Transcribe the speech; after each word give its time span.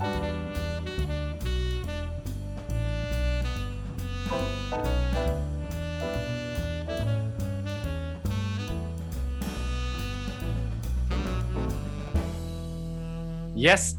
Yes, 0.00 0.08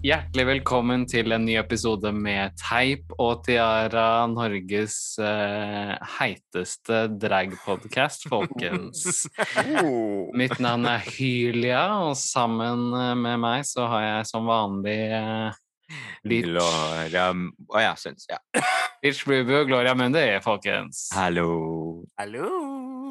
Hjertelig 0.01 0.45
velkommen 0.47 1.03
til 1.05 1.35
en 1.35 1.43
ny 1.45 1.53
episode 1.59 2.09
med 2.17 2.55
Teip 2.57 3.11
og 3.21 3.43
Tiara, 3.45 4.25
Norges 4.25 5.19
eh, 5.21 5.91
heiteste 6.17 7.03
dragpodkast, 7.21 8.25
folkens. 8.31 9.27
Oh. 9.83 10.33
Mitt 10.41 10.57
navn 10.57 10.89
er 10.89 11.05
Hylia, 11.05 11.83
og 12.07 12.17
sammen 12.17 12.87
eh, 12.89 13.13
med 13.21 13.37
meg 13.43 13.67
så 13.69 13.85
har 13.91 14.07
jeg 14.07 14.31
som 14.31 14.49
vanlig 14.49 14.97
eh, 15.13 15.60
Bleach, 16.23 16.47
Gloria 16.49 17.29
Å 17.71 17.81
ja, 17.83 17.93
syns 17.99 18.27
ja. 18.29 18.37
Bitch 19.01 19.23
og 19.27 19.67
Gloria 19.69 19.95
Mundi, 19.97 20.23
folkens. 20.45 21.07
Hallo. 21.17 22.03
Hallo! 22.19 22.49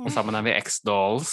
Og 0.04 0.12
sammen 0.14 0.36
er 0.38 0.44
vi 0.46 0.52
X-Dolls. 0.56 1.32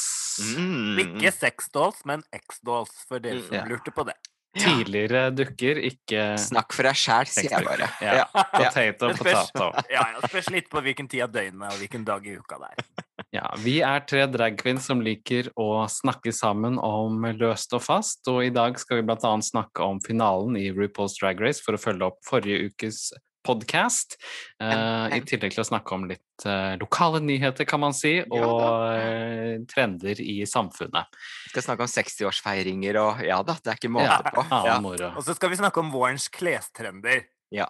Mm. 0.57 0.97
Ikke 1.03 1.31
sexdolls, 1.31 2.01
men 2.09 2.23
X-dolls, 2.35 2.91
for 3.07 3.19
dere 3.23 3.43
som 3.45 3.55
Ja. 3.55 3.65
lurte 3.69 3.93
på 3.95 4.03
det. 4.07 4.17
Tidligere 4.61 5.23
dukker, 5.35 5.79
ikke 5.89 6.23
Snakk 6.41 6.75
for 6.75 6.87
deg 6.87 6.97
sjæl, 6.99 7.29
sier 7.31 7.53
jeg 7.53 7.67
bare. 7.67 7.89
Ja. 8.03 8.15
Ja. 8.21 8.45
potato, 8.53 9.11
potato. 9.17 9.69
Ja, 9.93 10.05
spørs 10.25 10.49
litt 10.53 10.71
på 10.71 10.81
hvilken 10.85 11.09
tid 11.11 11.25
av 11.27 11.33
døgnet 11.35 11.69
og 11.69 11.81
hvilken 11.81 12.07
dag 12.07 12.25
i 12.27 12.37
uka 12.39 12.61
det 12.63 12.71
er. 12.73 12.87
Ja, 13.35 13.49
vi 13.59 13.79
er 13.83 14.03
tre 14.07 14.23
dragqueens 14.31 14.85
som 14.87 15.01
liker 15.03 15.49
å 15.59 15.83
snakke 15.91 16.31
sammen 16.33 16.77
om 16.79 17.25
løst 17.35 17.73
og 17.75 17.83
fast, 17.83 18.21
og 18.31 18.39
i 18.45 18.53
dag 18.53 18.77
skal 18.79 19.01
vi 19.01 19.07
blant 19.09 19.25
annet 19.27 19.49
snakke 19.49 19.83
om 19.83 19.99
finalen 20.05 20.55
i 20.57 20.69
RuPaul's 20.71 21.17
Drag 21.19 21.41
Race 21.43 21.61
for 21.65 21.75
å 21.75 21.81
følge 21.81 22.07
opp 22.07 22.21
forrige 22.25 22.69
ukes 22.71 23.09
podcast, 23.47 24.19
Uh, 24.57 25.05
i 25.13 25.19
tillegg 25.21 25.53
til 25.53 25.61
å 25.61 25.67
snakke 25.67 25.93
om 25.93 26.07
litt 26.09 26.45
uh, 26.49 26.73
lokale 26.81 27.19
nyheter, 27.21 27.67
kan 27.69 27.81
man 27.83 27.93
si, 27.93 28.15
og 28.25 28.63
eh, 28.89 29.59
trender 29.69 30.17
i 30.17 30.39
samfunnet. 30.49 31.13
Vi 31.45 31.51
Skal 31.51 31.65
snakke 31.67 31.85
om 31.85 31.91
60-årsfeiringer 31.93 32.97
og 33.03 33.21
Ja 33.27 33.37
da, 33.45 33.53
det 33.61 33.75
er 33.75 33.77
ikke 33.77 33.93
måte 33.93 34.09
Ja, 34.09 34.33
på. 34.33 34.47
Ja. 34.49 35.11
Og 35.13 35.21
så 35.27 35.37
skal 35.37 35.53
vi 35.53 35.61
snakke 35.61 35.83
om 35.83 35.93
vårens 35.93 36.25
klestrender. 36.33 37.27
Ja. 37.53 37.69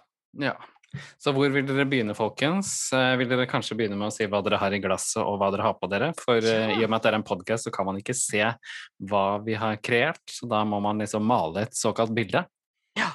Så 1.20 1.32
hvor 1.36 1.50
vil 1.52 1.66
dere 1.68 1.84
begynne, 1.88 2.14
folkens? 2.16 2.88
Eh, 2.96 3.14
Vil 3.20 3.28
dere 3.30 3.48
kanskje 3.50 3.76
begynne 3.76 3.98
med 3.98 4.08
å 4.08 4.14
si 4.14 4.26
hva 4.28 4.40
dere 4.44 4.60
har 4.60 4.72
i 4.72 4.80
glasset, 4.82 5.20
og 5.20 5.36
hva 5.40 5.50
dere 5.52 5.66
har 5.66 5.76
på 5.76 5.88
dere? 5.90 6.12
For 6.18 6.40
eh, 6.40 6.78
i 6.78 6.84
og 6.84 6.88
med 6.88 6.98
at 6.98 7.04
det 7.04 7.12
er 7.12 7.18
en 7.18 7.26
podkast, 7.28 7.68
så 7.68 7.74
kan 7.74 7.88
man 7.88 7.98
ikke 8.00 8.16
se 8.16 8.40
hva 9.10 9.26
vi 9.44 9.58
har 9.58 9.80
kreert, 9.84 10.22
så 10.32 10.48
da 10.48 10.62
må 10.68 10.80
man 10.84 11.04
liksom 11.04 11.26
male 11.28 11.66
et 11.66 11.76
såkalt 11.76 12.14
bilde. 12.16 12.46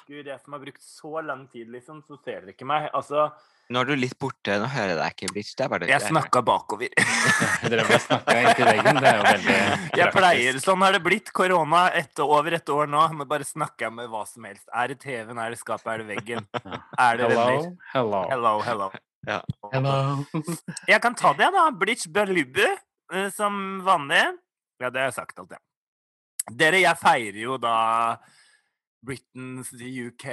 Gud, 0.08 0.26
jeg 0.28 0.40
som 0.42 0.56
har 0.56 0.62
brukt 0.64 0.84
så 0.84 1.22
lang 1.26 1.48
tid, 1.52 1.70
liksom, 1.74 2.04
så 2.08 2.18
ser 2.24 2.44
dere 2.44 2.54
ikke 2.56 2.68
meg. 2.70 2.90
Altså, 2.96 3.30
Nå 3.72 3.80
er 3.80 3.88
du 3.88 3.94
litt 3.96 4.18
borte, 4.20 4.58
nå 4.60 4.68
hører 4.68 4.92
jeg 4.92 4.98
deg 5.00 5.14
ikke, 5.16 5.28
Blitz. 5.34 5.54
Det 5.56 5.64
er 5.64 5.70
bare 5.72 5.88
jeg 5.88 6.04
snakka 6.04 6.42
bakover. 6.46 6.92
Dere 7.72 7.86
ble 7.88 8.00
snakka 8.04 8.36
inntil 8.42 8.68
veggen, 8.68 9.00
det 9.00 9.08
er 9.08 9.16
jo 9.18 9.24
veldig 9.24 9.56
praktisk. 9.56 9.96
Jeg 10.02 10.10
pleier, 10.18 10.60
Sånn 10.66 10.84
har 10.84 10.96
det 10.98 11.02
blitt. 11.06 11.32
Korona 11.34 11.86
etter, 11.96 12.28
over 12.28 12.58
et 12.58 12.70
år 12.76 12.92
nå. 12.92 13.06
Nå 13.16 13.28
bare 13.30 13.48
snakker 13.48 13.88
jeg 13.88 13.96
med 13.96 14.12
hva 14.12 14.26
som 14.28 14.46
helst. 14.50 14.66
Er 14.68 14.92
det 14.92 15.00
TV-en, 15.02 15.40
er 15.40 15.56
det 15.56 15.60
skapet, 15.62 15.88
er 15.94 16.04
det 16.04 16.08
veggen? 16.12 16.46
Er 16.60 17.20
det 17.22 17.30
Hello, 17.32 17.40
venner? 17.40 17.72
hello. 17.94 18.22
Hello, 18.34 18.54
hello. 18.68 18.92
Ja. 19.30 19.40
Hello. 19.72 19.96
Jeg 20.92 21.00
kan 21.08 21.16
ta 21.16 21.32
det, 21.40 21.50
da. 21.56 21.68
Blitz 21.72 22.10
Balubu, 22.12 22.66
eh, 22.68 23.30
som 23.34 23.82
vanlig. 23.88 24.26
Ja, 24.84 24.90
det 24.92 25.06
har 25.06 25.12
jeg 25.14 25.18
sagt 25.22 25.40
alt, 25.40 25.56
ja. 25.56 25.64
Dere, 26.52 26.84
jeg 26.84 27.00
feirer 27.00 27.40
jo 27.46 27.56
da 27.64 27.76
Britain's 29.04 29.74
UK 29.76 30.26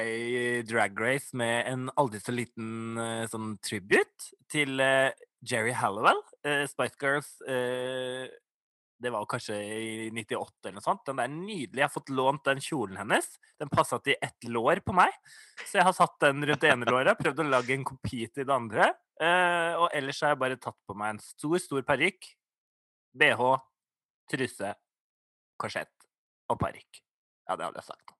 Drag 0.68 1.00
Race 1.00 1.36
med 1.36 1.66
en 1.66 1.88
aldri 1.98 2.20
så 2.22 2.34
liten 2.34 2.98
uh, 3.00 3.24
sånn 3.30 3.56
tribute 3.66 4.30
til 4.52 4.78
uh, 4.78 5.10
Jerry 5.42 5.74
Hallowell, 5.76 6.22
Uh, 6.40 6.64
Spice 6.64 6.96
Girls. 6.96 7.34
eh, 7.44 8.24
det 9.00 9.10
var 9.12 9.26
kanskje 9.28 9.56
i 9.56 10.10
98 10.12 10.68
eller 10.68 10.76
noe 10.76 10.84
sånt. 10.84 11.02
Den 11.08 11.20
er 11.20 11.28
nydelig. 11.32 11.80
Jeg 11.80 11.86
har 11.86 11.92
fått 11.92 12.12
lånt 12.12 12.44
den 12.44 12.60
kjolen 12.60 12.98
hennes. 13.00 13.28
Den 13.60 13.72
passa 13.72 13.98
til 14.04 14.16
ett 14.20 14.44
lår 14.48 14.82
på 14.84 14.92
meg, 14.96 15.12
så 15.64 15.80
jeg 15.80 15.86
har 15.88 15.96
satt 15.96 16.18
den 16.20 16.44
rundt 16.44 16.60
det 16.60 16.72
ene 16.72 16.88
låret. 16.88 17.20
Prøvd 17.20 17.40
å 17.44 17.48
lage 17.48 17.72
en 17.76 17.86
kopi 17.88 18.26
til 18.28 18.44
det 18.44 18.56
andre. 18.56 18.90
Eh, 19.20 19.72
og 19.80 19.88
ellers 19.96 20.20
har 20.24 20.34
jeg 20.34 20.42
bare 20.44 20.60
tatt 20.60 20.76
på 20.88 20.96
meg 20.96 21.14
en 21.14 21.22
stor, 21.24 21.56
stor 21.60 21.84
parykk, 21.88 22.28
bh, 23.20 23.44
truse, 24.32 24.72
korsett 25.60 26.08
og 26.52 26.60
parykk. 26.60 27.04
Ja, 27.48 27.56
det 27.56 27.68
hadde 27.68 27.80
jeg 27.80 27.90
sagt. 27.92 28.19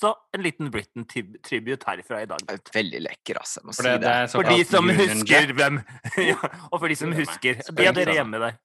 Så 0.00 0.12
en 0.36 0.42
liten 0.42 0.70
Britain-tribute 0.70 1.86
herifra 1.88 2.22
i 2.22 2.26
dag. 2.28 2.38
Veldig 2.74 3.00
lekker, 3.00 3.38
altså. 3.40 3.62
For 3.64 3.78
si 3.78 3.88
det, 3.88 3.98
det. 4.04 4.28
For 4.34 4.44
de 4.44 4.64
som 4.68 4.84
Union 4.84 5.00
husker 5.00 5.46
Jack. 5.46 5.54
hvem 5.56 5.78
ja, 6.30 6.50
Og 6.68 6.80
for 6.82 6.92
de 6.92 6.96
som 7.00 7.14
husker. 7.16 7.62
Det 7.76 7.86
er 7.88 7.96
dere 7.96 8.16
hjemme 8.18 8.40
der. 8.42 8.58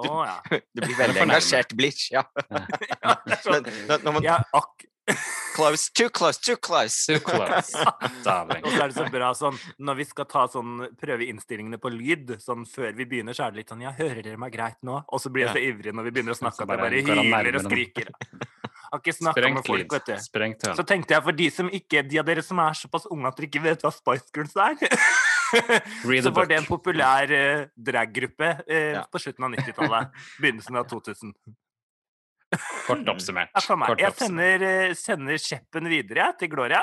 Å 0.00 0.12
ja. 0.24 0.38
Du 0.48 0.80
blir 0.86 0.96
veldig 0.96 1.26
engasjert, 1.26 1.74
Blitz. 1.76 2.08
Ja. 2.14 2.24
ja 2.48 3.18
sånn. 3.44 4.22
Ja, 4.24 4.40
ak 4.56 4.88
Close, 5.54 5.88
too 5.96 6.10
close, 6.12 6.36
too 6.36 6.56
close. 6.56 7.06
Too 7.08 7.20
close. 7.24 7.72
Og 7.80 8.18
så 8.24 8.34
er 8.36 8.90
det 8.90 8.96
så 8.96 9.06
bra 9.08 9.30
sånn 9.36 9.56
når 9.80 10.00
vi 10.02 10.06
skal 10.08 10.28
ta 10.28 10.42
sånn 10.52 10.84
prøve 11.00 11.24
innstillingene 11.24 11.80
på 11.80 11.92
lyd, 11.92 12.34
sånn 12.44 12.66
før 12.68 12.92
vi 12.96 13.08
begynner, 13.08 13.36
så 13.36 13.46
er 13.46 13.54
det 13.54 13.62
litt 13.62 13.72
sånn 13.72 13.86
Ja, 13.86 13.94
hører 13.96 14.20
dere 14.20 14.40
meg 14.40 14.52
greit 14.52 14.78
nå? 14.86 15.00
Og 15.08 15.22
så 15.22 15.32
blir 15.32 15.46
jeg 15.48 15.56
så 15.56 15.64
ivrig 15.64 15.96
når 15.96 16.08
vi 16.08 16.14
begynner 16.18 16.36
å 16.36 16.40
snakke 16.40 16.64
at 16.64 16.76
jeg 16.76 16.84
bare 16.84 17.02
hyler 17.08 17.60
og 17.60 17.68
skriker. 17.70 18.12
Har 18.88 19.00
ikke 19.02 19.12
snakka 19.12 19.48
med 19.52 19.66
folk, 19.66 19.92
vet 19.92 20.06
du. 20.08 20.14
Sprengt 20.24 20.62
Så 20.78 20.84
tenkte 20.88 21.12
jeg, 21.14 21.22
for 21.26 21.36
de 21.36 21.48
som 21.52 21.68
ikke, 21.68 22.02
de 22.08 22.18
av 22.22 22.24
dere 22.28 22.42
som 22.44 22.58
er 22.64 22.72
såpass 22.78 23.04
unge 23.12 23.28
at 23.28 23.36
dere 23.36 23.48
ikke 23.50 23.62
vet 23.66 23.82
hva 23.84 23.90
Spice 23.92 24.32
Girls 24.34 24.56
er 24.56 24.76
Read 26.08 26.24
Så 26.24 26.32
var 26.36 26.48
det 26.48 26.56
en 26.62 26.68
populær 26.68 27.30
uh, 27.32 27.66
draggruppe 27.76 28.50
uh, 28.64 28.92
Ja. 28.98 29.02
på 29.12 29.20
slutten 29.20 29.44
av 29.44 29.54
90-tallet. 29.56 30.10
Begynnelsen 30.42 30.76
av 30.80 30.88
2000. 30.90 31.34
Kort 32.88 33.08
oppsummert. 33.12 33.52
Ja. 33.52 33.76
Kort 33.86 34.00
Jeg 34.00 34.16
sender, 34.16 34.64
uh, 34.64 34.94
sender 34.96 35.36
kjeppen 35.40 35.88
videre 35.92 36.30
til 36.40 36.48
Gloria. 36.52 36.80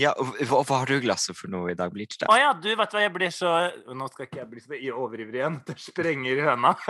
Ja, 0.00 0.10
hva, 0.18 0.58
hva 0.66 0.80
har 0.80 0.90
du 0.90 0.96
i 0.96 1.02
glasset 1.04 1.36
for 1.38 1.52
noe 1.52 1.70
i 1.70 1.76
dag, 1.78 1.92
Bleach? 1.94 2.16
da? 2.18 2.26
Å 2.32 2.36
ja, 2.40 2.48
du 2.58 2.66
vet 2.74 2.96
hva, 2.96 3.02
jeg 3.04 3.12
blir 3.14 3.30
så 3.30 3.52
Nå 3.94 4.08
skal 4.10 4.26
ikke 4.26 4.40
jeg 4.40 4.48
bli 4.50 4.62
så 4.64 4.74
i- 4.80 4.90
overivrig 4.90 5.38
igjen. 5.38 5.60
Det 5.68 5.76
sprenger 5.78 6.40
høna. 6.48 6.72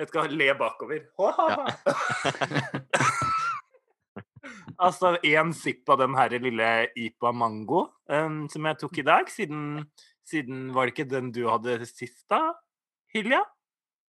Jeg 0.00 0.08
skal 0.08 0.32
le 0.32 0.48
bakover. 0.56 1.02
altså 4.84 5.12
én 5.28 5.52
sipp 5.52 5.90
av 5.92 6.00
den 6.00 6.16
her 6.16 6.32
lille 6.40 6.68
Ipa 6.96 7.32
Mango 7.36 7.82
um, 8.08 8.46
som 8.48 8.68
jeg 8.70 8.78
tok 8.80 9.00
i 9.02 9.04
dag, 9.04 9.28
siden, 9.28 9.84
siden 10.24 10.70
Var 10.72 10.88
det 10.88 10.94
ikke 10.94 11.10
den 11.10 11.28
du 11.36 11.42
hadde 11.50 11.84
sist, 11.84 12.24
da? 12.32 12.40
Hylja? 13.12 13.42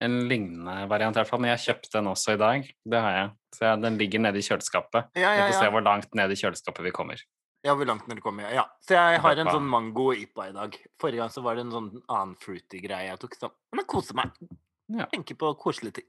En 0.02 0.26
lignende 0.28 0.74
variant, 0.90 1.14
i 1.16 1.22
hvert 1.22 1.30
fall. 1.30 1.40
Men 1.44 1.54
jeg 1.54 1.64
kjøpte 1.68 1.94
den 1.94 2.10
også 2.10 2.34
i 2.34 2.40
dag. 2.40 2.66
Det 2.84 3.00
har 3.00 3.14
jeg. 3.16 3.30
Så 3.56 3.64
jeg, 3.64 3.80
den 3.86 3.96
ligger 4.00 4.26
nede 4.26 4.42
i 4.42 4.44
kjøleskapet. 4.44 5.08
Ja, 5.16 5.30
Vi 5.30 5.38
ja, 5.38 5.46
får 5.48 5.58
se 5.62 5.72
hvor 5.72 5.84
langt 5.86 6.18
ned 6.18 6.34
i 6.34 6.38
kjøleskapet 6.42 6.84
vi 6.84 6.92
kommer. 6.98 7.22
Ja, 7.64 7.72
hvor 7.78 7.88
langt 7.88 8.04
når 8.08 8.18
det 8.18 8.24
kommer. 8.24 8.50
Ja. 8.52 8.66
Så 8.84 8.98
jeg 8.98 9.22
har 9.24 9.40
en 9.40 9.54
sånn 9.54 9.70
mango 9.70 10.10
Ipa 10.16 10.50
i 10.50 10.54
dag. 10.56 10.76
Forrige 11.00 11.22
gang 11.22 11.32
så 11.32 11.42
var 11.46 11.56
det 11.56 11.64
en 11.64 11.74
sånn 11.78 11.90
annen 12.02 12.36
fruity 12.42 12.82
greie 12.84 13.08
jeg 13.08 13.22
tok. 13.22 13.38
Så. 13.40 13.52
Men 13.72 13.84
jeg 13.84 13.92
koser 13.94 14.18
meg. 14.18 14.36
Ja. 14.88 15.06
Tenker 15.12 15.34
på 15.34 15.54
koselige 15.58 15.92
ting. 16.00 16.08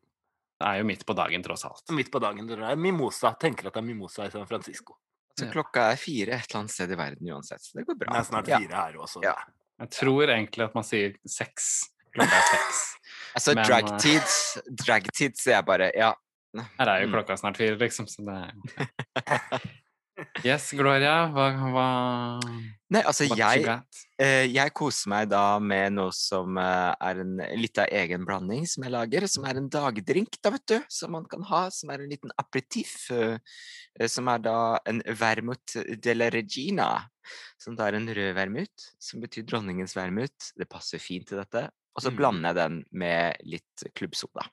Det 0.59 0.67
er 0.67 0.77
jo 0.81 0.85
midt 0.89 1.05
på 1.05 1.13
dagen, 1.17 1.43
tross 1.45 1.65
alt. 1.65 1.83
Midt 1.93 2.11
på 2.11 2.19
dagen. 2.19 2.47
Det 2.47 2.57
er 2.59 2.75
mimosa. 2.75 3.33
Tenker 3.39 3.67
at 3.67 3.73
det 3.73 3.81
er 3.83 3.85
mimosa 3.87 4.25
i 4.25 4.31
San 4.33 4.47
Francisco. 4.49 4.97
Så 5.37 5.45
klokka 5.53 5.91
er 5.91 5.99
fire 6.01 6.33
et 6.33 6.47
eller 6.49 6.59
annet 6.63 6.71
sted 6.73 6.91
i 6.91 6.95
verden 6.97 7.29
uansett, 7.29 7.61
så 7.61 7.77
det 7.77 7.85
går 7.85 7.95
bra. 7.99 8.13
Det 8.13 8.19
er 8.19 8.23
snart 8.31 8.47
Ja. 8.47 8.57
fire 8.59 8.75
her 8.75 8.93
også. 8.97 9.21
Ja. 9.23 9.35
Jeg 9.79 9.89
tror 9.93 10.23
egentlig 10.33 10.63
at 10.65 10.73
man 10.73 10.83
sier 10.83 11.13
seks. 11.29 11.89
Klokka 12.15 12.33
er 12.39 12.47
seks. 12.53 12.83
Altså, 13.37 13.53
Men, 13.53 13.65
dragtids, 13.67 14.57
dragtid, 14.81 15.35
så 15.37 15.51
jeg 15.51 15.65
bare 15.65 15.91
Ja. 15.95 16.13
Her 16.79 16.87
er 16.89 17.01
jo 17.03 17.07
Mm. 17.07 17.13
klokka 17.13 17.37
snart 17.37 17.57
fire, 17.57 17.75
liksom, 17.77 18.07
så 18.09 18.25
det 18.25 18.33
er 18.33 18.51
Yes, 20.41 20.71
Gloria, 20.73 21.27
hva, 21.29 21.51
hva 21.73 21.87
Nei, 22.89 23.01
altså, 23.03 23.27
jeg, 23.37 23.65
eh, 24.17 24.45
jeg 24.47 24.71
koser 24.77 25.11
meg 25.11 25.27
da 25.29 25.59
med 25.61 25.93
noe 25.97 26.13
som 26.15 26.57
eh, 26.57 26.93
er 27.09 27.19
en 27.21 27.33
litt 27.59 27.77
av 27.83 27.91
egen 27.99 28.23
blanding 28.25 28.63
som 28.69 28.85
jeg 28.85 28.93
lager, 28.95 29.27
som 29.29 29.45
er 29.45 29.59
en 29.59 29.67
dagdrink, 29.69 30.39
da, 30.41 30.53
vet 30.55 30.65
du, 30.71 30.77
som 30.89 31.11
man 31.13 31.27
kan 31.29 31.43
ha, 31.49 31.65
som 31.73 31.91
er 31.93 32.01
en 32.05 32.13
liten 32.13 32.31
aperitiff, 32.41 32.95
eh, 33.11 34.07
som 34.09 34.31
er 34.31 34.41
da 34.45 34.55
en 34.89 35.03
vermut 35.19 35.75
de 35.75 36.15
la 36.15 36.29
regina, 36.33 36.87
som 37.61 37.75
da 37.77 37.89
er 37.91 37.99
en 37.99 38.07
rød 38.07 38.31
vermut, 38.39 38.87
som 39.03 39.21
betyr 39.21 39.45
dronningens 39.49 39.93
vermut. 39.99 40.53
Det 40.57 40.69
passer 40.71 41.03
fint 41.03 41.27
til 41.29 41.41
dette. 41.43 41.67
Og 41.97 42.05
så 42.05 42.13
Mm. 42.13 42.17
blander 42.17 42.49
jeg 42.53 42.55
den 42.61 42.79
med 42.91 43.37
litt 43.43 43.85
klubbsoda. 43.93 44.47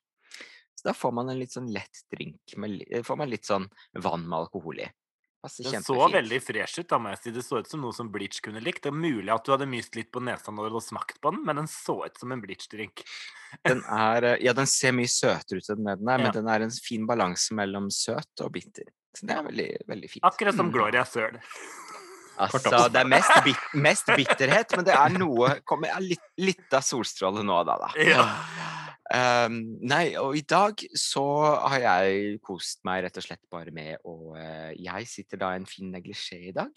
Så 0.74 0.88
da 0.90 0.92
får 0.92 1.12
man 1.14 1.30
en 1.30 1.38
litt 1.38 1.52
sånn 1.54 1.70
lett 1.72 2.02
drink, 2.12 2.40
med, 2.56 2.82
får 3.06 3.16
man 3.16 3.30
litt 3.30 3.46
sånn 3.46 3.68
vann 3.94 4.26
med 4.26 4.38
alkohol 4.42 4.80
i. 4.80 4.90
Passer 5.44 5.66
Den 5.68 5.82
så 5.84 5.94
veldig 6.08 6.38
fresh 6.40 6.80
ut. 6.80 6.88
da 6.88 6.96
må 6.98 7.10
jeg 7.12 7.18
si. 7.20 7.30
Det 7.36 7.42
så 7.44 7.58
ut 7.60 7.68
som 7.68 7.82
noe 7.84 7.92
som 7.92 8.08
Bleach 8.12 8.38
kunne 8.40 8.62
likt. 8.64 8.80
Det 8.86 8.88
er 8.88 8.96
mulig 8.96 9.28
at 9.34 9.44
du 9.44 9.52
hadde 9.52 9.66
myst 9.68 9.94
litt 9.98 10.08
på 10.14 10.22
nesa 10.24 10.48
når 10.54 10.70
du 10.70 10.76
hadde 10.78 10.86
smakt 10.86 11.20
på 11.20 11.34
den, 11.34 11.42
men 11.44 11.60
den 11.60 11.68
så 11.68 11.98
ut 12.06 12.16
som 12.18 12.32
en 12.32 12.40
Bleach-drink. 12.40 13.04
Den 13.68 13.82
er, 13.84 14.24
eh, 14.32 14.38
ja, 14.46 14.54
den 14.56 14.66
ser 14.66 14.96
mye 14.96 15.10
søtere 15.12 15.60
ut 15.60 15.68
enn 15.74 15.84
den 15.84 16.08
er, 16.08 16.18
Ja. 16.18 16.24
men 16.24 16.32
den 16.32 16.48
er 16.48 16.64
en 16.64 16.70
fin 16.72 17.04
balanse 17.06 17.52
mellom 17.54 17.90
søt 17.92 18.40
og 18.40 18.52
bitter. 18.56 18.88
Så 19.14 19.26
det 19.28 19.36
er 19.36 19.42
veldig, 19.46 19.68
veldig 19.86 20.10
fint. 20.10 20.24
Akkurat 20.24 20.56
som 20.56 20.70
Mm. 20.70 20.72
Gloria 20.72 21.04
Søl. 21.04 21.36
Altså, 22.36 22.88
det 22.90 22.98
er 22.98 23.06
mest, 23.06 23.30
bit, 23.44 23.56
mest 23.78 24.06
bitterhet, 24.06 24.72
men 24.74 24.84
det 24.88 24.94
er 24.98 25.08
noe 25.10 25.60
Kommer 25.64 25.92
er 25.94 26.00
litt, 26.02 26.24
litt 26.42 26.72
av 26.74 26.82
solstråle 26.82 27.44
nå 27.46 27.60
og 27.60 27.66
da, 27.68 27.76
da. 27.78 27.90
Ja. 28.02 28.24
Um, 29.12 29.58
nei, 29.84 30.14
og 30.16 30.32
i 30.32 30.40
dag 30.48 30.80
så 30.96 31.24
har 31.60 31.82
jeg 31.82 32.38
kost 32.44 32.80
meg 32.88 33.02
rett 33.04 33.18
og 33.20 33.26
slett 33.26 33.42
bare 33.52 33.68
med 33.74 34.00
å 34.08 34.32
uh, 34.32 34.70
Jeg 34.72 35.10
sitter 35.10 35.42
da 35.42 35.50
i 35.52 35.58
en 35.60 35.68
fin 35.68 35.92
neglisjé 35.92 36.40
i 36.50 36.56
dag, 36.56 36.72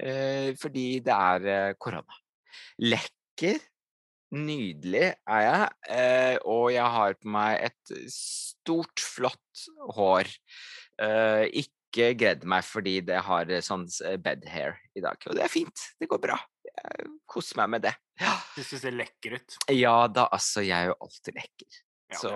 Uh, 0.00 0.56
fordi 0.56 1.02
det 1.04 1.12
er 1.12 1.42
uh, 1.44 1.72
korona. 1.76 2.14
Lekker, 2.80 3.58
nydelig 4.32 5.10
er 5.28 5.42
jeg, 5.44 6.38
og 6.48 6.70
jeg 6.72 6.94
har 6.94 7.16
på 7.20 7.32
meg 7.34 7.66
et 7.66 7.92
stort, 8.14 9.02
flott 9.02 9.64
hår. 9.98 10.30
Ikke 11.60 12.12
gredd 12.16 12.46
meg 12.48 12.64
fordi 12.64 12.94
det 13.04 13.20
har 13.26 13.52
sånn 13.66 13.84
bed 14.24 14.48
hair 14.54 14.78
i 14.96 15.04
dag, 15.04 15.20
og 15.26 15.36
det 15.36 15.44
er 15.44 15.52
fint. 15.52 15.84
Det 16.00 16.08
går 16.08 16.22
bra. 16.24 16.38
Jeg 16.80 17.10
koser 17.28 17.60
meg 17.60 17.70
med 17.76 17.82
det. 17.84 17.94
Ja. 18.20 18.32
Syns 18.54 18.70
det 18.74 18.80
ser 18.82 18.96
lekker 18.96 19.36
ut. 19.38 19.56
Ja 19.76 19.94
da, 20.08 20.26
altså, 20.32 20.62
jeg 20.64 20.76
er 20.76 20.90
jo 20.90 20.96
alltid 21.06 21.36
lekker. 21.40 21.78
Ja, 22.10 22.18
så 22.18 22.30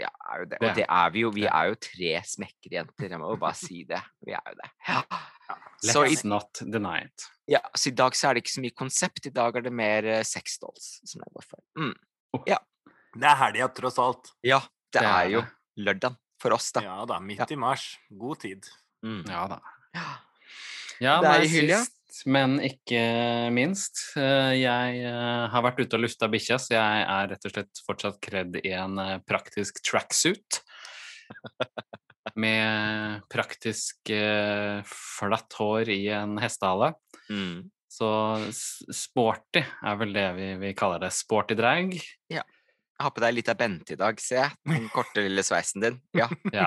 ja, 0.00 0.08
er 0.32 0.40
jo 0.42 0.46
det. 0.50 0.58
Og 0.58 0.78
det 0.80 0.86
er 0.88 1.10
vi 1.14 1.20
jo. 1.22 1.28
Vi 1.36 1.44
er 1.46 1.68
jo 1.70 1.76
tre 1.86 2.14
smekkerjenter, 2.26 3.12
jeg 3.12 3.20
må 3.22 3.28
jo 3.30 3.36
bare 3.38 3.58
si 3.58 3.84
det. 3.86 4.00
Vi 4.26 4.34
er 4.34 4.48
jo 4.50 4.56
det. 4.58 4.70
Ja. 4.88 5.02
Så 5.82 6.02
i, 6.06 6.14
Let's 6.14 6.26
not 6.26 6.60
deny 6.62 7.04
it. 7.06 7.26
ja, 7.50 7.60
så 7.74 7.88
i 7.90 7.94
dag 7.98 8.14
så 8.18 8.28
er 8.28 8.36
det 8.36 8.42
ikke 8.44 8.52
så 8.56 8.64
mye 8.64 8.74
konsept, 8.78 9.24
i 9.26 9.32
dag 9.34 9.56
er 9.56 9.64
det 9.64 9.72
mer 9.74 10.06
uh, 10.06 10.18
sex 10.26 10.58
dolls 10.62 10.90
som 11.08 11.22
jeg 11.24 11.32
går 11.34 11.46
for. 11.46 11.62
Mm. 11.78 11.94
Det 12.44 13.26
er 13.26 13.38
helga, 13.40 13.70
tross 13.74 13.98
alt. 14.02 14.32
Ja, 14.46 14.60
det, 14.92 15.00
Det 15.00 15.06
er 15.06 15.14
er 15.14 15.32
jo 15.34 15.44
lørdag 15.82 16.18
for 16.42 16.54
oss, 16.58 16.70
da. 16.76 16.84
Ja 16.86 16.98
da, 17.08 17.18
midt 17.22 17.50
i 17.50 17.58
mars. 17.58 17.86
God 18.10 18.42
tid. 18.44 18.66
Mm. 19.06 19.24
Ja 19.30 19.46
da. 19.50 19.60
Ja. 19.96 20.08
Ja, 21.00 21.14
Det 21.24 21.32
sist, 22.10 22.26
men 22.26 22.58
ikke 22.60 23.50
minst. 23.52 24.16
eh, 24.16 24.54
Jeg 24.60 25.02
eh, 25.04 25.48
har 25.50 25.62
vært 25.62 25.80
ute 25.80 25.96
og 25.96 26.04
lufta 26.04 26.28
bikkja, 26.28 26.58
så 26.58 26.74
jeg 26.74 27.04
er 27.06 27.28
rett 27.30 27.46
og 27.46 27.52
slett 27.54 27.82
fortsatt 27.86 28.20
kredd 28.20 28.56
i 28.64 28.72
en 28.72 28.98
eh, 28.98 29.18
praktisk 29.26 29.82
tracksuit. 29.86 30.60
Med 32.36 33.22
praktisk 33.32 34.10
flatt 34.86 35.54
hår 35.58 35.88
i 35.90 36.08
en 36.14 36.36
hestehale. 36.38 36.92
Mm. 37.30 37.70
Så 37.90 38.06
sporty 38.94 39.62
er 39.64 39.96
vel 39.98 40.12
det 40.14 40.26
vi, 40.36 40.48
vi 40.60 40.74
kaller 40.78 41.00
det. 41.02 41.10
Sporty 41.16 41.56
drag. 41.58 41.96
Jeg 43.00 43.06
har 43.06 43.12
på 43.16 43.22
deg 43.24 43.32
litt 43.32 43.48
av 43.48 43.56
Bente 43.56 43.94
i 43.94 43.96
dag, 43.96 44.18
ser 44.20 44.36
jeg. 44.42 44.56
Den 44.68 44.88
korte, 44.92 45.22
lille 45.24 45.40
sveisen 45.46 45.80
din. 45.80 45.94
Ja, 46.12 46.26
Ja, 46.52 46.66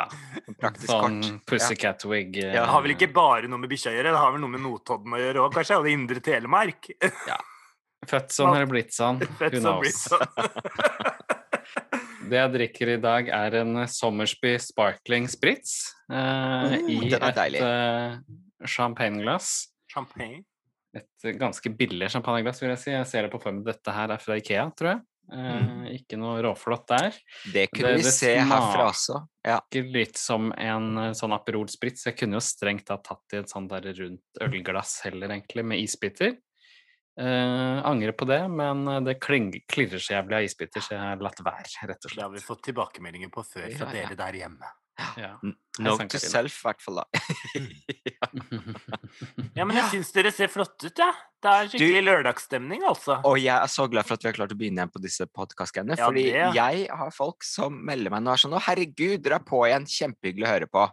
praktisk 0.58 0.90
sånn 0.90 1.20
kort. 1.22 1.44
pussycat 1.52 2.06
wig. 2.10 2.40
eh, 2.42 2.56
Det 2.58 2.64
har 2.74 2.82
vel 2.82 2.96
ikke 2.96 3.12
bare 3.14 3.46
noe 3.52 3.62
med 3.62 3.70
bikkja 3.70 3.92
å 3.94 3.98
gjøre, 4.00 4.16
det 4.16 4.22
har 4.24 4.32
vel 4.34 4.42
noe 4.42 4.50
med 4.56 4.64
Notodden 4.66 5.14
å 5.14 5.20
gjøre 5.22 5.44
òg, 5.46 5.54
kanskje? 5.60 5.78
Og 5.78 5.86
det 5.86 5.94
indre 5.94 6.24
Telemark. 6.26 6.90
Født 8.10 8.34
sånn 8.36 8.50
eller 8.58 8.66
blitt 8.68 8.92
sånn. 8.98 9.22
Født 9.40 9.54
Who 9.60 9.62
som 9.62 9.78
blitt 9.86 10.02
sånn. 10.02 10.26
Det 12.24 12.40
jeg 12.40 12.52
drikker 12.56 12.90
i 12.96 12.98
dag, 13.04 13.30
er 13.36 13.56
en 13.62 13.84
Sommersby 13.92 14.56
Sparkling 14.64 15.30
Spritz 15.32 15.76
eh, 16.10 16.18
Mm, 16.74 16.90
i 16.90 17.14
et 17.14 17.24
deilig. 17.38 17.62
eh, 17.62 18.18
champagneglass. 18.74 19.68
Champagne. 19.92 20.42
Et 20.98 21.30
ganske 21.40 21.70
billig 21.78 22.10
champagneglass, 22.14 22.62
vil 22.64 22.72
jeg 22.74 22.80
si. 22.82 22.92
Jeg 22.96 23.08
ser 23.10 23.26
det 23.28 23.32
på 23.34 23.42
formen. 23.44 23.64
Dette 23.66 23.92
her 23.94 24.12
er 24.14 24.22
fra 24.22 24.38
Ikea, 24.40 24.66
tror 24.78 24.90
jeg. 24.96 25.02
Eh, 25.32 25.96
Ikke 25.96 26.18
noe 26.20 26.42
råflott 26.44 26.88
der. 26.88 27.14
Det 27.52 27.70
kunne 27.72 27.88
Det- 27.94 27.98
vi 27.98 28.04
det 28.04 28.14
se 28.14 28.36
herfra 28.36 28.90
også. 28.92 29.28
Ja. 29.46 29.60
Litt 29.74 30.18
som 30.18 30.52
en 30.58 30.98
eh, 30.98 31.12
sånn 31.14 31.34
Aperol 31.34 31.68
Spritz. 31.70 32.06
Jeg 32.06 32.18
kunne 32.18 32.34
jo 32.34 32.40
strengt 32.44 32.86
tatt 32.86 33.04
tatt 33.04 33.34
i 33.34 33.38
et 33.38 33.50
sånt 33.50 33.70
der 33.70 33.82
rundt 33.94 34.22
ølglass 34.42 35.02
heller, 35.04 35.30
egentlig, 35.30 35.64
med 35.66 35.80
isbiter. 35.80 36.38
Eh, 37.20 37.82
angrer 37.86 38.12
på 38.18 38.26
det, 38.26 38.50
men 38.50 38.88
eh, 38.88 39.00
det 39.02 39.20
klirrer 39.22 40.02
så 40.02 40.16
jævlig 40.18 40.34
av 40.34 40.44
isbiter, 40.48 40.82
så 40.82 40.90
jeg 40.96 41.00
har 41.00 41.18
latt 41.18 41.42
være, 41.46 41.88
rett 41.88 42.06
og 42.06 42.10
slett. 42.12 42.16
Det 42.16 42.24
har 42.24 42.32
vi 42.32 42.40
fått 42.40 42.64
tilbakemeldinger 42.64 43.30
på 43.30 43.44
før 43.46 43.70
fra 43.78 43.92
Ja, 43.94 44.02
ja. 44.02 44.08
dere 44.10 44.16
der 44.18 44.40
hjemme. 44.40 44.66
Ja. 45.18 45.32
N- 45.44 45.56
Hei, 45.80 45.84
Note 45.88 46.06
to 46.08 46.20
self, 46.22 46.54
i 46.62 46.68
hvert 46.68 46.82
fall 46.86 47.00
da. 47.02 47.06
Ja, 49.58 49.66
men 49.66 49.76
jeg 49.78 49.88
syns 49.92 50.12
dere 50.14 50.30
ser 50.34 50.50
flotte 50.54 50.90
ut, 50.90 51.00
jeg. 51.02 51.14
Det 51.44 51.52
er 51.52 51.70
skikkelig 51.72 52.04
lørdagsstemning, 52.08 52.84
altså. 52.88 53.18
Og 53.28 53.38
jeg 53.42 53.54
er 53.56 53.70
så 53.74 53.88
glad 53.92 54.06
for 54.08 54.14
at 54.18 54.24
vi 54.26 54.30
har 54.30 54.36
klart 54.38 54.54
å 54.54 54.58
begynne 54.60 54.80
igjen 54.84 54.94
på 54.94 55.02
disse 55.04 55.26
podkastgreiene. 55.30 55.98
Ja, 56.00 56.08
fordi 56.10 56.26
det. 56.32 56.46
jeg 56.58 56.76
har 56.94 57.12
folk 57.16 57.46
som 57.48 57.72
melder 57.90 58.14
meg 58.14 58.22
nå 58.26 58.30
er 58.34 58.40
sånn 58.44 58.54
'Å, 58.56 58.62
herregud, 58.70 59.20
dere 59.26 59.36
er 59.42 59.46
på 59.48 59.64
igjen. 59.68 59.86
Kjempehyggelig 59.90 60.46
å 60.48 60.52
høre 60.54 60.68
på'. 60.70 60.88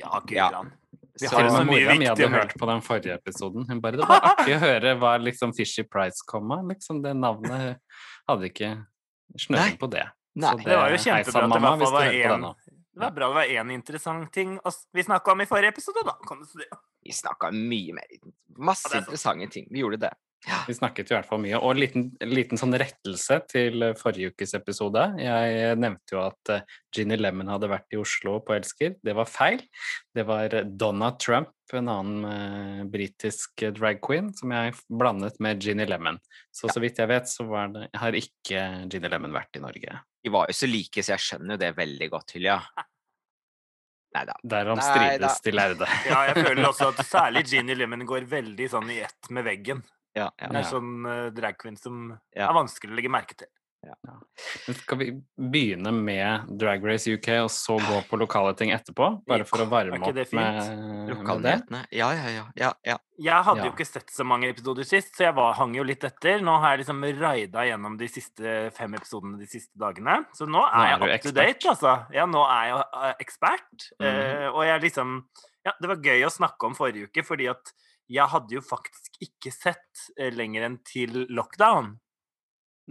Ja, 0.00 0.12
gud, 0.20 0.36
Ja. 0.36 0.62
Vi 1.20 1.26
har 1.28 1.44
så, 1.44 1.58
så 1.58 1.60
mye 1.60 1.68
mora 1.68 1.92
mi 1.92 1.98
viktig 2.06 2.24
hadde 2.24 2.32
hørt 2.32 2.54
på 2.56 2.64
den 2.66 2.80
forrige 2.80 3.12
episoden. 3.20 3.66
Hun 3.68 3.80
bare 3.84 3.96
Det 4.00 4.08
var 4.08 4.20
artig 4.32 4.54
å 4.56 4.60
høre 4.64 4.94
hva 4.96 5.18
liksom 5.20 5.52
Fishy 5.54 5.82
Price 5.84 6.24
kom 6.26 6.48
av. 6.56 6.64
Liksom, 6.72 7.02
det 7.04 7.12
navnet 7.14 7.76
hadde 8.26 8.48
ikke 8.48 8.70
snøring 9.36 9.76
på 9.78 9.90
det. 9.92 10.08
Nei. 10.34 10.52
Så 10.56 10.64
Det 10.64 10.76
var 10.80 10.88
jo 10.88 10.96
kjempebra 10.96 11.20
at 11.20 11.26
det 11.26 11.36
i 11.36 11.38
hvert 11.60 11.62
fall 11.62 11.78
du 11.78 11.84
var 11.92 12.08
på 12.08 12.16
én. 12.16 12.40
Det 12.92 13.00
var 13.00 13.10
bra 13.10 13.28
det 13.28 13.34
var 13.34 13.42
én 13.42 13.70
interessant 13.72 14.32
ting 14.32 14.58
vi 14.92 15.02
snakka 15.02 15.32
om 15.32 15.40
i 15.40 15.46
forrige 15.46 15.68
episode, 15.68 16.02
da. 16.04 16.12
Kan 16.28 16.42
du 16.42 16.46
si. 16.46 16.66
Vi 17.02 17.12
snakka 17.12 17.50
mye 17.50 17.94
mer. 17.96 18.18
Masse 18.58 18.90
Ja, 18.92 18.98
er 18.98 19.04
interessante 19.06 19.48
ting. 19.54 19.66
Vi 19.70 19.80
gjorde 19.80 19.96
det. 19.96 20.12
Vi 20.42 20.74
snakket 20.74 21.10
jo 21.10 21.14
i 21.14 21.18
hvert 21.20 21.28
fall 21.28 21.40
mye. 21.42 21.58
Og 21.60 21.72
en 21.72 21.78
liten, 21.78 22.06
liten 22.26 22.58
sånn 22.58 22.74
rettelse 22.80 23.38
til 23.50 23.84
eh, 23.86 23.96
forrige 23.98 24.32
ukes 24.32 24.56
episode. 24.58 25.04
Jeg 25.22 25.76
nevnte 25.78 26.16
jo 26.16 26.22
at 26.24 26.52
eh, 26.52 26.64
Ginny 26.94 27.18
Lemon 27.20 27.50
hadde 27.52 27.70
vært 27.70 27.94
i 27.94 28.00
Oslo 28.00 28.40
på 28.42 28.56
Elsker. 28.56 28.96
Det 29.06 29.14
var 29.14 29.30
feil. 29.30 29.62
Det 30.14 30.26
var 30.26 30.54
eh, 30.58 30.66
Donna 30.66 31.12
Trump, 31.22 31.54
en 31.72 31.90
annen 31.92 32.26
eh, 32.28 32.82
britisk 32.90 33.62
eh, 33.62 33.74
drag 33.76 34.02
queen, 34.04 34.32
som 34.34 34.54
jeg 34.54 34.74
blandet 34.90 35.38
med 35.44 35.62
Ginny 35.62 35.86
Lemon. 35.86 36.18
Så 36.50 36.72
så 36.72 36.82
vidt 36.82 36.98
jeg 36.98 37.12
vet, 37.12 37.30
så 37.30 37.46
var 37.46 37.70
det, 37.76 37.86
har 38.02 38.18
ikke 38.18 38.66
Ginny 38.90 39.12
Lemon 39.12 39.38
vært 39.38 39.60
i 39.60 39.62
Norge. 39.62 40.02
De 40.22 40.34
var 40.34 40.50
jo 40.50 40.58
så 40.58 40.70
like, 40.70 41.02
så 41.02 41.14
jeg 41.14 41.26
skjønner 41.28 41.54
jo 41.54 41.62
det 41.62 41.72
veldig 41.78 42.10
godt, 42.10 42.34
Hylja. 42.34 42.58
Nei 44.12 44.26
da. 44.28 44.34
Derom 44.44 44.80
strides 44.82 45.40
de 45.40 45.54
lærde. 45.54 45.88
Ja, 46.04 46.26
jeg 46.28 46.44
føler 46.44 46.66
også 46.68 46.90
at 46.92 47.00
særlig 47.14 47.46
Ginny 47.48 47.78
Lemon 47.78 48.04
går 48.10 48.26
veldig 48.28 48.68
sånn 48.74 48.90
i 48.92 49.00
ett 49.06 49.30
med 49.32 49.46
veggen. 49.46 49.86
Ja, 50.14 50.28
ja. 50.36 50.52
Ja. 50.52 50.62
sånn 50.68 51.06
uh, 51.08 51.30
drag 51.34 51.58
queen 51.60 51.78
som 51.80 52.18
Ja. 52.36 52.48
er 52.50 52.56
vanskelig 52.56 52.92
å 52.92 52.98
legge 53.00 53.12
merke 53.12 53.38
til. 53.38 53.50
Men 54.66 54.76
skal 54.78 54.98
vi 54.98 55.06
begynne 55.50 55.90
med 55.92 56.50
Drag 56.58 56.84
Race 56.86 57.10
UK, 57.10 57.28
og 57.42 57.50
så 57.50 57.78
gå 57.82 57.98
på 58.06 58.18
lokale 58.20 58.52
ting 58.58 58.70
etterpå? 58.74 59.08
Bare 59.26 59.46
for 59.48 59.64
å 59.64 59.66
varme 59.70 59.98
opp 59.98 60.14
det 60.14 60.28
med, 60.36 60.60
med 61.10 61.42
det? 61.42 61.80
Ja, 61.90 62.12
ja, 62.14 62.28
ja. 62.30 62.44
ja, 62.58 62.70
ja. 62.86 62.96
Jeg 63.22 63.46
hadde 63.48 63.66
jo 63.66 63.72
ikke 63.72 63.86
sett 63.88 64.12
så 64.14 64.26
mange 64.26 64.52
episoder 64.52 64.86
sist, 64.86 65.12
så 65.16 65.26
jeg 65.26 65.36
var, 65.36 65.56
hang 65.58 65.74
jo 65.74 65.86
litt 65.86 66.06
etter. 66.06 66.44
Nå 66.46 66.54
har 66.62 66.76
jeg 66.76 66.84
liksom 66.84 67.02
raida 67.18 67.66
gjennom 67.66 67.98
de 67.98 68.10
siste 68.10 68.56
fem 68.76 68.94
episodene 68.98 69.40
de 69.40 69.50
siste 69.50 69.74
dagene. 69.78 70.20
Så 70.38 70.46
nå 70.46 70.62
er, 70.68 70.78
er 70.78 70.92
jeg 70.92 71.02
up 71.02 71.26
to 71.26 71.36
date, 71.40 71.72
altså. 71.74 71.96
Ja, 72.14 72.28
nå 72.30 72.44
er 72.46 72.68
jeg 72.70 72.84
eh, 72.86 73.14
ekspert. 73.26 73.88
Mm. 73.98 74.06
Uh, 74.06 74.48
og 74.52 74.66
jeg 74.68 74.86
liksom 74.88 75.22
Ja, 75.62 75.74
det 75.78 75.90
var 75.90 76.02
gøy 76.02 76.24
å 76.26 76.30
snakke 76.34 76.66
om 76.66 76.78
forrige 76.78 77.10
uke, 77.10 77.22
fordi 77.26 77.50
at 77.50 77.74
jeg 78.10 78.26
hadde 78.32 78.54
jo 78.56 78.60
faktisk 78.64 79.18
ikke 79.22 79.52
sett 79.54 80.08
eh, 80.18 80.32
lenger 80.34 80.66
enn 80.66 80.78
til 80.86 81.26
lockdown. 81.30 81.94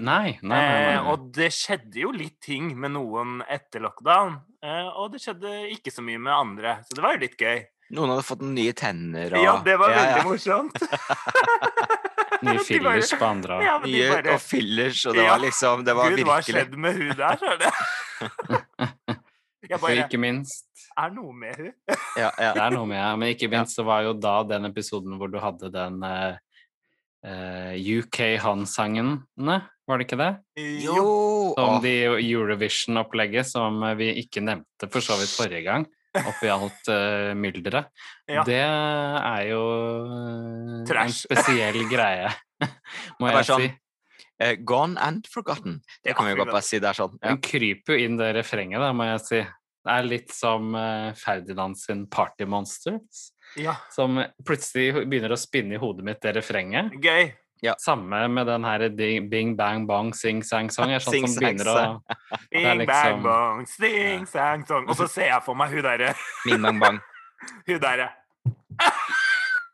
Nei, 0.02 0.38
nei, 0.42 0.48
nei. 0.48 0.60
nei, 0.62 0.94
Eh, 0.96 1.10
og 1.12 1.28
det 1.36 1.50
skjedde 1.54 2.00
jo 2.06 2.12
litt 2.16 2.40
ting 2.42 2.72
med 2.80 2.94
noen 2.96 3.42
etter 3.52 3.84
lockdown. 3.84 4.38
Eh, 4.64 4.88
og 4.96 5.12
det 5.12 5.20
skjedde 5.22 5.52
ikke 5.76 5.92
så 5.92 6.02
mye 6.06 6.18
med 6.22 6.34
andre, 6.34 6.78
så 6.88 6.96
det 6.96 7.04
var 7.04 7.18
jo 7.18 7.24
litt 7.26 7.36
gøy. 7.38 7.60
Noen 7.92 8.14
hadde 8.14 8.24
fått 8.24 8.44
nye 8.48 8.72
tenner 8.78 9.34
og 9.36 9.44
Ja, 9.44 9.58
det 9.66 9.74
var 9.82 9.92
ja, 9.92 9.98
veldig 10.00 10.22
ja. 10.22 10.28
morsomt. 10.30 10.78
Nye 12.42 12.62
fillers 12.66 13.12
på 13.20 13.26
andre. 13.28 13.58
Ja, 13.62 13.74
Nye 13.84 14.06
bare 14.10 14.34
og 14.38 14.42
fillers, 14.42 15.04
og 15.06 15.14
det 15.14 15.26
Ja. 15.28 15.34
var 15.36 15.42
liksom 15.44 15.84
Det 15.86 15.94
var 15.94 16.10
Gud, 16.10 16.24
hva 16.26 16.38
skjedde 16.42 16.78
med 16.80 16.96
hun 16.98 17.12
der, 17.20 17.38
sa 17.38 18.61
Og 19.72 19.84
bare 19.84 20.06
ikke 20.06 20.20
minst 20.22 20.68
Er 21.00 21.14
noe 21.16 21.34
med 21.36 21.56
hun? 21.56 21.74
ja, 22.20 22.30
ja. 22.30 22.52
Det 22.56 22.64
er 22.64 22.74
noe 22.76 22.88
med 22.90 23.20
Men 23.22 23.34
ikke 23.34 23.50
minst 23.52 23.78
så 23.80 23.86
var 23.88 24.04
jo 24.08 24.16
da 24.18 24.42
den 24.48 24.68
episoden 24.70 25.16
hvor 25.20 25.32
du 25.32 25.40
hadde 25.42 25.72
den 25.74 26.02
uh, 26.04 26.36
eh, 27.26 27.78
UK 27.78 28.38
Han-sangene, 28.42 29.62
var 29.92 30.00
det 30.00 30.08
ikke 30.08 30.20
det? 30.22 30.32
Jo! 30.86 31.54
Om 31.60 31.82
de 31.84 31.96
Eurovision-opplegget 32.22 33.50
som 33.50 33.82
eh, 33.84 33.98
vi 34.00 34.12
ikke 34.24 34.44
nevnte 34.46 34.90
for 34.92 35.04
så 35.04 35.18
vidt 35.20 35.34
forrige 35.36 35.66
gang, 35.68 35.88
oppi 36.22 36.52
alt 36.52 36.92
uh, 36.92 37.32
mylderet. 37.38 37.92
Ja. 38.32 38.46
Det 38.48 38.62
er 38.64 39.42
jo 39.50 39.62
uh, 40.08 40.88
en 40.88 41.12
spesiell 41.12 41.82
greie, 41.92 42.30
må 43.20 43.28
jeg 43.28 43.48
sånn, 43.50 43.66
si. 43.66 44.22
Uh, 44.40 44.54
Gone 44.64 44.96
and 45.04 45.28
forgotten. 45.28 45.82
Det 46.00 46.16
kan 46.16 46.30
vi 46.30 46.32
jo 46.32 46.40
godt 46.46 46.54
bare 46.54 46.64
si. 46.64 46.80
Det 46.80 46.88
er 46.94 47.00
sånn. 47.02 47.18
Ja. 47.20 47.34
Den 47.34 47.42
kryper 47.44 47.98
jo 47.98 48.06
inn 48.08 48.16
det 48.22 48.30
refrenget, 48.40 48.80
da, 48.80 48.94
må 48.96 49.10
jeg 49.10 49.24
si. 49.26 49.42
Det 49.82 49.94
er 49.98 50.04
litt 50.06 50.34
som 50.34 50.76
eh, 50.78 51.12
Ferdinand 51.18 51.78
sin 51.80 52.04
Party 52.08 52.46
Monsters, 52.46 53.32
Ja, 53.58 53.74
som 53.92 54.20
plutselig 54.46 55.06
begynner 55.10 55.34
å 55.34 55.38
spinne 55.42 55.76
i 55.76 55.80
hodet 55.82 56.06
mitt, 56.06 56.22
det 56.22 56.36
refrenget. 56.38 56.94
gøy. 57.02 57.32
Samme 57.78 58.24
med 58.34 58.48
den 58.50 58.64
her 58.66 58.88
ding, 58.90 59.28
Bing 59.30 59.52
Bang 59.56 59.84
Bong 59.86 60.14
Sing 60.18 60.40
Sang 60.42 60.70
Song. 60.74 60.90
Er 60.90 60.98
sånn 61.04 61.14
Sing, 61.14 61.28
som 61.28 61.36
sang, 61.36 61.44
begynner 61.44 61.68
å 61.70 61.76
sang. 61.78 62.00
Bing, 62.52 62.86
bang, 62.90 63.60
liksom- 63.62 63.68
sing 63.70 64.26
sang, 64.26 64.64
song. 64.66 64.88
Og 64.90 64.98
så 64.98 65.06
ser 65.08 65.28
jeg 65.30 65.44
for 65.46 65.54
meg 65.60 65.70
hun 65.70 65.84
derre 65.86 66.14
Bing, 66.46 66.62
bang, 66.66 66.80
bang. 66.82 66.98
Hun 67.70 67.80
derre. 67.84 68.10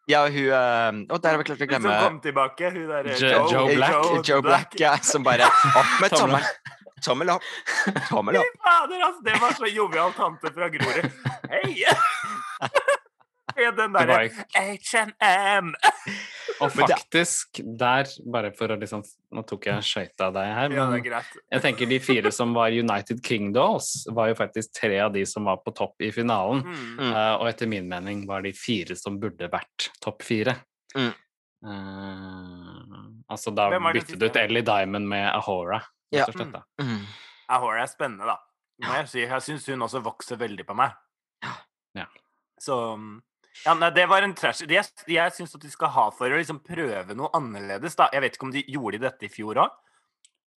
Ja, 0.08 0.22
hun 0.32 1.08
Og 1.12 1.18
Å, 1.18 1.20
der 1.20 1.34
har 1.36 1.40
vi 1.42 1.46
klart 1.50 1.62
å 1.64 1.68
glemme 1.68 1.90
Hun 1.90 1.96
som 2.00 2.06
kom 2.08 2.20
tilbake. 2.24 2.70
Hun 2.72 2.86
derre 2.88 3.16
Jo- 3.20 3.32
Joe 3.32 3.48
Joe 3.52 3.74
Black. 3.76 4.28
Joe 4.30 4.42
Black, 4.46 4.78
ja, 4.80 4.94
som 5.04 5.24
bare 5.26 5.48
opp 5.52 5.98
med 6.00 6.16
Tommel 6.16 6.46
tommel. 7.06 7.30
Opp. 7.38 7.44
Tommel 8.10 8.40
opp. 8.42 8.54
Fy 8.54 8.64
fader, 8.64 9.04
altså! 9.10 9.26
Det 9.26 9.42
var 9.42 9.58
så 9.58 9.72
jovial 9.72 10.14
tante 10.18 10.54
fra 10.54 10.70
Grorud. 10.74 11.12
Hei! 11.52 11.84
Den 13.78 13.94
derre 13.96 14.18
HNM. 14.30 14.44
H&M. 14.54 15.72
Og 16.62 16.72
faktisk, 16.74 17.60
der, 17.80 18.10
bare 18.34 18.52
for 18.58 18.74
å 18.74 18.78
liksom 18.80 19.04
Nå 19.34 19.44
tok 19.50 19.68
jeg 19.70 19.86
skøyta 19.86 20.30
deg 20.34 20.52
her, 20.56 20.72
men 20.72 21.06
ja, 21.06 21.22
jeg 21.54 21.64
tenker 21.66 21.90
de 21.90 21.98
fire 22.02 22.32
som 22.34 22.54
var 22.56 22.74
United 22.74 23.20
Kingdoms, 23.26 24.08
var 24.16 24.32
jo 24.32 24.38
faktisk 24.40 24.72
tre 24.78 25.02
av 25.04 25.12
de 25.14 25.26
som 25.28 25.50
var 25.50 25.60
på 25.66 25.74
topp 25.76 26.06
i 26.08 26.12
finalen. 26.16 26.64
Mm. 26.64 27.10
Eh, 27.12 27.34
og 27.36 27.50
etter 27.50 27.70
min 27.70 27.90
mening 27.92 28.24
var 28.30 28.46
de 28.46 28.54
fire 28.58 28.98
som 28.98 29.20
burde 29.22 29.50
vært 29.52 29.90
topp 30.04 30.24
fire. 30.26 30.56
Mm. 30.96 31.12
Uh, 31.68 33.06
altså 33.34 33.52
da 33.52 33.68
byttet 33.74 34.20
du 34.22 34.28
ut? 34.30 34.38
Ellie 34.40 34.66
Diamond 34.66 35.10
med 35.10 35.26
Ahora, 35.34 35.82
Ja. 36.12 36.26
rett 36.26 36.36
og 36.36 36.40
slett. 36.40 36.52
da. 36.54 36.64
Mm. 36.84 37.02
Ahora 37.50 37.82
er 37.84 37.92
spennende, 37.92 38.26
da. 38.30 38.38
Må 38.86 38.94
jeg 39.02 39.10
si. 39.10 39.20
Jeg 39.26 39.42
syns 39.42 39.66
hun 39.72 39.82
også 39.88 40.04
vokser 40.06 40.38
veldig 40.40 40.66
på 40.68 40.76
meg. 40.78 40.94
Ja. 41.98 42.06
Så 42.62 42.76
ja, 43.66 43.74
nei, 43.74 43.90
det 43.96 44.06
var 44.10 44.22
en 44.26 44.36
trash. 44.38 44.64
Jeg, 44.70 44.86
jeg 45.10 45.34
syns 45.34 45.56
at 45.58 45.62
de 45.66 45.70
skal 45.74 45.90
ha 45.96 46.08
for 46.14 46.30
å 46.30 46.38
liksom 46.38 46.60
prøve 46.66 47.16
noe 47.18 47.32
annerledes, 47.38 47.96
da. 47.98 48.08
Jeg 48.14 48.22
vet 48.22 48.38
ikke 48.38 48.48
om 48.50 48.54
de 48.54 48.64
gjorde 48.70 49.00
dette 49.02 49.26
i 49.26 49.32
fjor 49.34 49.58
òg. 49.66 49.76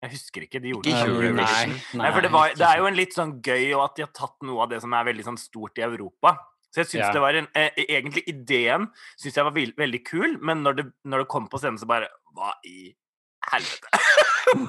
Jeg 0.03 0.13
husker 0.15 0.45
ikke. 0.47 0.61
De 0.63 0.71
gjorde 0.75 0.91
Ikke 0.93 1.07
det. 1.11 1.33
Nei, 1.35 1.81
Nei, 1.99 2.11
for 2.15 2.23
det, 2.23 2.31
var, 2.31 2.53
det 2.55 2.67
er 2.69 2.79
jo 2.79 2.87
en 2.91 2.99
litt 2.99 3.15
sånn 3.17 3.33
gøy 3.43 3.73
og 3.75 3.83
at 3.89 3.97
de 3.99 4.05
har 4.07 4.13
tatt 4.15 4.37
noe 4.47 4.63
av 4.63 4.71
det 4.71 4.79
som 4.85 4.95
er 4.95 5.07
veldig 5.09 5.25
sånn 5.27 5.39
stort 5.43 5.79
i 5.81 5.83
Europa. 5.87 6.37
Så 6.71 6.83
jeg 6.85 6.91
syns 6.93 7.07
Ja. 7.09 7.13
det 7.17 7.21
var 7.25 7.35
en 7.35 7.47
eh, 7.57 7.71
Egentlig 7.89 8.23
ideen 8.29 8.91
syns 9.17 9.39
jeg 9.41 9.47
var 9.47 9.55
veldig 9.57 10.01
kul, 10.07 10.37
men 10.45 10.63
når 10.63 10.77
det, 10.79 10.85
når 11.09 11.25
det 11.25 11.29
kom 11.33 11.49
på 11.51 11.59
scenen, 11.59 11.79
så 11.81 11.89
bare 11.89 12.11
Hva 12.37 12.53
i 12.69 12.93
helvete? 13.53 13.89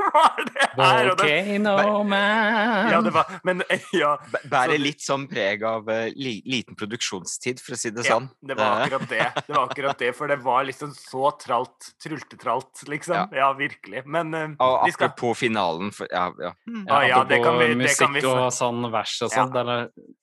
Hva 0.00 0.22
er 0.40 0.46
det 0.48 0.62
her? 0.80 1.08
Okay, 1.12 1.58
no 1.62 1.72
Volcano 1.76 2.02
Man! 2.08 2.90
ja, 2.90 3.00
det 3.04 3.12
var 3.14 3.28
Men 3.46 3.62
ja. 3.94 4.12
Bærer 4.50 4.80
litt 4.80 5.02
sånn 5.04 5.26
preg 5.30 5.62
av 5.66 5.88
uh, 5.90 6.08
li 6.18 6.40
liten 6.50 6.76
produksjonstid, 6.78 7.60
for 7.62 7.76
å 7.76 7.78
si 7.80 7.92
det 7.94 8.04
Ja, 8.08 8.16
sånn. 8.16 8.28
det 8.42 8.56
var 8.58 8.84
akkurat 8.86 9.06
det. 9.12 9.26
Det 9.46 9.54
var 9.54 9.68
akkurat 9.68 10.02
det, 10.02 10.10
For 10.18 10.32
det 10.32 10.38
var 10.44 10.66
liksom 10.68 10.92
så 10.96 11.30
tralt, 11.40 11.92
trultetralt, 12.02 12.84
liksom. 12.90 13.16
Ja. 13.20 13.26
Ja, 13.40 13.50
virkelig. 13.58 14.04
Men 14.06 14.34
uh, 14.34 14.46
Og 14.58 14.86
vi 14.88 14.94
skal 14.96 15.10
apropos 15.10 15.38
finalen 15.44 15.92
for, 15.94 16.10
ja, 16.10 16.26
ja. 16.42 16.52
Ah, 16.88 17.04
ja, 17.06 17.22
det 17.24 17.40
kan 17.44 17.58
vi- 17.60 17.70
apropos 17.70 17.86
det 17.86 17.96
kan 17.98 18.14
vi 18.14 18.20
musikk 18.24 18.30
og 18.34 18.52
sånn 18.56 18.90
vers 18.92 19.16
og 19.26 19.36
Ja. 19.36 19.46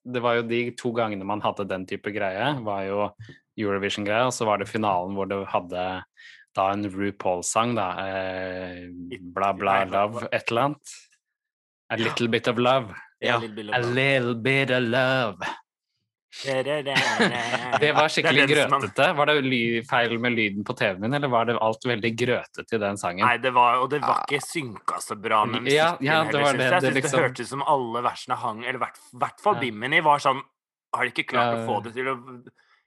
Det 0.07 0.21
var 0.23 0.37
jo 0.39 0.43
de 0.47 0.61
to 0.79 0.91
gangene 0.95 1.25
man 1.27 1.41
hadde 1.43 1.65
den 1.67 1.85
type 1.87 2.11
greie, 2.15 2.53
var 2.63 2.83
jo 2.87 3.09
Eurovision-greie, 3.57 4.27
og 4.29 4.33
så 4.35 4.45
var 4.47 4.61
det 4.61 4.69
finalen 4.69 5.15
hvor 5.17 5.27
det 5.29 5.39
hadde 5.51 5.83
da 6.57 6.67
en 6.73 6.87
RuPaul-sang, 6.91 7.75
da. 7.77 7.87
Eh, 8.07 8.87
bla, 9.35 9.53
bla, 9.57 9.83
love, 9.85 10.25
et 10.31 10.49
eller 10.51 10.69
annet. 10.71 10.97
A 11.93 11.95
little 12.01 12.27
bit 12.27 12.47
of 12.51 12.57
love. 12.59 12.95
Ja. 13.23 13.37
A 13.39 13.79
little 13.79 14.35
bit 14.35 14.69
of 14.75 14.83
love. 14.91 15.47
Det 16.43 17.91
var 17.95 18.09
skikkelig 18.11 18.43
grøtete. 18.51 19.05
Var 19.17 19.29
det 19.31 19.37
feil 19.89 20.17
med 20.21 20.35
lyden 20.37 20.65
på 20.67 20.75
TV-en 20.77 20.99
min, 21.01 21.13
eller 21.17 21.31
var 21.31 21.47
det 21.49 21.55
alt 21.63 21.85
veldig 21.87 22.11
grøtete 22.19 22.75
i 22.77 22.81
den 22.83 22.99
sangen? 22.99 23.23
Nei, 23.25 23.37
det 23.41 23.53
var, 23.55 23.79
og 23.81 23.89
det 23.93 24.01
var 24.03 24.25
ikke 24.27 24.41
synka 24.43 24.99
så 25.01 25.15
bra 25.17 25.45
med 25.47 25.63
musikken 25.65 25.77
Ja, 25.77 25.87
ja, 26.01 26.19
det 26.23 26.27
heller, 26.27 26.43
var 26.43 26.51
synes 26.51 26.59
det, 26.59 26.67
jeg. 26.67 26.71
Jeg 26.71 26.81
det 26.81 26.91
synes 26.91 26.99
liksom- 26.99 27.17
det 27.17 27.25
hørtes 27.29 27.47
ut 27.47 27.53
som 27.55 27.63
alle 27.73 28.03
versene 28.05 28.35
hang 28.43 28.59
Eller 28.63 28.75
i 28.81 28.83
hvert, 28.83 28.99
hvert 29.23 29.41
fall 29.43 29.55
Bimini 29.63 29.99
var 30.03 30.19
sånn 30.19 30.41
Har 30.93 31.03
de 31.07 31.11
ikke 31.15 31.27
klart 31.31 31.55
Ja, 31.55 31.63
å 31.63 31.65
få 31.67 31.83
det 31.83 31.93
til 31.97 32.07
å 32.11 32.17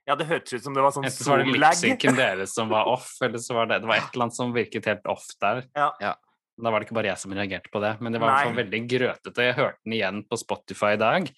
Ja, 0.09 0.15
det 0.17 0.25
hørtes 0.25 0.53
ut 0.57 0.63
som 0.65 0.73
det 0.73 0.81
var 0.81 0.91
sånn 0.95 1.05
Enten 1.05 1.23
så 1.23 1.29
var 1.29 1.43
det 1.43 1.53
lipsynken 1.53 2.15
deres 2.23 2.55
som 2.57 2.69
var 2.73 2.89
off, 2.89 3.13
eller 3.21 3.37
så 3.43 3.53
var 3.53 3.69
det, 3.69 3.81
det 3.83 3.89
var 3.91 3.99
et 4.01 4.13
eller 4.15 4.25
annet 4.27 4.35
som 4.39 4.53
virket 4.55 4.89
helt 4.89 5.05
off 5.11 5.27
der. 5.39 5.63
Ja. 5.77 5.91
Ja. 6.01 6.15
Da 6.61 6.69
var 6.73 6.81
det 6.81 6.87
ikke 6.89 6.97
bare 6.97 7.11
jeg 7.13 7.21
som 7.21 7.33
reagerte 7.37 7.71
på 7.73 7.79
det, 7.81 7.95
men 8.01 8.13
det 8.13 8.19
var 8.21 8.27
i 8.27 8.33
hvert 8.33 8.47
fall 8.49 8.55
Nei. 8.57 8.63
veldig 8.63 8.81
grøtete. 8.91 9.45
Jeg 9.47 9.57
hørte 9.57 9.79
den 9.85 9.95
igjen 9.97 10.23
på 10.29 10.37
Spotify 10.41 10.91
i 10.97 11.01
dag. 11.01 11.29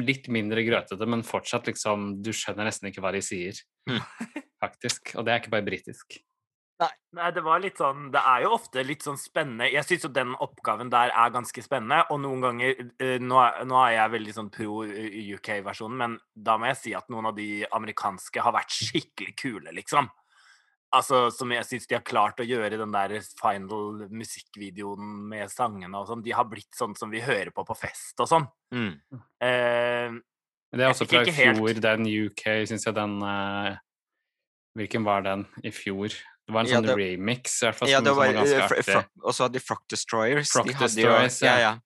Litt 0.00 0.28
mindre 0.32 0.62
grøtete, 0.66 1.06
men 1.08 1.22
fortsatt 1.26 1.68
liksom 1.70 2.22
Du 2.24 2.30
skjønner 2.34 2.66
nesten 2.68 2.88
ikke 2.90 3.02
hva 3.04 3.12
de 3.16 3.20
sier, 3.24 3.58
Mm. 3.88 4.00
faktisk. 4.62 5.14
Og 5.16 5.24
det 5.24 5.32
er 5.32 5.40
ikke 5.40 5.52
bare 5.56 5.66
britisk. 5.66 6.20
Nei, 6.80 7.26
det 7.34 7.42
var 7.44 7.60
litt 7.60 7.76
sånn 7.80 8.06
Det 8.14 8.20
er 8.24 8.44
jo 8.46 8.54
ofte 8.56 8.82
litt 8.86 9.02
sånn 9.04 9.18
spennende 9.20 9.66
Jeg 9.68 9.84
syns 9.84 10.06
jo 10.06 10.10
den 10.16 10.30
oppgaven 10.40 10.88
der 10.92 11.10
er 11.12 11.32
ganske 11.34 11.60
spennende, 11.64 12.04
og 12.08 12.22
noen 12.22 12.44
ganger 12.44 12.78
eh, 13.02 13.18
Nå 13.20 13.40
er, 13.42 13.58
nå 13.68 13.76
er 13.82 13.96
jeg 13.98 14.14
veldig 14.14 14.34
sånn 14.36 14.48
pro 14.54 14.78
eh, 14.86 15.18
UK-versjonen, 15.36 15.98
men 16.00 16.14
da 16.32 16.56
må 16.56 16.70
jeg 16.70 16.78
si 16.80 16.94
at 16.96 17.10
noen 17.12 17.28
av 17.32 17.36
de 17.36 17.50
amerikanske 17.76 18.46
har 18.46 18.56
vært 18.56 18.72
skikkelig 18.78 19.34
kule, 19.42 19.74
liksom. 19.76 20.08
Altså, 20.96 21.28
som 21.30 21.52
jeg 21.54 21.66
syns 21.68 21.86
de 21.86 21.94
har 21.94 22.02
klart 22.06 22.40
å 22.42 22.46
gjøre 22.48 22.80
den 22.80 22.90
der 22.94 23.12
final 23.38 24.08
musikkvideoen 24.10 25.12
med 25.30 25.52
sangene 25.52 26.00
og 26.00 26.08
sånn. 26.08 26.24
De 26.24 26.32
har 26.34 26.48
blitt 26.50 26.72
sånn 26.74 26.96
som 26.98 27.12
vi 27.12 27.20
hører 27.22 27.52
på 27.54 27.62
på 27.68 27.76
fest 27.78 28.18
og 28.24 28.26
sånn. 28.26 28.48
Mm. 28.74 28.96
Eh, 29.46 30.16
det 30.74 30.82
er 30.86 30.90
også 30.90 31.06
fra 31.06 31.22
i 31.22 31.30
fjor, 31.34 31.60
helt- 31.60 31.84
den 31.84 32.08
UK, 32.08 32.42
syns 32.70 32.88
jeg 32.88 32.96
den 32.98 33.20
eh, 33.26 33.78
Hvilken 34.78 35.02
var 35.02 35.22
den 35.26 35.46
i 35.66 35.70
fjor? 35.74 36.14
Det 36.50 36.54
var 36.56 36.64
en 36.66 36.70
Ja, 36.70 36.80
sånn 36.80 36.86
det- 36.90 36.96
remix, 36.98 37.56
i 37.62 37.66
hvert 37.68 37.76
fall, 37.78 37.88
Ja, 37.92 37.98
som, 38.00 38.04
det 38.04 38.10
som 38.10 38.18
var, 38.18 38.26
var 38.26 38.34
ganske 38.40 38.58
eh, 38.58 38.96
artig. 38.98 39.22
Og 39.22 39.34
så 39.36 39.44
hadde 39.46 39.54
de 39.54 39.60
Frock 39.62 39.84
Destroyers. 39.88 40.50
Frock 40.50 40.66
de 40.66 40.74
Destroyers, 40.80 41.36
jo, 41.40 41.46
ja. 41.46 41.58
ja. 41.58 41.60
ja. 41.60 41.78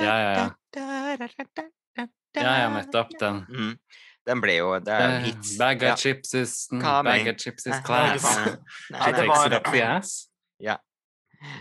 Ja, 0.00 0.16
ja, 0.20 0.32
ja. 0.36 2.06
Ja, 2.36 2.52
ja, 2.60 2.68
nettopp 2.70 3.10
den. 3.18 3.40
Mm. 3.48 3.72
Den 4.28 4.40
ble 4.44 4.54
jo 4.58 4.68
Det 4.84 4.92
er. 4.92 5.14
Eh, 5.24 5.32
Bag 5.58 5.76
of 5.82 5.88
Ja. 5.88 5.96
chips 5.96 6.34
is 6.34 6.68
mm, 6.70 6.82
Bag 7.04 7.26
of 7.32 7.36
chips 7.40 7.66
is 7.66 7.80
class. 7.84 8.22
She 8.22 9.12
takes 9.12 9.46
it 9.46 9.52
up 9.56 9.64
the 9.72 9.82
ass. 9.82 10.28
Ja. 10.60 10.76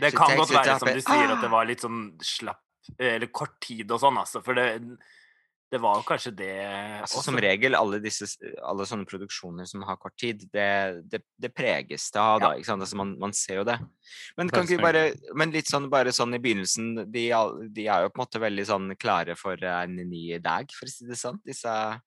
Det 0.02 0.12
kan 0.16 0.36
godt 0.38 0.52
være 0.54 0.78
som 0.80 0.88
du 0.92 1.00
sier, 1.02 1.32
at 1.32 1.40
det 1.42 1.48
Ah! 1.48 1.52
var 1.56 1.66
litt 1.66 1.80
sånn 1.82 2.18
slapp 2.22 2.60
Eller 3.00 3.28
kort 3.28 3.56
tid 3.62 3.90
og 3.92 4.00
sånn, 4.02 4.18
altså. 4.18 4.44
For 4.44 4.54
det, 4.54 4.82
det 5.72 5.80
var 5.84 6.00
jo 6.00 6.04
kanskje 6.08 6.32
det 6.36 6.50
Altså, 6.66 7.20
også. 7.20 7.24
som 7.30 7.38
regel, 7.38 7.76
alle, 7.78 8.00
disse, 8.02 8.26
alle 8.66 8.86
sånne 8.90 9.06
produksjoner 9.06 9.68
som 9.70 9.84
har 9.86 9.98
kort 10.02 10.16
tid, 10.18 10.48
det, 10.54 10.66
det, 11.12 11.22
det 11.38 11.52
preges 11.54 12.08
det 12.12 12.20
av, 12.24 12.40
da. 12.42 12.52
Ja. 12.54 12.58
Ikke 12.58 12.72
sant? 12.72 12.82
Altså, 12.82 12.98
man, 12.98 13.12
man 13.22 13.34
ser 13.38 13.60
jo 13.62 13.64
det. 13.70 13.78
Men 14.38 14.50
kan 14.50 14.66
ikke 14.66 14.78
vi 14.78 14.84
bare 14.84 15.04
Men 15.38 15.52
litt 15.54 15.70
sånn 15.70 15.86
bare 15.94 16.12
sånn 16.16 16.34
i 16.34 16.40
begynnelsen 16.42 17.06
De, 17.14 17.28
de 17.76 17.86
er 17.88 18.06
jo 18.08 18.10
på 18.10 18.18
en 18.18 18.26
måte 18.26 18.42
veldig 18.42 18.66
sånn 18.66 18.90
klare 18.98 19.36
for 19.38 19.62
en 19.62 19.96
ny 20.10 20.40
dag, 20.42 20.72
for 20.74 20.90
å 20.90 20.94
si 20.96 21.06
det 21.10 21.20
sånn. 21.22 21.38
Disse 21.46 21.70
Ja, 21.70 22.00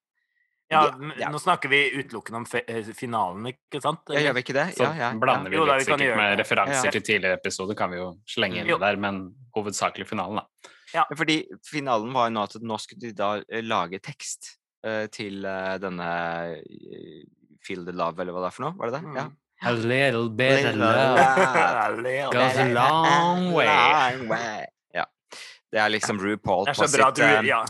Ja, 0.72 1.12
ja. 1.20 1.28
Nå 1.30 1.36
snakker 1.38 1.68
vi 1.68 1.82
utelukkende 2.00 2.38
om 2.40 2.44
fe 2.48 2.62
eh, 2.66 2.86
finalen, 2.96 3.44
ikke 3.52 3.80
sant? 3.84 4.08
ja, 4.08 4.22
Gjør 4.26 4.36
vi 4.38 4.44
ikke 4.46 4.54
det? 4.56 4.66
Så 4.78 4.86
Ja, 4.86 4.92
ja. 4.96 5.10
blander 5.20 5.52
vi 5.52 5.58
Jo 5.58 5.66
da, 5.68 5.74
litt 5.76 5.86
vi 5.86 5.92
sikkert 5.92 6.16
med 6.16 6.30
det. 6.32 6.38
referanser 6.44 6.86
Ja. 6.88 6.90
til 6.96 7.02
tidligere 7.02 7.36
episoder, 7.38 7.76
kan 7.76 7.90
vi 7.92 7.98
jo 7.98 8.06
slenge 8.26 8.62
inn 8.62 8.70
Jo. 8.72 8.78
der, 8.80 8.96
men 8.96 9.34
hovedsakelig 9.54 10.06
finalen, 10.08 10.40
da. 10.40 10.70
Ja, 10.94 11.06
fordi 11.16 11.42
finalen 11.64 12.12
var 12.14 12.28
jo 12.28 12.34
nå 12.36 12.42
at 12.48 12.56
nå 12.60 12.78
skulle 12.82 13.00
de 13.08 13.12
da 13.16 13.30
eh, 13.48 13.62
lage 13.64 14.00
tekst 14.04 14.56
uh, 14.86 15.06
til 15.12 15.44
uh, 15.46 15.78
denne 15.82 16.08
Feel 17.62 17.84
the 17.86 17.94
Love, 17.94 18.20
eller 18.22 18.34
hva 18.34 18.44
det 18.44 18.50
er 18.50 18.56
for 18.56 18.66
noe? 18.66 18.76
Var 18.80 18.90
det 18.90 19.00
det? 19.00 19.14
Ja. 19.16 19.28
Mm. 19.28 19.38
A 19.64 19.72
little 19.72 20.28
bit 20.28 20.64
of 20.66 20.74
love. 20.74 22.32
Goes 22.32 22.56
a 22.58 22.64
long 22.74 23.52
way. 23.54 23.66
Long 23.66 24.24
way. 24.28 24.64
Ja. 24.90 25.04
Det 25.70 25.78
er 25.78 25.92
liksom 25.94 26.18
RuPaul 26.18 26.66
er 26.66 26.74
på 26.74 26.88
sitt 26.90 27.14
du 27.20 27.46
Ja. 27.46 27.60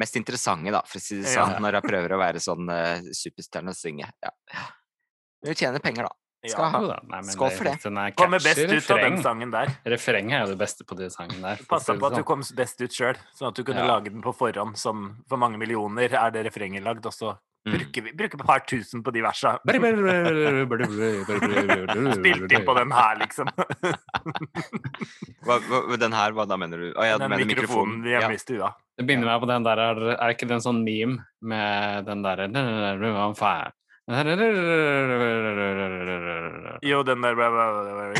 mest 0.00 0.16
interessante, 0.16 0.72
da, 0.72 0.80
for 0.88 0.96
å 0.96 1.02
si 1.04 1.20
det 1.20 1.28
Ja. 1.28 1.44
sånn, 1.44 1.60
når 1.60 1.76
jeg 1.76 1.90
prøver 1.90 2.16
å 2.16 2.18
være 2.22 2.40
sånn 2.40 2.72
uh, 2.72 3.04
superstjerne 3.12 3.68
og 3.68 3.76
synge. 3.76 4.08
Ja. 4.24 4.32
Men 5.42 5.52
vi 5.52 5.54
tjener 5.60 5.84
penger, 5.84 6.08
da. 6.08 6.16
Skal 6.44 6.72
ja. 6.72 6.80
da, 6.90 6.96
nei, 7.06 7.20
men 7.22 7.30
Skål 7.30 7.50
for 7.54 7.64
det. 7.64 7.76
det. 7.82 7.92
er 7.92 8.10
Kommer 8.18 8.40
best 8.42 8.58
ut 8.58 8.90
av 8.90 8.98
den 8.98 9.22
sangen 9.22 9.50
der. 9.54 9.68
Refrenget 9.86 10.32
er 10.34 10.40
jo 10.42 10.50
det 10.56 10.58
beste 10.58 10.82
på 10.84 10.96
den 10.98 11.10
sangen 11.14 11.40
der. 11.40 11.56
Passa 11.70 11.94
på 11.94 12.06
at 12.08 12.16
du 12.16 12.22
sånn. 12.22 12.26
kom 12.32 12.42
best 12.58 12.80
ut 12.82 12.90
sjøl, 12.90 13.14
sånn 13.38 13.48
at 13.52 13.54
du 13.54 13.62
kunne 13.62 13.84
Ja. 13.84 13.86
lage 13.94 14.10
den 14.10 14.22
på 14.22 14.34
forhånd. 14.34 14.76
Som 14.76 15.22
for 15.28 15.36
mange 15.38 15.56
millioner 15.56 16.10
er 16.12 16.30
det 16.34 16.46
refrenget 16.46 16.82
lagd, 16.82 17.06
og 17.06 17.12
så 17.14 17.38
Mm. 17.64 17.74
bruker 17.78 18.02
vi 18.02 18.10
bruker 18.10 18.40
et 18.40 18.44
par 18.44 18.58
tusen 18.66 19.04
på 19.04 19.12
de 19.12 19.20
versa. 19.22 19.56
Spilt 22.18 22.52
inn 22.52 22.64
på 22.66 22.74
den 22.74 22.90
her, 22.90 23.14
liksom. 23.20 23.46
Hva, 25.46 25.58
hva, 25.68 25.96
den 25.96 26.12
her, 26.12 26.32
hva 26.32 26.46
da 26.48 26.56
mener 26.58 26.76
du? 26.78 26.88
Å 26.98 27.06
ja, 27.06 27.18
Den 27.18 27.30
mener 27.30 27.46
mikrofonen 27.46 28.02
vi 28.02 28.10
Ja. 28.10 28.20
hjemme 28.22 28.34
i 28.34 28.42
stua. 28.42 28.72
Det 28.98 29.06
begynner 29.06 29.26
meg 29.30 29.40
på 29.42 29.46
den 29.46 29.62
der 29.62 29.78
Er, 29.78 30.00
er 30.18 30.34
ikke 30.34 30.48
det 30.48 30.58
en 30.58 30.64
sånn 30.66 30.82
meme 30.82 31.24
med 31.40 32.04
den 32.06 32.22
derre? 32.22 32.48
Jo, 36.82 37.02
den 37.06 37.22
der 37.22 37.34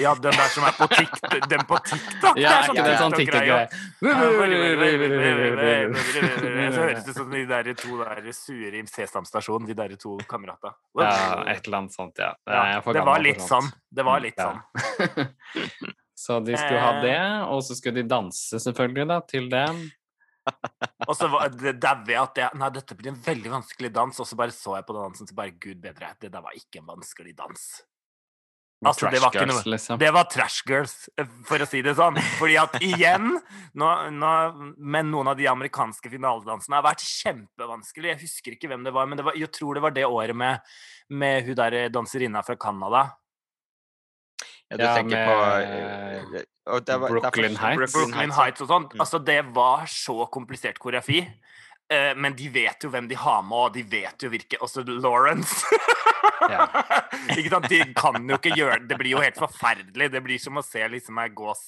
Ja, 0.01 0.15
den 0.15 0.33
der 0.33 0.49
som 0.55 0.65
er 0.65 0.75
på 0.79 0.87
TikTok. 0.93 1.49
Den 1.51 1.65
på 1.69 1.77
TikTok! 1.85 2.39
Ja, 2.41 2.51
er 2.59 2.63
sånn 2.67 2.77
ikke 2.77 2.87
det 2.87 2.99
sånn 3.01 3.17
TikTok-greie. 3.19 3.69
Så 6.73 6.81
høres 6.81 7.05
det 7.05 7.11
ut 7.11 7.17
som 7.19 7.31
de 7.33 7.43
der 7.51 7.73
to 7.75 7.99
der 8.03 8.33
sure 8.37 8.75
i 8.79 8.85
Sesam 8.89 9.25
stasjon, 9.29 9.67
de 9.69 9.75
der 9.79 9.97
to 10.01 10.17
kamerata. 10.31 10.75
Ja, 10.99 11.45
et 11.53 11.67
eller 11.67 11.79
annet 11.83 11.95
sånt, 11.97 12.17
ja. 12.23 12.33
Er 12.47 12.81
det 12.93 13.05
var 13.07 13.19
litt 13.25 13.43
sånn. 13.43 13.69
Det 13.93 14.05
var 14.07 14.21
litt 14.25 14.39
sånn. 14.41 14.59
Så 16.23 16.39
de 16.45 16.55
skulle 16.55 16.79
ha 16.81 16.93
Eh. 16.93 17.03
det, 17.03 17.21
og 17.51 17.63
så 17.67 17.75
skulle 17.75 18.03
de 18.03 18.09
danse 18.09 18.59
selvfølgelig 18.63 19.09
da, 19.11 19.21
til 19.27 19.49
det. 19.51 19.67
Og 21.09 21.15
så 21.19 21.29
var 21.31 21.51
det 21.55 21.77
dauer 21.83 22.11
jeg 22.13 22.21
at 22.21 22.39
jeg 22.39 22.59
Nei, 22.61 22.69
dette 22.75 22.97
blir 22.99 23.13
en 23.13 23.23
veldig 23.25 23.55
vanskelig 23.57 23.93
dans. 23.95 24.21
Og 24.23 24.29
så 24.29 24.39
bare 24.39 24.55
så 24.55 24.77
jeg 24.79 24.87
på 24.89 24.97
den 24.97 25.09
dansen, 25.09 25.31
så 25.31 25.39
bare 25.39 25.57
Gud 25.57 25.81
bedre, 25.83 26.13
det 26.23 26.33
der 26.35 26.45
var 26.45 26.59
ikke 26.59 26.83
en 26.83 26.93
vanskelig 26.93 27.35
dans. 27.39 27.67
Altså, 28.83 29.07
det 29.15 29.21
var 29.23 29.31
girls, 29.31 29.61
noe 29.63 29.73
liksom. 29.77 29.99
Det 30.01 30.09
var 30.11 30.27
trash 30.27 30.65
girls, 30.67 30.95
for 31.47 31.63
å 31.63 31.67
si 31.71 31.85
det 31.87 31.95
sånn. 31.95 32.19
Fordi 32.41 32.57
at 32.59 32.75
igjen 32.83 33.29
nå, 33.79 33.91
nå, 34.11 34.33
Men 34.75 35.13
noen 35.13 35.31
av 35.31 35.39
de 35.39 35.47
amerikanske 35.51 36.11
finaledansene 36.11 36.81
har 36.81 36.87
vært 36.89 37.05
kjempevanskelig. 37.07 38.11
Jeg 38.11 38.23
husker 38.25 38.57
ikke 38.57 38.73
hvem 38.73 38.83
det 38.87 38.95
var, 38.97 39.07
men 39.07 39.21
det 39.21 39.27
var, 39.29 39.39
jeg 39.39 39.53
tror 39.55 39.79
det 39.79 39.85
var 39.87 39.95
det 39.95 40.09
året 40.09 40.35
med, 40.35 40.75
med 41.15 41.47
hun 41.47 41.59
der 41.63 41.79
danserinna 41.95 42.43
fra 42.47 42.59
Canada. 42.59 43.05
Ja, 44.73 44.77
du 44.81 44.85
Ja, 44.85 44.95
tenker 44.97 45.17
med- 45.21 45.29
på 45.29 46.37
eh, 46.41 46.43
og 46.73 46.85
det 46.89 46.97
var- 47.01 47.09
Brooklyn 47.13 47.57
Heights. 47.61 47.93
Brooklyn 47.93 48.31
Heights 48.33 48.61
og 48.65 48.69
sånn. 48.69 48.87
Mm. 48.93 49.01
Altså, 49.05 49.19
det 49.25 49.41
var 49.53 49.85
så 49.87 50.27
komplisert 50.33 50.79
koreografi. 50.81 51.21
Eh, 51.91 52.15
men 52.17 52.33
de 52.35 52.49
vet 52.49 52.81
jo 52.87 52.89
hvem 52.89 53.07
de 53.11 53.15
har 53.21 53.43
med, 53.43 53.53
og 53.59 53.73
de 53.75 53.83
vet 53.83 54.17
jo 54.25 54.31
hvilke 54.33 54.57
Også 54.65 54.81
Lawrence. 54.87 55.67
Ja. 56.49 56.67
ikke 57.37 57.51
sant? 57.53 57.69
De 57.69 57.81
kan 57.95 58.17
jo 58.29 58.37
ikke 58.39 58.57
gjøre 58.57 58.81
Det 58.89 58.97
blir 58.99 59.11
jo 59.13 59.21
helt 59.21 59.37
forferdelig. 59.37 60.09
Det 60.11 60.23
blir 60.25 60.41
som 60.41 60.57
å 60.57 60.65
se 60.65 60.89
liksom 60.89 61.19
ei 61.23 61.29
gås 61.29 61.61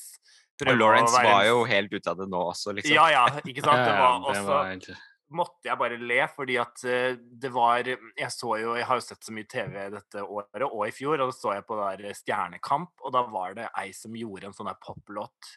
Og 0.61 0.67
prøve 0.67 0.75
å 0.75 0.79
Lawrence 0.81 1.13
være 1.19 1.29
var 1.33 1.45
jo 1.45 1.65
helt 1.65 1.93
ute 1.93 2.11
av 2.11 2.17
det 2.17 2.29
nå 2.31 2.41
også, 2.53 2.73
liksom. 2.75 2.95
Ja, 2.95 3.09
ja, 3.11 3.27
ikke 3.45 3.63
sant? 3.63 3.85
Det 3.85 3.95
var 3.99 4.09
ja, 4.09 4.19
det 4.19 4.33
også 4.33 4.47
var- 4.47 4.97
måtte 5.37 5.69
jeg 5.69 5.79
bare 5.81 5.99
le, 6.01 6.21
fordi 6.35 6.57
at 6.63 6.85
eh, 6.89 7.17
det 7.19 7.51
var 7.53 7.85
Jeg 7.87 8.31
så 8.33 8.55
jo 8.61 8.75
Jeg 8.79 8.87
har 8.89 9.01
jo 9.01 9.05
sett 9.05 9.25
så 9.27 9.33
mye 9.35 9.49
TV 9.51 9.77
dette 9.93 10.23
året 10.25 10.65
og 10.69 10.87
i 10.89 10.95
fjor, 10.95 11.19
og 11.21 11.31
da 11.33 11.37
så 11.37 11.55
jeg 11.57 11.67
på 11.69 11.79
der 11.81 12.15
Stjernekamp, 12.15 12.93
og 13.03 13.13
da 13.15 13.23
var 13.31 13.55
det 13.59 13.69
ei 13.81 13.91
som 13.97 14.15
gjorde 14.19 14.47
en 14.51 14.57
sånn 14.57 14.71
der 14.71 14.79
poplåt 14.83 15.55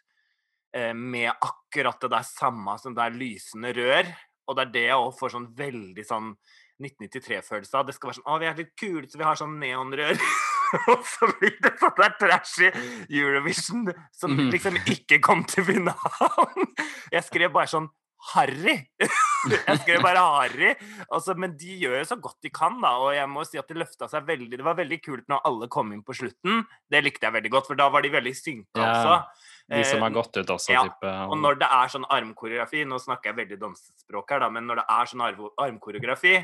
eh, 0.75 0.93
med 0.93 1.31
akkurat 1.35 1.99
det 2.01 2.09
der 2.15 2.25
samme 2.27 2.77
som 2.81 2.95
det 2.97 3.05
er 3.05 3.19
lysende 3.19 3.73
rør. 3.77 4.13
Og 4.47 4.55
det 4.55 4.63
er 4.67 4.73
det 4.77 4.85
jeg 4.87 5.01
òg 5.03 5.15
får 5.19 5.33
sånn 5.35 5.49
veldig 5.57 6.03
sånn 6.07 6.33
1993-følelse 6.79 7.75
av. 7.79 7.87
Det 7.87 7.95
skal 7.97 8.11
være 8.11 8.19
sånn 8.19 8.29
Å, 8.31 8.37
vi 8.41 8.47
er 8.47 8.59
litt 8.61 8.75
kule, 8.79 9.07
så 9.09 9.17
vi 9.19 9.25
har 9.27 9.39
sånn 9.39 9.57
neonrør. 9.59 10.19
og 10.93 11.03
så 11.07 11.27
blir 11.39 11.55
det 11.63 11.73
sånn 11.81 11.95
der 11.97 12.15
trashy 12.19 12.69
Eurovision 13.09 13.87
som 14.15 14.35
Mhm. 14.35 14.49
liksom 14.53 14.77
ikke 14.85 15.19
kom 15.23 15.43
til 15.47 15.65
finalen. 15.67 16.67
Jeg 17.11 17.23
skrev 17.27 17.51
bare 17.55 17.71
sånn 17.71 17.89
Harry! 18.33 18.75
jeg 19.67 19.79
skrev 19.83 20.01
bare 20.03 20.21
Harry. 20.21 20.71
Altså, 21.13 21.35
men 21.37 21.53
de 21.59 21.75
gjør 21.83 21.99
jo 21.99 22.05
så 22.09 22.17
godt 22.21 22.39
de 22.43 22.49
kan, 22.53 22.79
da. 22.81 22.95
Og 23.03 23.11
jeg 23.15 23.29
må 23.31 23.43
si 23.47 23.59
at 23.61 23.67
det 23.69 23.77
løfta 23.79 24.09
seg 24.11 24.25
veldig. 24.27 24.57
Det 24.57 24.65
var 24.65 24.77
veldig 24.79 24.99
kult 25.05 25.27
når 25.31 25.43
alle 25.47 25.69
kom 25.73 25.93
inn 25.95 26.03
på 26.05 26.15
slutten. 26.17 26.63
Det 26.89 27.03
likte 27.05 27.27
jeg 27.29 27.35
veldig 27.37 27.51
godt, 27.53 27.69
for 27.69 27.79
da 27.79 27.89
var 27.93 28.05
de 28.05 28.11
veldig 28.15 28.33
synka 28.37 28.81
Ja, 28.81 28.89
også. 28.93 29.43
De 29.67 29.83
som 29.83 29.99
Eh, 29.99 30.03
har 30.07 30.15
gått 30.15 30.37
ut 30.39 30.47
også, 30.55 30.71
ja, 30.71 30.81
type. 30.87 31.11
og 31.27 31.37
når 31.43 31.57
det 31.59 31.67
er 31.75 31.89
sånn 31.91 32.05
armkoreografi, 32.09 32.85
nå 32.87 32.99
snakker 33.03 33.33
jeg 33.33 33.35
veldig 33.41 33.57
dansespråk 33.59 34.29
her, 34.31 34.39
da, 34.39 34.49
men 34.49 34.63
når 34.65 34.79
det 34.79 34.85
er 34.95 35.09
sånn 35.11 35.23
armkoreografi 35.59 36.37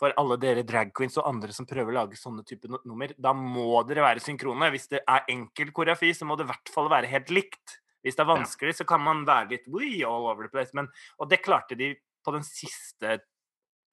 for 0.00 0.14
alle 0.18 0.38
dere 0.40 0.64
drag 0.66 0.90
queens 0.96 1.18
og 1.20 1.26
andre 1.28 1.52
som 1.52 1.66
prøver 1.68 1.92
å 1.92 1.98
lage 2.00 2.16
sånne 2.18 2.42
type 2.48 2.66
nummer, 2.88 3.12
da 3.20 3.34
må 3.36 3.82
dere 3.86 4.02
være 4.02 4.24
synkrone. 4.24 4.70
Hvis 4.72 4.88
det 4.88 5.02
er 5.06 5.28
enkel 5.30 5.70
koreografi, 5.70 6.10
så 6.16 6.24
må 6.26 6.34
det 6.40 6.46
i 6.48 6.50
hvert 6.50 6.72
fall 6.74 6.88
være 6.90 7.06
helt 7.12 7.30
likt. 7.30 7.76
Hvis 8.02 8.18
det 8.18 8.24
er 8.24 8.32
vanskelig, 8.32 8.76
så 8.78 8.86
kan 8.88 9.02
man 9.02 9.22
være 9.26 9.52
litt 9.54 9.68
Oi, 9.70 10.02
all 10.06 10.26
over 10.30 10.46
the 10.46 10.52
place. 10.52 10.74
Men, 10.74 10.88
og 11.18 11.30
det 11.30 11.42
klarte 11.44 11.78
de 11.78 11.92
på 12.22 12.34
den 12.34 12.44
siste 12.46 13.20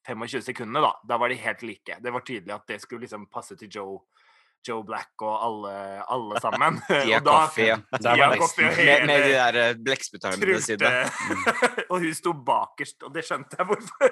25 0.08 0.42
sekundene, 0.50 0.82
da. 0.86 0.94
Da 1.06 1.20
var 1.22 1.30
de 1.30 1.38
helt 1.40 1.64
like. 1.66 2.00
Det 2.02 2.14
var 2.14 2.26
tydelig 2.26 2.56
at 2.56 2.68
det 2.72 2.80
skulle 2.82 3.06
liksom 3.06 3.28
passe 3.32 3.58
til 3.60 3.70
Joe, 3.80 4.00
Joe 4.68 4.84
Black 4.86 5.22
og 5.24 5.36
alle, 5.46 5.74
alle 6.12 6.40
sammen. 6.46 6.80
Dia 6.90 7.20
har 7.20 7.26
da- 7.26 7.64
ja. 7.64 7.78
Der 8.04 8.18
var 8.20 8.36
Coffee 8.38 8.66
Med, 8.76 9.06
med 9.08 9.24
de 9.24 9.32
der 9.34 9.60
eh, 9.70 9.76
blekkspyttarmene 9.86 10.62
sine. 10.62 10.92
Og 11.92 12.00
hun 12.04 12.14
sto 12.14 12.34
bakerst, 12.34 13.04
og 13.04 13.14
det 13.16 13.24
skjønte 13.26 13.58
jeg 13.58 13.66
hvorfor. 13.66 14.12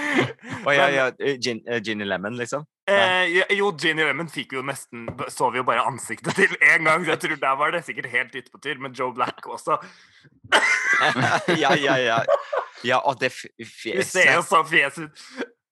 og 0.66 0.72
ja, 0.76 0.86
ja. 0.94 1.06
eh, 1.20 1.38
Gin, 1.42 1.60
uh, 1.66 1.80
Ginny 1.82 2.04
Lemon, 2.06 2.36
liksom? 2.38 2.62
Eh, 2.88 3.40
jo, 3.58 3.72
Ginny 3.80 4.04
Lemon 4.06 4.28
fikk 4.32 4.54
jo 4.56 4.62
nesten 4.64 5.08
Så 5.28 5.50
vi 5.52 5.58
jo 5.60 5.64
bare 5.68 5.82
ansiktet 5.84 6.36
til 6.38 6.54
én 6.62 6.86
gang, 6.86 7.02
så 7.04 7.10
jeg 7.16 7.20
tror 7.24 7.40
der 7.42 7.58
var 7.60 7.74
det 7.74 7.82
sikkert 7.84 8.06
helt 8.12 8.36
ute 8.36 8.52
på 8.54 8.60
tur. 8.64 8.78
Men 8.80 8.92
Joe 8.96 9.12
Black 9.14 9.46
også. 9.46 9.76
ja, 11.58 11.74
ja, 11.76 11.96
ja. 12.00 12.20
Ja, 12.86 13.00
og 13.02 13.18
det 13.20 13.32
fjeset 13.34 13.98
Du 13.98 14.10
ser 14.12 14.34
jo 14.38 14.42
så 14.46 14.62
fjes 14.68 14.98
ut. 15.02 15.24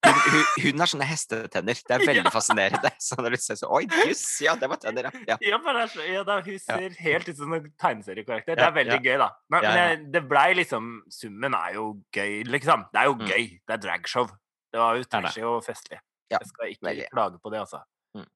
Hun, 0.06 0.20
hun, 0.32 0.44
hun 0.64 0.82
har 0.82 0.90
sånne 0.92 1.08
hestetenner. 1.10 1.80
Det 1.82 1.94
er 1.96 2.04
veldig 2.10 2.24
Ja. 2.24 2.32
fascinerende. 2.34 2.90
Så 3.06 3.18
når 3.20 3.36
du 3.36 3.38
ser 3.42 3.58
så 3.60 3.68
Oi, 3.76 3.82
jøss, 4.06 4.24
ja, 4.46 4.54
det 4.60 4.68
var 4.70 4.80
tenner, 4.82 5.10
ja. 5.26 5.36
ja. 5.42 5.58
Så, 5.92 6.06
ja, 6.06 6.22
da, 6.26 6.38
hun 6.46 6.58
ser 6.62 6.96
helt 7.02 7.28
ut 7.28 7.36
som 7.38 7.52
en 7.58 7.68
tegneseriekarakter. 7.82 8.56
Det 8.58 8.66
er 8.66 8.74
veldig 8.78 8.98
gøy, 9.04 9.16
da. 9.22 9.28
Men, 9.52 9.68
men 9.76 10.06
det 10.14 10.24
blei 10.30 10.48
liksom 10.58 10.90
Summen 11.12 11.54
er 11.58 11.74
jo 11.76 11.86
gøy, 12.14 12.42
liksom. 12.48 12.86
Det 12.92 13.02
er 13.02 13.10
jo 13.10 13.16
Mm. 13.16 13.28
gøy. 13.30 13.44
Det 13.66 13.74
er 13.76 13.82
dragshow. 13.86 14.26
Det 14.72 14.80
var 14.82 14.96
jo 14.98 15.04
trashy 15.08 15.42
og 15.46 15.62
festlig. 15.64 15.98
Jeg 16.30 16.46
skal 16.50 16.72
ikke 16.74 16.84
veldig. 16.90 17.06
klage 17.14 17.38
på 17.42 17.50
det, 17.54 17.60
altså. 17.62 17.80
Mm. 18.16 18.26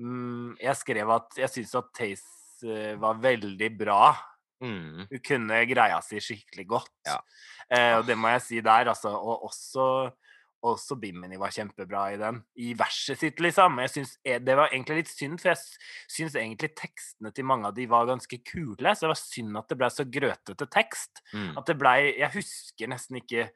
Mm, 0.00 0.56
jeg 0.62 0.76
skrev 0.78 1.10
at 1.14 1.36
jeg 1.38 1.50
syns 1.52 1.74
at 1.78 1.88
Tace 1.94 2.66
eh, 2.66 2.94
var 2.98 3.18
veldig 3.22 3.68
bra. 3.78 4.14
Mm. 4.64 5.04
Hun 5.10 5.20
kunne 5.22 5.58
greia 5.70 6.00
si 6.02 6.18
skikkelig 6.22 6.64
godt. 6.66 6.90
Ja. 7.06 7.18
Eh, 7.70 7.92
og 8.00 8.06
det 8.08 8.16
må 8.18 8.32
jeg 8.34 8.42
si 8.42 8.60
der, 8.64 8.90
altså. 8.90 9.12
Og 9.14 9.44
også, 9.46 9.84
også 10.66 10.96
Bimini 10.98 11.38
var 11.38 11.52
kjempebra 11.54 12.02
i 12.14 12.18
den. 12.20 12.40
I 12.58 12.72
verset 12.78 13.20
sitt, 13.20 13.40
liksom. 13.40 13.78
Jeg 13.84 13.90
synes, 13.90 14.16
eh, 14.24 14.40
det 14.42 14.56
var 14.58 14.72
egentlig 14.72 15.02
litt 15.02 15.12
synd, 15.12 15.38
for 15.40 15.52
jeg 15.52 15.58
syns 16.10 16.34
egentlig 16.34 16.72
tekstene 16.78 17.32
til 17.34 17.46
mange 17.46 17.70
av 17.70 17.76
de 17.76 17.86
var 17.90 18.08
ganske 18.10 18.40
kule. 18.44 18.94
Så 18.94 19.06
det 19.06 19.12
var 19.12 19.20
synd 19.20 19.60
at 19.60 19.68
det 19.68 19.78
ble 19.78 19.90
så 19.92 20.04
grøtete 20.04 20.68
tekst. 20.74 21.22
Mm. 21.32 21.56
At 21.58 21.66
det 21.66 21.78
blei 21.78 21.98
Jeg 22.18 22.34
husker 22.34 22.90
nesten 22.90 23.20
ikke 23.22 23.50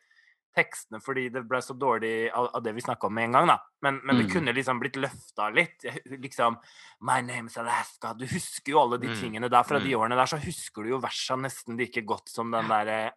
tekstene 0.55 1.01
fordi 1.03 1.29
det 1.33 1.43
ble 1.49 1.59
så 1.65 1.73
dårlig 1.79 2.31
av, 2.33 2.51
av 2.55 2.63
det 2.63 2.75
vi 2.77 2.83
snakka 2.85 3.07
om 3.09 3.15
med 3.15 3.25
en 3.25 3.33
gang, 3.33 3.47
da. 3.49 3.59
Men, 3.83 4.01
men 4.05 4.17
det 4.19 4.27
Mm. 4.27 4.33
kunne 4.33 4.53
liksom 4.55 4.79
blitt 4.81 4.97
løfta 5.01 5.49
litt. 5.55 5.83
Liksom 6.07 6.57
My 7.01 7.21
name's 7.25 7.57
Alaska. 7.59 8.13
Du 8.15 8.27
husker 8.27 8.73
jo 8.73 8.81
alle 8.83 8.99
de 8.99 9.09
Mm. 9.09 9.17
tingene 9.21 9.49
der 9.51 9.63
fra 9.65 9.79
de 9.81 9.91
Mm. 9.95 9.99
årene 10.01 10.17
der, 10.17 10.27
så 10.27 10.39
husker 10.39 10.83
du 10.85 10.91
jo 10.91 11.01
versa 11.01 11.37
nesten 11.37 11.77
like 11.77 12.03
godt 12.07 12.29
som 12.29 12.51
den 12.51 12.69
derre 12.69 13.13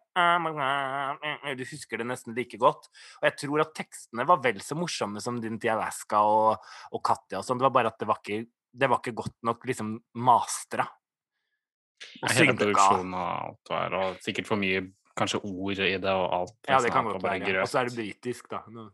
Du 1.56 1.64
husker 1.64 1.98
det 1.98 2.06
nesten 2.06 2.34
like 2.34 2.58
godt. 2.58 2.88
Og 3.22 3.30
jeg 3.30 3.36
tror 3.44 3.60
at 3.60 3.74
tekstene 3.74 4.26
var 4.26 4.38
vel 4.42 4.58
så 4.60 4.74
morsomme 4.76 5.20
som 5.22 5.40
din 5.40 5.58
til 5.58 5.70
Alaska 5.70 6.20
og, 6.24 6.58
og 6.92 7.02
Katja 7.04 7.38
og 7.38 7.44
sånn. 7.44 7.58
Det 7.58 7.68
var 7.68 7.70
bare 7.70 7.92
at 7.92 7.98
det 7.98 8.08
var 8.08 8.18
ikke, 8.24 8.46
det 8.76 8.88
var 8.90 8.98
ikke 9.00 9.14
godt 9.14 9.36
nok 9.44 9.64
liksom 9.66 9.98
mastra. 10.16 10.86
Og 12.22 12.28
Hele 12.30 12.52
produksjonen 12.52 13.14
og 13.14 13.28
alt 13.48 13.70
var, 13.70 13.94
og 13.94 14.16
sikkert 14.24 14.46
for 14.46 14.56
mye 14.60 14.82
kanskje 15.18 15.40
ord 15.42 15.80
i 15.82 15.96
det 15.98 16.12
og 16.12 16.26
alt. 16.40 16.56
Ja, 16.68 16.80
det 16.84 16.92
kan 16.94 17.04
godt 17.08 17.22
være. 17.24 17.60
Og 17.62 17.68
så 17.70 17.80
er 17.80 17.90
det 17.90 17.96
britisk, 17.98 18.48
da. 18.52 18.62
Nå- 18.70 18.90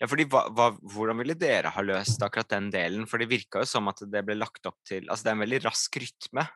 Ja, 0.00 0.06
fordi 0.08 0.24
hva, 0.24 0.46
hva, 0.56 0.70
Hvordan 0.80 1.18
ville 1.20 1.34
dere 1.36 1.68
ha 1.68 1.82
løst 1.84 2.22
akkurat 2.24 2.48
den 2.48 2.70
delen? 2.72 3.06
For 3.06 3.18
det 3.20 3.28
virka 3.28 3.60
jo 3.60 3.68
som 3.68 3.88
at 3.88 4.00
det 4.08 4.22
ble 4.24 4.34
lagt 4.38 4.64
opp 4.64 4.78
til 4.88 5.04
Altså, 5.04 5.24
det 5.26 5.30
er 5.30 5.36
en 5.36 5.42
veldig 5.44 5.64
rask 5.66 5.98
rytme. 6.00 6.46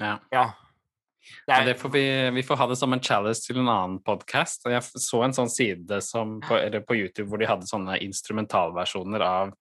Ja. 0.00 0.14
Ja. 0.32 0.46
Det 1.46 1.54
er, 1.54 1.64
det 1.68 1.74
får 1.78 1.92
vi, 1.92 2.04
vi 2.34 2.42
får 2.42 2.56
ha 2.56 2.66
det 2.70 2.78
som 2.80 2.92
en 2.96 3.02
challenge 3.04 3.44
til 3.44 3.60
en 3.60 3.68
annen 3.68 3.98
podkast. 4.02 4.64
Jeg 4.66 4.82
så 4.82 5.20
en 5.26 5.36
sånn 5.36 5.52
side 5.52 6.00
som 6.02 6.38
på, 6.40 6.56
eller 6.64 6.80
på 6.88 6.96
YouTube 6.98 7.28
hvor 7.30 7.38
de 7.42 7.50
hadde 7.50 7.68
sånne 7.68 8.00
instrumentalversjoner 8.08 9.22
av 9.26 9.52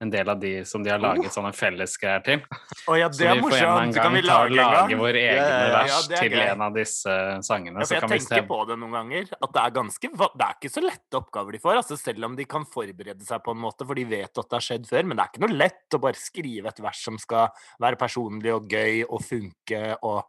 en 0.00 0.10
del 0.10 0.28
av 0.30 0.38
de 0.38 0.50
som 0.64 0.82
de 0.84 0.92
har 0.92 1.00
laget 1.02 1.32
sånne 1.34 1.50
fellesgreier 1.58 2.20
til. 2.22 2.42
Oh, 2.86 2.94
ja, 2.94 3.08
Så 3.10 3.18
det 3.18 3.26
er 3.32 3.34
vi 3.34 3.42
får 3.42 3.54
en 3.58 3.90
vi 3.90 3.96
gang 3.96 3.96
ta 3.98 4.04
og 4.06 4.52
lage 4.52 4.54
lage 4.58 4.98
våre 5.00 5.22
egne 5.24 5.42
ja, 5.42 5.56
ja. 5.58 5.72
vers 5.74 5.90
Ja, 5.90 5.98
er 5.98 6.20
til 6.22 6.30
greit. 6.36 6.50
en 6.52 6.62
av 6.68 6.76
disse 6.76 7.16
sangene. 7.48 7.80
Ja, 7.82 7.88
så 7.88 7.96
jeg 7.96 8.04
kan 8.04 8.12
vi 8.12 8.18
tenker 8.22 8.46
på 8.46 8.58
det 8.68 8.76
noen 8.78 8.94
ganger, 8.94 9.32
at 9.42 9.52
det 9.56 9.64
er 9.64 9.74
ganske 9.80 10.10
Det 10.14 10.46
er 10.46 10.54
ikke 10.54 10.70
så 10.70 10.84
lette 10.86 11.18
oppgaver 11.18 11.52
de 11.58 11.62
får, 11.66 11.80
altså 11.82 11.98
selv 11.98 12.24
om 12.30 12.36
de 12.38 12.44
kan 12.44 12.64
forberede 12.64 13.26
seg 13.26 13.42
på 13.42 13.50
en 13.56 13.62
måte, 13.66 13.86
for 13.88 13.94
de 13.98 14.04
vet 14.04 14.30
at 14.30 14.48
det 14.48 14.58
har 14.60 14.66
skjedd 14.68 14.86
før. 14.86 15.02
Men 15.10 15.16
det 15.18 15.24
er 15.26 15.32
ikke 15.34 15.46
noe 15.48 15.58
lett 15.66 15.98
å 15.98 16.02
bare 16.06 16.14
skrive 16.22 16.68
et 16.70 16.80
vers 16.86 17.02
som 17.10 17.18
skal 17.18 17.48
være 17.82 17.98
personlig 17.98 18.54
og 18.54 18.68
gøy 18.70 19.02
og 19.08 19.22
funke 19.26 19.96
og 20.02 20.22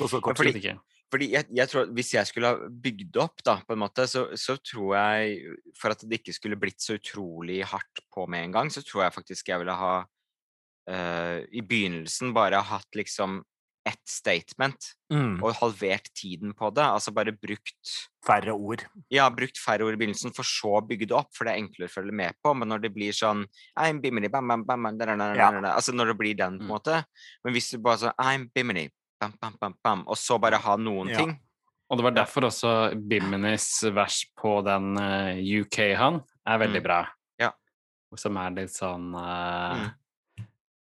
og 0.00 0.08
så 0.08 0.20
kort 0.20 0.36
fordi- 0.36 0.52
tid. 0.60 0.78
Fordi 1.12 1.28
jeg, 1.32 1.46
jeg 1.54 1.68
tror 1.70 1.86
Hvis 1.94 2.12
jeg 2.14 2.26
skulle 2.26 2.48
ha 2.48 2.68
bygd 2.68 3.16
opp, 3.22 3.42
da, 3.44 3.58
på 3.66 3.72
en 3.76 3.82
måte, 3.84 4.06
så, 4.10 4.24
så 4.40 4.56
tror 4.58 4.96
jeg 4.96 5.56
For 5.78 5.90
at 5.94 6.00
det 6.08 6.20
ikke 6.22 6.34
skulle 6.34 6.56
blitt 6.58 6.80
så 6.82 6.96
utrolig 6.98 7.60
hardt 7.70 8.00
på 8.14 8.26
med 8.28 8.44
en 8.48 8.52
gang, 8.56 8.70
så 8.72 8.82
tror 8.82 9.04
jeg 9.04 9.14
faktisk 9.18 9.48
jeg 9.52 9.60
ville 9.62 9.76
ha 9.78 9.94
uh, 10.90 11.38
I 11.52 11.62
begynnelsen 11.64 12.32
bare 12.36 12.62
hatt 12.62 12.88
liksom 12.98 13.42
ett 13.86 14.00
statement, 14.08 14.94
Mm. 15.12 15.42
og 15.44 15.52
halvert 15.60 16.08
tiden 16.16 16.54
på 16.56 16.70
det. 16.74 16.82
Altså 16.82 17.12
bare 17.14 17.30
brukt 17.36 17.90
Færre 18.24 18.54
ord. 18.56 18.80
ja, 19.12 19.28
brukt 19.30 19.58
færre 19.60 19.84
ord 19.84 19.92
i 19.94 19.98
begynnelsen, 20.00 20.32
for 20.34 20.42
så 20.42 20.80
bygge 20.88 21.06
det 21.10 21.14
opp, 21.14 21.28
for 21.36 21.44
det 21.44 21.52
er 21.52 21.60
enklere 21.60 21.90
å 21.90 21.92
følge 21.92 22.12
med 22.16 22.32
på. 22.42 22.54
Men 22.56 22.68
når 22.72 22.80
det 22.86 22.94
blir 22.94 23.12
sånn 23.12 23.44
I'm 23.78 24.00
bimini, 24.00 24.30
bam, 24.32 24.48
bam, 24.48 24.64
bam, 24.64 24.88
da, 24.98 25.04
da, 25.12 25.16
da, 25.20 25.28
Ja. 25.36 25.50
Altså 25.74 25.92
når 25.92 26.06
det 26.14 26.16
blir 26.18 26.34
den, 26.34 26.56
på 26.58 26.64
en 26.64 26.66
Mm. 26.66 26.72
måte. 26.72 27.04
Men 27.44 27.52
hvis 27.52 27.70
du 27.70 27.78
bare 27.78 27.98
sånn 27.98 28.16
I'm 28.18 28.48
bimini, 28.54 28.88
bam, 29.20 29.32
bam, 29.40 29.56
bam, 29.60 29.74
bam, 29.82 30.04
og 30.08 30.16
så 30.16 30.38
bare 30.40 30.58
ha 30.58 30.76
noen 30.76 31.08
Ja. 31.08 31.16
ting 31.16 31.38
Og 31.90 31.98
det 31.98 32.04
var 32.04 32.14
derfor 32.16 32.40
også 32.48 32.70
Biminis 33.08 33.82
vers 33.94 34.24
på 34.40 34.62
den 34.64 34.96
eh, 34.98 35.36
UK-han 35.60 36.22
er 36.46 36.58
veldig 36.58 36.80
Mm. 36.80 36.82
bra. 36.82 37.06
Ja. 37.38 37.50
Som 38.16 38.36
er 38.40 38.50
litt 38.50 38.70
sånn 38.72 39.14
uh, 39.14 39.76
Mm. 39.76 39.90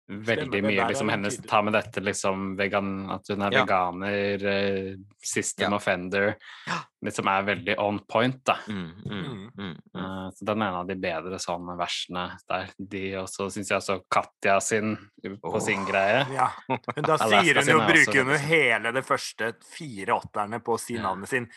Veldig 0.09 0.49
Stemmer, 0.49 0.71
mye 0.73 0.89
liksom 0.89 1.09
hennes. 1.13 1.37
Ta 1.47 1.61
med 1.63 1.75
dette 1.77 2.01
liksom 2.01 2.57
vegan, 2.57 3.11
at 3.13 3.29
hun 3.29 3.43
er 3.43 3.53
Ja. 3.53 3.65
veganer, 3.65 4.45
eh, 4.47 4.97
system 5.23 5.71
Ja. 5.71 5.77
offender 5.77 6.37
Ja. 6.67 6.79
Liksom 7.05 7.29
er 7.29 7.43
veldig 7.55 7.75
on 7.79 7.99
point, 8.09 8.43
da. 8.45 8.57
Mm, 8.69 8.93
mm, 9.07 9.51
Mm. 9.59 9.77
Eh, 9.97 10.31
Så 10.35 10.45
den 10.45 10.63
er 10.63 10.69
en 10.69 10.75
av 10.75 10.87
de 10.87 10.95
bedre 10.97 11.39
sånne 11.39 11.77
versene 11.79 12.39
der. 12.49 12.71
De 12.79 13.13
også 13.15 13.51
syns 13.53 13.69
jeg 13.69 13.79
også 13.79 14.03
Katja 14.11 14.61
sin 14.61 14.97
på 15.23 15.55
oh, 15.55 15.59
sin 15.61 15.85
greie. 15.85 16.27
Ja. 16.33 16.51
Men 16.69 17.05
da 17.05 17.17
sier 17.19 17.55
hun 17.61 17.67
jo, 17.69 17.81
er 17.81 17.93
bruker 17.93 18.25
hun 18.25 18.33
jo 18.33 18.39
hele 18.39 18.93
det 18.93 19.05
første 19.05 19.55
fire 19.63 20.19
åtterne 20.21 20.61
på 20.65 20.75
å 20.75 20.81
si 20.81 20.95
navnet 20.95 21.29
sin. 21.29 21.49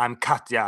I'm 0.00 0.14
Katja. 0.16 0.64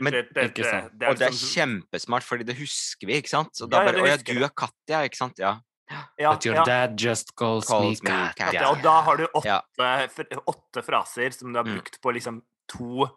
Men 0.00 0.14
ikke 0.20 0.66
sant. 0.66 1.04
Og 1.08 1.18
det 1.18 1.26
er 1.28 1.36
kjempesmart, 1.36 2.26
fordi 2.26 2.46
det 2.48 2.56
husker 2.58 3.08
vi, 3.08 3.18
ikke 3.22 3.32
sant? 3.32 3.62
Og 3.64 3.70
da 3.72 3.80
bare 3.86 4.02
Å 4.02 4.08
ja, 4.10 4.16
du 4.20 4.32
er 4.44 4.52
Katja, 4.62 5.02
ikke 5.08 5.18
sant? 5.18 5.40
Ja. 5.42 5.54
ja, 6.20 6.32
But 6.34 6.46
your 6.48 6.58
ja. 6.60 6.64
dad 6.68 6.96
just 7.00 7.34
calls, 7.36 7.66
Calls 7.68 8.02
me 8.04 8.10
me 8.10 8.18
Katja. 8.36 8.50
Katja. 8.52 8.68
Og 8.72 8.82
da 8.84 8.94
har 9.08 9.16
du 9.20 9.26
åtte, 9.40 10.38
åtte 10.52 10.84
fraser 10.86 11.34
som 11.36 11.52
du 11.52 11.58
har 11.60 11.66
Mm. 11.66 11.74
brukt 11.78 12.00
på 12.02 12.12
liksom 12.12 12.42
to, 12.68 13.08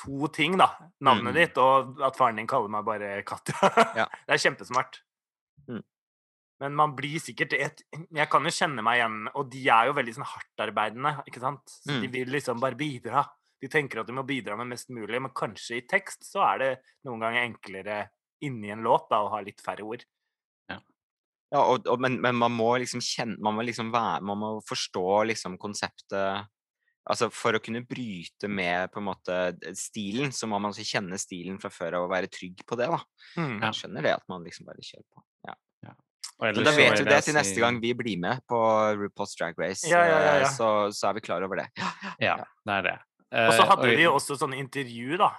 to 0.00 0.28
ting, 0.28 0.56
da. 0.58 0.70
Navnet 1.00 1.32
Mm. 1.34 1.40
ditt, 1.40 1.58
og 1.58 2.00
at 2.02 2.16
faren 2.16 2.36
din 2.36 2.46
kaller 2.46 2.68
meg 2.68 2.84
bare 2.84 3.22
Katja. 3.22 3.54
Det 4.26 4.36
er 4.36 4.44
kjempesmart. 4.44 5.00
Mm. 5.68 5.82
Men 6.60 6.74
man 6.74 6.94
blir 6.96 7.18
sikkert 7.20 7.52
et, 7.52 7.82
Jeg 8.14 8.28
kan 8.32 8.42
jo 8.44 8.50
kjenne 8.50 8.82
meg 8.82 8.98
igjen, 9.00 9.28
og 9.34 9.50
de 9.52 9.60
er 9.68 9.86
jo 9.90 9.96
veldig 9.98 10.14
sånn 10.16 10.28
hardtarbeidende, 10.30 11.12
ikke 11.28 11.40
sant? 11.42 11.64
Så 11.68 12.00
de 12.00 12.08
Mm. 12.08 12.12
vil 12.12 12.28
liksom 12.32 12.60
bare 12.60 12.74
bidra. 12.80 13.24
De 13.60 13.68
tenker 13.68 14.00
at 14.00 14.06
de 14.06 14.12
må 14.12 14.24
bidra 14.26 14.56
med 14.56 14.68
mest 14.68 14.88
mulig, 14.90 15.20
men 15.20 15.30
kanskje 15.36 15.76
i 15.78 15.86
tekst 15.88 16.24
så 16.24 16.42
er 16.54 16.58
det 16.58 16.70
noen 17.04 17.20
ganger 17.20 17.44
enklere 17.44 18.08
inni 18.42 18.70
en 18.70 18.82
låt 18.84 19.08
da, 19.10 19.22
å 19.24 19.30
ha 19.30 19.40
litt 19.40 19.60
færre 19.64 19.84
ord. 19.84 20.04
Ja, 20.68 21.60
og, 21.62 21.86
og, 21.86 22.00
men, 22.02 22.20
men 22.20 22.34
man 22.34 22.50
må 22.50 22.72
liksom 22.82 22.98
kjenne 23.00 23.38
Man 23.38 23.54
må 23.54 23.62
liksom 23.62 23.92
være 23.94 24.20
Man 24.26 24.38
må 24.40 24.48
forstå 24.66 25.04
liksom 25.30 25.54
konseptet 25.62 26.48
Altså 27.06 27.28
For 27.30 27.54
å 27.54 27.60
kunne 27.62 27.84
bryte 27.86 28.48
med 28.50 28.90
på 28.90 28.98
en 28.98 29.06
måte 29.06 29.36
stilen, 29.78 30.32
så 30.34 30.48
må 30.50 30.58
man 30.58 30.72
også 30.72 30.82
kjenne 30.82 31.14
stilen 31.22 31.60
fra 31.62 31.70
før 31.70 32.00
av 32.00 32.08
og 32.08 32.10
være 32.10 32.26
trygg 32.34 32.64
på 32.66 32.74
det. 32.80 32.88
da. 32.90 32.98
Mm. 33.38 33.60
Jeg 33.62 33.78
skjønner 33.78 34.02
det 34.02 34.14
at 34.16 34.24
man 34.28 34.42
liksom 34.42 34.66
bare 34.66 34.82
kjører 34.82 35.06
på. 35.14 35.22
Ja. 35.46 35.54
Og 36.38 36.44
Men 36.54 36.64
da 36.66 36.72
vet 36.76 36.98
du 36.98 37.04
det 37.08 37.18
til 37.24 37.34
neste 37.34 37.60
gang 37.62 37.78
vi 37.80 37.94
blir 37.96 38.18
med 38.20 38.42
på 38.50 38.58
RuPaul's 39.00 39.32
Drag 39.38 39.54
Race, 39.58 39.88
Ja, 39.88 40.02
ja, 40.04 40.18
ja, 40.20 40.32
eh, 40.34 40.40
ja. 40.42 40.48
Så, 40.52 40.68
så 40.92 41.08
er 41.08 41.14
vi 41.14 41.20
klar 41.24 41.42
over 41.46 41.56
det. 41.62 41.68
Ja, 42.20 42.36
det 42.66 42.74
er 42.78 42.82
det. 42.82 42.96
Og 43.32 43.52
så 43.54 43.62
Eh, 43.62 43.68
hadde 43.70 43.96
de 43.96 44.02
jo 44.04 44.12
også 44.14 44.36
sånne 44.38 44.58
intervju, 44.60 45.16
da. 45.18 45.30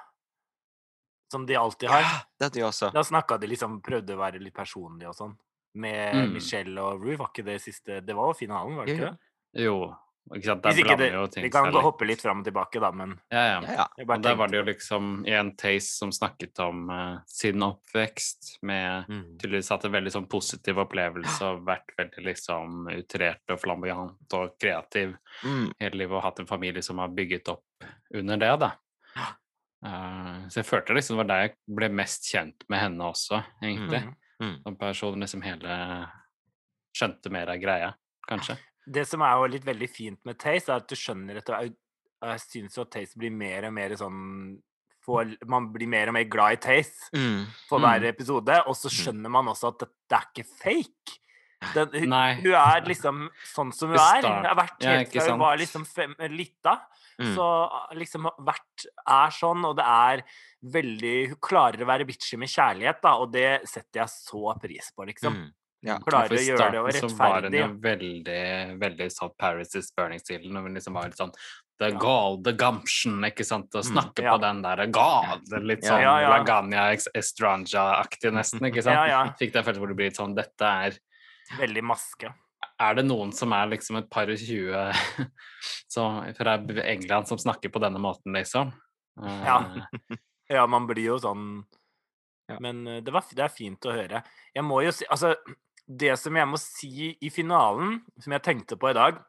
Som 1.32 1.45
de 1.45 1.56
alltid 1.60 1.89
har. 1.91 2.02
Ja, 2.02 2.17
det 2.39 2.45
hadde 2.50 2.60
de 2.60 2.65
også. 2.67 2.89
Da 2.95 3.04
snakka 3.04 3.38
de 3.39 3.47
liksom, 3.52 3.82
prøvde 3.84 4.15
å 4.15 4.19
være 4.19 4.39
litt 4.41 4.56
personlige 4.56 5.10
og 5.12 5.15
sånn. 5.15 5.36
Med 5.78 6.15
Mm. 6.15 6.34
Michelle 6.34 6.82
og 6.82 7.04
Rue, 7.04 7.17
var 7.17 7.28
ikke 7.30 7.45
det 7.45 7.60
siste 7.62 8.00
Det 8.02 8.15
var 8.15 8.32
jo 8.32 8.34
finalen, 8.34 8.76
var 8.80 8.86
det 8.86 8.95
ikke 8.95 9.12
det? 9.12 9.63
Jo. 9.67 9.93
Ikke 10.35 10.45
sant? 10.49 10.63
Der 10.63 10.73
Hvis 10.75 10.81
ikke 10.81 10.95
blander 10.97 11.05
det 11.05 11.13
jo 11.15 11.27
ting 11.31 11.43
Vi 11.45 11.49
kan 11.53 11.69
gå 11.71 11.81
hoppe 11.81 12.05
litt 12.09 12.21
fram 12.21 12.41
og 12.41 12.45
tilbake, 12.47 12.79
da, 12.83 12.91
men 12.91 13.13
Ja, 13.31 13.43
ja. 13.45 13.61
Ja, 13.63 13.85
ja. 13.97 14.05
Og 14.05 14.21
der 14.23 14.35
var 14.35 14.47
det 14.51 14.57
jo 14.59 14.65
liksom 14.67 15.25
en 15.27 15.51
Taste 15.55 15.93
som 16.01 16.11
snakket 16.11 16.59
om 16.65 16.89
uh, 16.89 17.19
sin 17.27 17.63
oppvekst 17.63 18.57
med 18.63 19.05
Mm. 19.07 19.37
tydeligvis 19.39 19.69
hatt 19.71 19.85
en 19.85 19.91
veldig 19.95 20.11
sånn 20.11 20.27
positiv 20.29 20.79
opplevelse 20.83 21.45
og 21.47 21.65
vært 21.67 21.93
veldig 21.97 22.23
liksom 22.25 22.87
utrert 22.91 23.53
og 23.53 23.59
flamboyant 23.61 24.33
og 24.33 24.57
kreativ 24.59 25.15
Mm. 25.43 25.71
hele 25.79 25.95
livet 26.03 26.17
og 26.17 26.23
hatt 26.23 26.39
en 26.39 26.47
familie 26.49 26.81
som 26.83 26.97
har 26.97 27.09
bygget 27.09 27.47
opp 27.49 27.63
under 28.13 28.37
det, 28.37 28.59
da. 28.59 28.71
Ja. 29.15 29.27
Eh, 29.85 30.47
så 30.49 30.59
jeg 30.63 30.65
følte 30.65 30.93
liksom 30.97 31.15
det 31.17 31.23
var 31.25 31.29
der 31.31 31.41
jeg 31.47 31.55
ble 31.77 31.89
mest 31.89 32.25
kjent 32.31 32.63
med 32.69 32.79
henne 32.79 33.03
også, 33.13 33.43
egentlig. 33.61 34.01
Mm. 34.03 34.15
Mm. 34.41 34.55
Som 34.63 34.75
person 34.77 35.19
liksom 35.19 35.41
hele 35.45 35.77
skjønte 36.97 37.29
mer 37.33 37.49
av 37.53 37.59
greia, 37.61 37.93
kanskje. 38.27 38.57
Det 38.89 39.04
som 39.08 39.21
er 39.21 39.34
jo 39.36 39.50
litt 39.52 39.65
veldig 39.67 39.89
fint 39.91 40.19
med 40.26 40.38
Taste, 40.39 40.69
er 40.71 40.80
at 40.82 40.88
du 40.88 40.95
skjønner 40.95 41.38
etter 41.41 41.54
hvert 41.58 41.76
Jeg 42.23 42.39
syns 42.39 42.78
jo 42.78 42.82
at 42.86 42.91
Taste 42.95 43.19
blir 43.19 43.30
mer 43.36 43.67
og 43.67 43.73
mer 43.76 43.89
sånn 44.00 44.58
får, 45.06 45.36
Man 45.47 45.67
blir 45.73 45.88
mer 45.91 46.08
og 46.10 46.15
mer 46.17 46.23
glad 46.26 46.58
i 46.58 46.62
Taste 46.63 47.12
Mm. 47.13 47.45
for 47.69 47.80
Mm. 47.80 47.84
hver 47.86 48.08
episode, 48.10 48.58
og 48.67 48.76
så 48.76 48.89
skjønner 48.89 49.30
man 49.30 49.45
også 49.47 49.67
at 49.73 49.80
det, 49.80 49.89
det 50.10 50.17
er 50.17 50.26
ikke 50.34 50.47
fake. 50.63 51.19
Den, 51.73 51.89
hun, 51.89 52.12
hun 52.43 52.54
er 52.54 52.82
liksom 52.86 53.30
sånn 53.56 53.71
som 53.73 53.89
hun 53.89 53.97
er. 53.97 54.21
Hun 54.21 54.45
har 54.45 54.56
vært 54.56 54.84
helt 54.84 55.12
fra 55.13 55.32
hun 55.32 55.39
var 55.39 55.58
liksom 55.58 55.86
fem, 55.88 56.13
lita. 56.30 56.82
Mm. 57.19 57.32
Så 57.34 57.47
liksom 57.97 58.28
hvert 58.45 58.86
er 59.08 59.30
sånn, 59.34 59.65
og 59.65 59.76
det 59.80 59.86
er 59.86 60.21
veldig 60.63 61.30
Hun 61.30 61.39
klarer 61.41 61.82
å 61.82 61.88
være 61.89 62.06
bitchy 62.06 62.38
med 62.38 62.50
kjærlighet, 62.50 63.02
da, 63.02 63.15
og 63.17 63.32
det 63.34 63.67
setter 63.67 64.02
jeg 64.04 64.08
så 64.10 64.54
pris 64.62 64.91
på, 64.95 65.06
liksom. 65.10 65.34
Mm. 65.34 65.54
Ja. 65.85 65.99
Klarer 66.01 66.33
å 66.33 66.41
gjøre 66.41 66.71
det 66.73 66.79
og 66.81 66.87
rettferdig. 66.89 67.05
I 67.05 67.13
starten 67.13 67.13
så 67.13 67.17
var 67.21 67.43
hun 67.45 67.53
jo 67.53 67.67
veldig, 67.83 68.79
veldig 68.81 69.07
sånn 69.13 69.33
Paris 69.37 69.75
is 69.77 69.91
Burning-stilen, 69.95 70.55
hun 70.57 70.73
liksom 70.73 70.93
var 70.97 71.05
litt 71.11 71.17
sånn 71.19 71.33
The 71.77 71.91
Ja. 71.93 72.35
the 72.41 72.53
gumption, 72.57 73.19
ikke 73.27 73.45
sant, 73.45 73.69
og 73.75 73.83
Mm, 73.85 73.91
snakke 73.93 74.23
ja. 74.25 74.31
på 74.33 74.41
den 74.41 74.61
der 74.63 74.87
gall, 74.87 75.37
er 75.53 75.59
litt 75.61 75.83
sånn 75.85 76.01
ja, 76.01 76.15
ja. 76.23 76.29
Lagania 76.33 76.87
Estranja-aktig 77.13 78.33
nesten, 78.33 78.65
ikke 78.65 78.81
sant? 78.87 78.95
Ja, 78.97 79.05
ja. 79.07 79.19
Fikk 79.37 79.53
det 79.53 79.61
følelsen 79.63 79.83
hvor 79.83 79.87
det 79.93 79.95
blir 79.99 80.09
litt 80.09 80.17
sånn 80.17 80.33
Dette 80.35 80.65
er 80.87 80.97
Veldig 81.59 81.83
maske. 81.85 82.33
Er 82.81 82.95
det 82.97 83.05
noen 83.05 83.31
som 83.31 83.53
er 83.53 83.67
liksom 83.71 83.97
et 84.01 84.09
par 84.09 84.27
og 84.27 84.37
tjue 84.41 84.89
fra 86.37 86.57
England 86.83 87.27
som 87.29 87.37
snakker 87.37 87.69
på 87.69 87.79
denne 87.79 87.99
måten, 88.01 88.33
liksom? 88.33 88.73
Eh, 89.23 89.45
Ja. 89.45 89.61
Ja, 90.49 90.65
man 90.65 90.87
blir 90.87 91.03
jo 91.03 91.17
sånn 91.19 91.65
Ja. 92.49 92.57
Men 92.63 92.87
eh, 92.87 93.01
det, 93.03 93.11
var, 93.11 93.23
det 93.35 93.43
er 93.43 93.49
fint 93.51 93.83
å 93.85 93.91
høre. 93.91 94.23
Jeg 94.55 94.63
må 94.63 94.81
jo 94.81 94.91
si 94.95 95.05
Altså, 95.11 95.33
det 95.88 96.17
som 96.19 96.36
jeg 96.36 96.50
må 96.52 96.60
si 96.60 97.13
i 97.23 97.32
finalen, 97.32 98.02
som 98.19 98.36
jeg 98.36 98.43
tenkte 98.43 98.78
på 98.80 98.91
i 98.91 98.97
dag 98.97 99.21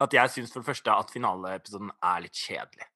At 0.00 0.14
jeg 0.14 0.32
syns 0.32 0.52
for 0.54 0.62
det 0.62 0.70
første 0.70 0.94
at 0.94 1.10
finaleepisoden 1.12 1.90
er 1.98 2.22
litt 2.24 2.38
kjedelig. 2.38 2.86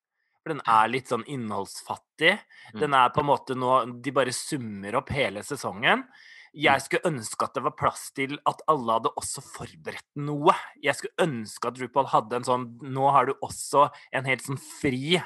For 0.45 0.53
den 0.55 0.63
er 0.69 0.93
litt 0.93 1.11
sånn 1.11 1.25
innholdsfattig. 1.29 2.37
Mm. 2.75 2.79
Den 2.81 2.95
er 2.97 3.11
på 3.13 3.23
en 3.25 3.29
måte 3.29 3.57
nå 3.57 3.75
De 4.05 4.15
bare 4.15 4.33
summer 4.37 5.01
opp 5.01 5.13
hele 5.17 5.43
sesongen. 5.45 6.07
Jeg 6.55 6.85
skulle 6.85 7.11
ønske 7.11 7.49
at 7.49 7.57
det 7.57 7.65
var 7.65 7.75
plass 7.75 8.07
til 8.15 8.37
at 8.47 8.61
alle 8.71 8.99
hadde 9.01 9.11
også 9.19 9.43
forberedt 9.43 10.07
noe. 10.23 10.55
Jeg 10.85 10.95
skulle 11.01 11.27
ønske 11.27 11.67
at 11.67 11.81
RuPaul 11.81 12.07
hadde 12.13 12.39
en 12.39 12.47
sånn 12.47 12.69
Nå 12.95 13.09
har 13.11 13.27
du 13.27 13.35
også 13.43 13.89
en 14.15 14.29
helt 14.29 14.45
sånn 14.45 14.61
fri 14.63 15.19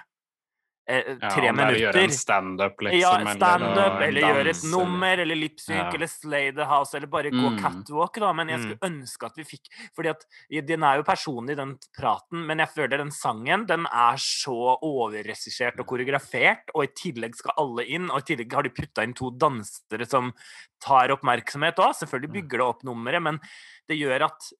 eh, 0.89 1.17
ja, 1.21 1.29
tre 1.31 1.51
om 1.51 1.57
det 1.57 1.65
er 1.65 1.75
å 1.75 1.79
gjøre 1.79 1.95
en 1.95 2.01
minutter. 2.01 2.17
standup, 2.19 2.77
liksom. 2.81 3.01
Ja, 3.01 3.11
eller 3.19 3.35
standup, 3.37 3.93
å 3.99 4.03
eller 4.09 4.21
gjøre 4.23 4.49
et 4.55 4.63
nummer, 4.73 5.19
eller 5.25 5.37
lipsynk, 5.37 5.77
Ja. 5.85 5.91
eller 5.95 6.07
slay 6.09 6.51
the 6.57 6.65
house, 6.65 6.95
eller 6.95 7.07
bare 7.07 7.31
gå 7.31 7.51
Mm. 7.53 7.59
catwalk, 7.61 8.15
da. 8.19 8.33
Men 8.33 8.49
jeg 8.49 8.61
skulle 8.61 8.91
ønske 8.91 9.27
at 9.27 9.37
vi 9.37 9.45
fikk 9.45 9.69
Fordi 9.95 10.09
at 10.11 10.25
den 10.67 10.83
er 10.83 10.97
jo 10.97 11.03
personlig, 11.05 11.57
den 11.57 11.79
praten, 11.99 12.47
men 12.47 12.59
jeg 12.59 12.69
føler 12.75 12.97
den 12.99 13.11
sangen, 13.11 13.67
den 13.67 13.87
er 13.87 14.17
så 14.17 14.79
overregissert 14.83 15.79
og 15.79 15.87
koreografert, 15.87 16.71
og 16.75 16.85
i 16.85 16.93
tillegg 16.97 17.35
skal 17.37 17.53
alle 17.59 17.85
inn, 17.87 18.11
og 18.11 18.19
i 18.23 18.35
tillegg 18.35 18.53
har 18.53 18.63
de 18.63 18.71
putta 18.71 19.03
inn 19.05 19.15
to 19.15 19.31
dansere 19.31 20.07
som 20.09 20.33
tar 20.81 21.09
oppmerksomhet 21.09 21.77
òg. 21.77 21.95
Selvfølgelig 21.95 22.31
Mm. 22.31 22.39
bygger 22.49 22.59
det 22.59 22.67
opp 22.69 22.83
nummeret, 22.85 23.23
men 23.23 23.41
det 23.89 23.99
gjør 23.99 24.25
at 24.25 24.53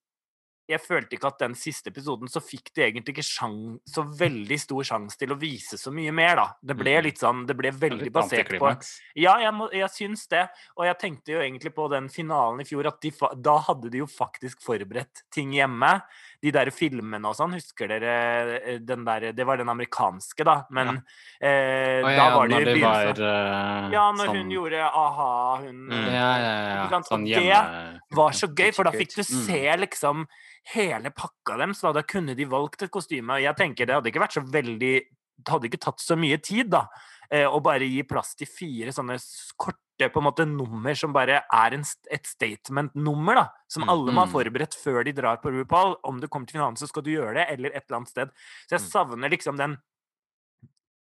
jeg 0.69 0.81
følte 0.85 1.17
ikke 1.17 1.27
at 1.31 1.39
den 1.41 1.55
siste 1.57 1.89
episoden 1.89 2.29
så 2.29 2.41
fikk 2.45 2.73
de 2.77 2.83
egentlig 2.85 3.15
ikke 3.17 3.25
sjang, 3.25 3.79
så 3.89 4.03
veldig 4.05 4.59
stor 4.61 4.83
sjanse 4.85 5.17
til 5.19 5.33
å 5.33 5.39
vise 5.41 5.79
så 5.81 5.91
mye 5.95 6.13
mer, 6.13 6.37
da. 6.37 6.47
Det 6.63 6.77
ble 6.77 6.97
Mhm. 6.99 7.05
litt 7.05 7.19
sånn 7.19 7.47
Det 7.47 7.57
ble 7.57 7.71
veldig 7.71 8.13
basert 8.13 8.49
på. 8.61 8.69
Ja, 9.17 9.39
jeg, 9.39 9.53
må, 9.55 9.71
jeg 9.73 9.89
syns 9.91 10.27
det. 10.29 10.49
Og 10.77 10.85
jeg 10.85 10.99
tenkte 10.99 11.33
jo 11.33 11.39
egentlig 11.41 11.75
på 11.75 11.89
den 11.91 12.09
finalen 12.09 12.61
i 12.61 12.65
fjor, 12.65 12.87
at 12.87 13.01
de, 13.01 13.11
da 13.41 13.59
hadde 13.59 13.91
de 13.91 13.99
jo 13.99 14.07
faktisk 14.07 14.61
forberedt 14.61 15.23
ting 15.31 15.53
hjemme. 15.53 16.03
De 16.41 16.53
der 16.55 16.71
filmene 16.71 17.27
og 17.27 17.35
sånn, 17.35 17.53
husker 17.57 17.89
dere 17.91 18.61
eh, 18.63 18.79
den 18.79 19.05
der 19.05 19.33
Det 19.35 19.45
var 19.45 19.57
den 19.59 19.69
amerikanske, 19.69 20.45
da, 20.47 20.61
men 20.71 21.03
eh, 21.41 21.99
Og 21.99 22.07
da 22.07 22.13
ja, 22.15 22.37
var 22.37 22.47
det 22.49 22.61
i 22.61 22.65
begynnelsen. 22.69 23.23
eh, 23.27 23.89
Ja, 23.97 24.05
når 24.13 24.27
sånn, 24.31 24.37
hun 24.37 24.51
gjorde 24.55 24.83
a-ha, 24.87 25.57
hun 25.65 25.81
Mm. 25.89 25.93
eh, 25.93 26.13
Ja, 26.15 26.31
ja, 26.39 26.53
ja. 26.91 27.01
Sånn 27.03 27.23
Og 27.23 27.27
det 27.27 28.17
var 28.17 28.31
så 28.39 28.47
gøy, 28.55 28.73
for 28.75 28.85
da 28.85 28.93
fikk 28.93 29.15
du 29.17 29.23
Mm. 29.23 29.47
se 29.47 29.77
liksom 29.83 30.27
hele 30.75 31.11
pakka 31.11 31.57
deres. 31.59 31.81
Da, 31.81 31.93
da 31.93 32.03
kunne 32.03 32.37
de 32.37 32.45
valgt 32.45 32.83
et 32.83 32.91
kostyme. 32.91 33.31
Og 33.35 33.43
jeg 33.43 33.57
tenker 33.57 33.87
det 33.87 33.95
hadde 33.97 34.07
ikke 34.13 34.23
vært 34.23 34.39
så 34.39 34.45
veldig 34.47 35.03
Det 35.41 35.53
hadde 35.53 35.69
ikke 35.71 35.79
tatt 35.81 35.99
så 36.03 36.17
mye 36.19 36.37
tid, 36.43 36.69
da, 36.71 36.87
eh, 37.31 37.45
å 37.47 37.61
bare 37.63 37.87
gi 37.87 38.03
plass 38.03 38.35
til 38.35 38.47
fire 38.49 38.91
sånne 38.91 39.15
s- 39.15 39.53
korte 39.99 40.13
på 40.13 40.21
en 40.21 40.25
måte 40.27 40.47
nummer 40.47 40.95
som 40.95 41.13
bare 41.13 41.43
er 41.43 41.75
en, 41.75 41.85
et 42.11 42.27
statement-nummer, 42.27 43.35
da. 43.35 43.47
Som 43.69 43.83
Mm, 43.83 43.89
alle 43.89 44.13
må 44.13 44.21
ha 44.21 44.27
mm. 44.27 44.33
forberedt 44.33 44.75
før 44.75 45.05
de 45.05 45.13
drar 45.13 45.37
på 45.43 45.51
RuPaul. 45.51 45.97
Om 46.05 46.21
du 46.21 46.29
kommer 46.29 46.47
til 46.47 46.59
finalen, 46.59 46.77
så 46.77 46.89
skal 46.89 47.03
du 47.03 47.11
gjøre 47.11 47.35
det, 47.35 47.47
eller 47.51 47.71
et 47.71 47.85
eller 47.89 47.97
annet 47.99 48.09
sted. 48.09 48.29
Så 48.69 48.77
jeg 48.77 48.81
Mm. 48.81 48.91
savner 48.91 49.31
liksom 49.31 49.57
den 49.57 49.79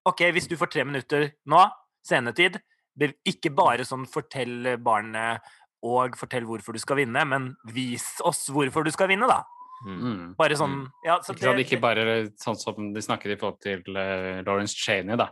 OK, 0.05 0.21
hvis 0.31 0.47
du 0.47 0.55
får 0.55 0.71
tre 0.71 0.85
minutter 0.85 1.33
nå, 1.45 1.69
scenetid, 2.05 2.61
ikke 2.97 3.53
bare 3.53 3.83
sånn 3.83 4.07
fortell 4.07 4.77
barnet 4.79 5.41
og 5.83 6.15
fortell 6.15 6.45
hvorfor 6.45 6.73
du 6.73 6.79
skal 6.79 6.95
vinne, 6.95 7.25
men 7.27 7.55
vis 7.65 8.21
oss 8.23 8.47
hvorfor 8.49 8.83
du 8.83 8.91
skal 8.91 9.09
vinne, 9.09 9.27
da. 9.27 9.43
Mm. 9.85 9.97
Mm. 10.01 10.35
Bare 10.37 10.55
sånn 10.57 10.87
Ja, 11.05 11.19
så 11.21 11.35
Ikke, 11.35 11.53
det, 11.53 11.65
ikke 11.67 11.81
bare 11.81 12.03
sånn 12.41 12.57
som 12.57 12.93
de 12.93 13.01
snakket 13.01 13.35
i 13.35 13.37
forhold 13.37 13.59
til 13.61 13.83
uh, 13.93 14.41
Lawrence 14.47 14.73
Cheney, 14.73 15.15
da. 15.19 15.27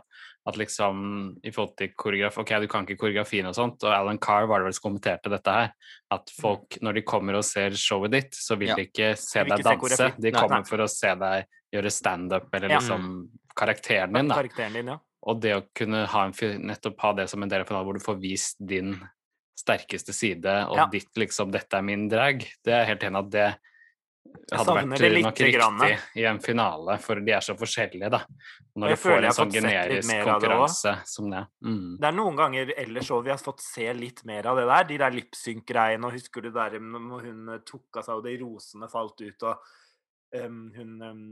At 0.46 0.54
liksom 0.54 1.00
i 1.42 1.50
forhold 1.50 1.74
til 1.80 1.90
koreograf 1.98 2.38
Ok, 2.38 2.52
du 2.62 2.68
kan 2.70 2.86
ikke 2.86 3.00
koreografien 3.00 3.48
og 3.50 3.56
sånt, 3.58 3.82
og 3.82 3.90
Alan 3.90 4.20
Carr 4.22 4.46
var 4.46 4.62
det 4.62 4.68
vel 4.68 4.76
som 4.76 4.84
kommenterte 4.90 5.32
dette 5.32 5.50
her, 5.56 5.72
at 6.14 6.30
folk 6.30 6.78
når 6.80 7.00
de 7.00 7.02
kommer 7.02 7.34
og 7.40 7.44
ser 7.48 7.74
showet 7.74 8.14
ditt, 8.14 8.38
så 8.38 8.54
vil 8.60 8.68
Ja. 8.70 8.76
de 8.76 8.86
ikke 8.86 9.16
se 9.18 9.42
De 9.42 9.50
deg 9.50 9.64
danse, 9.66 9.96
se 9.96 10.12
de 10.14 10.30
Nei. 10.30 10.38
kommer 10.38 10.62
Nei. 10.62 10.70
for 10.70 10.78
å 10.78 10.88
se 10.88 11.14
deg 11.14 11.46
gjøre 11.74 11.90
standup 11.90 12.54
eller 12.54 12.68
Ja. 12.70 12.78
liksom 12.78 13.28
karakteren 13.56 14.12
din, 14.14 14.28
da. 14.28 14.34
Karakteren 14.36 14.72
din, 14.72 14.86
ja. 14.86 14.98
Og 15.26 15.40
det 15.40 15.56
å 15.56 15.66
kunne 15.74 16.06
ha 16.06 16.24
en, 16.24 16.32
nettopp 16.62 17.00
ha 17.00 17.12
det 17.14 17.28
som 17.28 17.42
en 17.42 17.48
del 17.48 17.62
av 17.62 17.66
finalen, 17.66 17.84
hvor 17.84 17.98
du 17.98 18.04
får 18.04 18.20
vist 18.22 18.56
din 18.64 18.94
sterkeste 19.58 20.14
side, 20.14 20.46
og 20.68 20.76
Ja. 20.76 20.86
ditt 20.86 21.12
liksom 21.16 21.50
'dette 21.50 21.74
er 21.74 21.82
min 21.82 22.08
drag', 22.08 22.46
det 22.62 22.72
er 22.72 22.84
helt 22.84 23.02
enig 23.02 23.18
at 23.18 23.30
det 23.30 23.56
hadde 24.52 24.74
vært 24.76 25.00
det 25.00 25.10
nok 25.14 25.40
riktig 25.40 25.54
grann. 25.56 25.82
i 26.14 26.24
en 26.28 26.38
finale, 26.42 26.96
for 27.02 27.20
de 27.24 27.34
er 27.34 27.44
så 27.44 27.56
forskjellige, 27.58 28.10
da. 28.12 28.22
Når 28.76 28.92
du 28.92 28.96
får 29.00 29.26
en 29.26 29.36
sånn 29.36 29.52
generisk 29.54 30.12
konkurranse 30.26 30.92
det 30.92 31.10
som 31.10 31.28
det. 31.32 31.42
Mm. 31.64 31.96
Det 32.00 32.08
er 32.08 32.16
noen 32.16 32.38
ganger 32.38 32.72
ellers 32.76 33.10
òg 33.14 33.26
vi 33.26 33.32
har 33.32 33.42
fått 33.42 33.64
se 33.64 33.86
litt 33.96 34.24
mer 34.28 34.50
av 34.50 34.60
det 34.60 34.66
der. 34.70 34.88
De 34.90 34.98
der 35.02 35.14
lipsynk-greiene, 35.16 36.06
Og 36.06 36.16
husker 36.16 36.46
du 36.46 36.50
der 36.54 36.78
når 36.80 37.28
hun 37.30 37.54
eh, 37.54 37.62
tok 37.66 38.00
av 38.00 38.06
seg, 38.06 38.18
og 38.18 38.26
de 38.26 38.34
rosene 38.42 38.90
falt 38.92 39.22
ut, 39.22 39.46
og 39.50 40.42
um, 40.42 40.66
hun 40.76 40.90
um, 41.02 41.22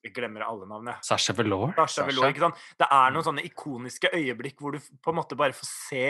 Jeg 0.00 0.14
glemmer 0.16 0.46
alle 0.46 0.64
navnene. 0.64 0.96
Sasha 1.04 1.34
Velour? 1.36 1.74
Sasha 1.76 2.06
Velour, 2.08 2.32
ikke 2.32 2.46
sant? 2.46 2.62
Det 2.80 2.88
er 2.88 3.12
noen 3.12 3.26
sånne 3.26 3.44
ikoniske 3.44 4.14
øyeblikk 4.16 4.62
hvor 4.62 4.72
du 4.72 4.80
på 4.80 5.12
en 5.12 5.20
måte 5.20 5.36
bare 5.36 5.52
får 5.52 5.68
se 5.68 6.06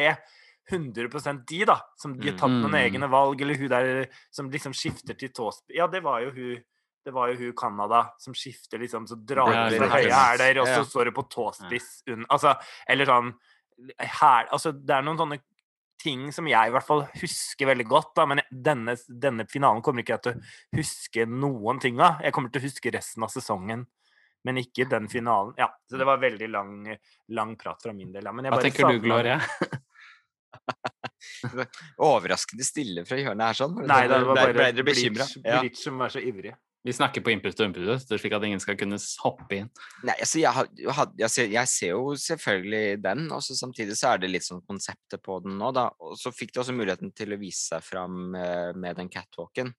100% 0.70 1.44
de, 1.50 1.60
da. 1.68 1.76
Som 1.98 2.16
de 2.18 2.30
har 2.30 2.38
tatt 2.38 2.50
noen 2.54 2.70
Mm. 2.72 2.80
egne 2.80 3.08
valg, 3.10 3.40
eller 3.42 3.58
hun 3.60 3.68
der 3.72 4.08
som 4.30 4.50
liksom 4.50 4.72
skifter 4.76 5.18
til 5.18 5.32
tåsp... 5.34 5.70
Ja, 5.76 5.86
det 5.90 6.02
var 6.06 6.20
jo 6.24 6.30
hun 6.36 6.62
det 7.00 7.14
var 7.16 7.30
jo 7.32 7.36
hun 7.40 7.52
Canada 7.56 8.10
som 8.20 8.34
skifter 8.36 8.78
liksom, 8.78 9.06
så 9.08 9.16
drar 9.16 9.48
hun 9.48 9.56
er 9.72 9.88
høye 9.88 10.10
hæler, 10.12 10.58
og 10.60 10.66
så 10.68 10.82
står 10.84 11.08
det 11.08 11.14
på 11.16 11.22
tåspiss 11.32 12.02
under 12.12 12.26
Altså, 12.36 12.52
eller 12.86 13.08
sånn 13.08 13.30
her, 13.96 14.50
Altså, 14.52 14.72
det 14.76 14.92
er 14.98 15.06
noen 15.06 15.16
sånne 15.16 15.38
ting 16.00 16.26
som 16.32 16.46
jeg 16.48 16.68
i 16.68 16.72
hvert 16.74 16.84
fall 16.86 17.06
husker 17.20 17.68
veldig 17.72 17.86
godt, 17.88 18.12
da, 18.16 18.26
men 18.28 18.40
denne, 18.50 18.94
denne 19.08 19.46
finalen 19.48 19.82
kommer 19.84 20.04
ikke 20.04 20.18
jeg 20.18 20.22
til 20.26 20.36
å 20.36 20.78
huske 20.78 21.26
noen 21.28 21.80
ting 21.80 22.00
av. 22.00 22.20
Jeg 22.24 22.32
kommer 22.36 22.52
til 22.52 22.60
å 22.62 22.68
huske 22.68 22.92
resten 22.94 23.24
av 23.26 23.32
sesongen, 23.32 23.86
men 24.44 24.60
ikke 24.60 24.86
den 24.88 25.08
finalen. 25.12 25.52
Ja, 25.60 25.68
så 25.88 26.00
det 26.00 26.06
var 26.08 26.20
veldig 26.22 26.48
lang, 26.52 26.72
lang 27.36 27.56
prat 27.60 27.82
fra 27.84 27.92
min 27.96 28.12
del. 28.12 28.24
Ja. 28.24 28.32
Men 28.32 28.48
jeg 28.48 28.54
Hva 28.54 28.62
tenker 28.64 28.92
du, 28.92 29.00
Gloria? 29.04 29.40
Overraskende 32.00 32.64
stille 32.66 33.04
fra 33.08 33.18
hjørnet 33.20 33.50
her, 33.50 33.58
sånn. 33.60 33.78
Nei, 33.86 34.02
det 34.08 34.18
var 34.24 34.34
Ble- 34.34 34.40
bare 34.56 34.72
ble 34.74 34.84
bekymra? 34.90 35.26
Bleach, 35.28 35.38
Ja. 35.44 35.62
Som 35.78 35.98
var 36.02 36.12
så 36.12 36.22
ivrig. 36.24 36.54
Vi 36.82 36.94
snakker 36.96 37.20
på 37.20 37.28
input 37.28 37.58
og 37.60 37.66
input, 37.66 38.06
slik 38.08 38.32
at 38.32 38.44
ingen 38.48 38.60
skal 38.62 38.76
kunne 38.80 38.96
hoppe 39.20 39.52
inn. 39.58 39.66
Nei, 40.02 40.14
altså 40.16 40.40
jeg, 40.40 40.50
had- 40.96 41.12
jeg, 41.20 41.28
ser, 41.34 41.50
jeg 41.52 41.68
ser 41.68 41.90
jo 41.92 42.14
selvfølgelig 42.16 43.02
den, 43.04 43.26
og 43.36 43.42
så 43.44 43.52
samtidig 43.58 43.98
så 44.00 44.14
er 44.14 44.22
det 44.22 44.30
litt 44.30 44.46
sånn 44.46 44.62
konseptet 44.64 45.20
på 45.22 45.42
den 45.44 45.58
nå, 45.60 45.74
da. 45.76 45.90
Og 46.00 46.16
så 46.16 46.32
fikk 46.32 46.54
de 46.54 46.62
også 46.62 46.72
muligheten 46.72 47.12
til 47.12 47.34
å 47.36 47.40
vise 47.42 47.66
seg 47.74 47.84
fram 47.84 48.34
eh, 48.34 48.72
med 48.72 48.96
den 48.96 49.10
catwalken. 49.12 49.74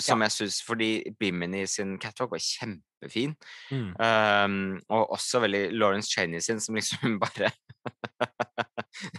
Som 0.00 0.22
jeg 0.24 0.32
syns 0.32 0.60
Fordi 0.64 0.88
Bimini 1.20 1.66
sin 1.68 1.98
catwalk 2.00 2.30
var 2.32 2.40
kjempefin. 2.40 3.34
Mm. 3.70 3.90
Um, 4.00 4.54
og 4.88 5.12
også 5.18 5.42
veldig 5.44 5.66
Lawrence 5.76 6.08
Cheney 6.12 6.40
sin, 6.40 6.60
som 6.60 6.74
liksom 6.78 7.18
bare 7.22 7.50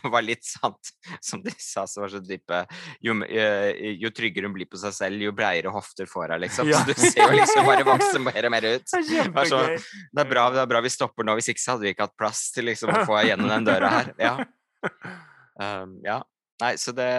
Det 0.01 0.09
var 0.09 0.23
litt 0.25 0.45
sant, 0.47 0.89
som 1.21 1.41
de 1.43 1.51
sa, 1.59 1.83
som 1.85 2.01
var 2.05 2.13
så 2.13 2.21
dype 2.23 2.61
jo, 3.03 3.13
eh, 3.27 3.93
jo 3.99 4.09
tryggere 4.15 4.47
hun 4.47 4.55
blir 4.55 4.69
på 4.71 4.79
seg 4.79 4.95
selv, 4.95 5.21
jo 5.21 5.33
breiere 5.35 5.73
hofter 5.75 6.07
får 6.09 6.33
hun, 6.33 6.41
liksom. 6.45 6.69
Ja. 6.71 6.79
Så 6.81 6.93
du 6.93 7.01
ser 7.03 7.21
jo 7.27 7.35
liksom 7.35 7.67
bare 7.67 7.85
vokse 7.85 8.21
mer 8.23 8.47
og 8.47 8.53
mer 8.55 8.69
ut. 8.71 8.87
Det 8.95 9.19
er 9.27 9.49
så- 9.51 9.65
Det 9.75 10.23
er, 10.23 10.29
bra, 10.31 10.47
det 10.55 10.63
er 10.63 10.69
bra 10.71 10.81
vi 10.85 10.93
stopper 10.95 11.27
nå, 11.27 11.35
hvis 11.37 11.51
ikke 11.53 11.61
så 11.61 11.75
hadde 11.75 11.85
vi 11.85 11.93
ikke 11.93 12.07
hatt 12.07 12.17
plass 12.17 12.47
til 12.55 12.65
liksom 12.71 12.93
å 12.95 13.03
få 13.05 13.19
gjennom 13.27 13.51
den 13.51 13.67
døra 13.67 13.91
her. 13.99 14.13
Ja. 14.17 14.35
Um, 15.59 15.99
ja. 16.07 16.21
Nei, 16.63 16.75
så 16.79 16.93
det 16.95 17.09